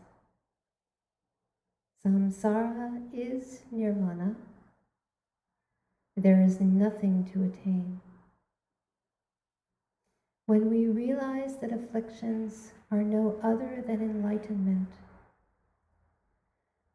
Samsara 2.05 3.03
is 3.13 3.61
nirvana. 3.71 4.37
There 6.17 6.43
is 6.43 6.61
nothing 6.61 7.29
to 7.33 7.45
attain. 7.45 8.01
When 10.47 10.71
we 10.71 10.87
realize 10.87 11.57
that 11.59 11.73
afflictions 11.73 12.73
are 12.91 13.03
no 13.03 13.39
other 13.43 13.85
than 13.87 14.01
enlightenment, 14.01 14.89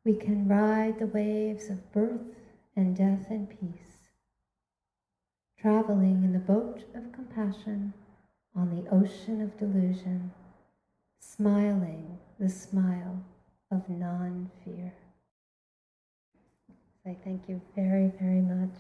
we 0.04 0.14
can 0.16 0.48
ride 0.48 1.00
the 1.00 1.08
waves 1.08 1.70
of 1.70 1.92
birth 1.92 2.36
and 2.76 2.96
death 2.96 3.30
in 3.30 3.48
peace, 3.48 4.00
traveling 5.60 6.24
in 6.24 6.34
the 6.34 6.40
boat 6.40 6.84
of 6.96 7.12
compassion 7.12 7.94
on 8.56 8.70
the 8.70 8.90
ocean 8.90 9.42
of 9.42 9.58
delusion, 9.58 10.32
smiling 11.20 12.18
the 12.40 12.50
smile 12.50 13.24
of 13.72 13.88
non 13.90 14.50
fear. 14.64 14.94
I 17.06 17.16
thank 17.24 17.48
you 17.48 17.62
very, 17.76 18.12
very 18.20 18.42
much. 18.42 18.76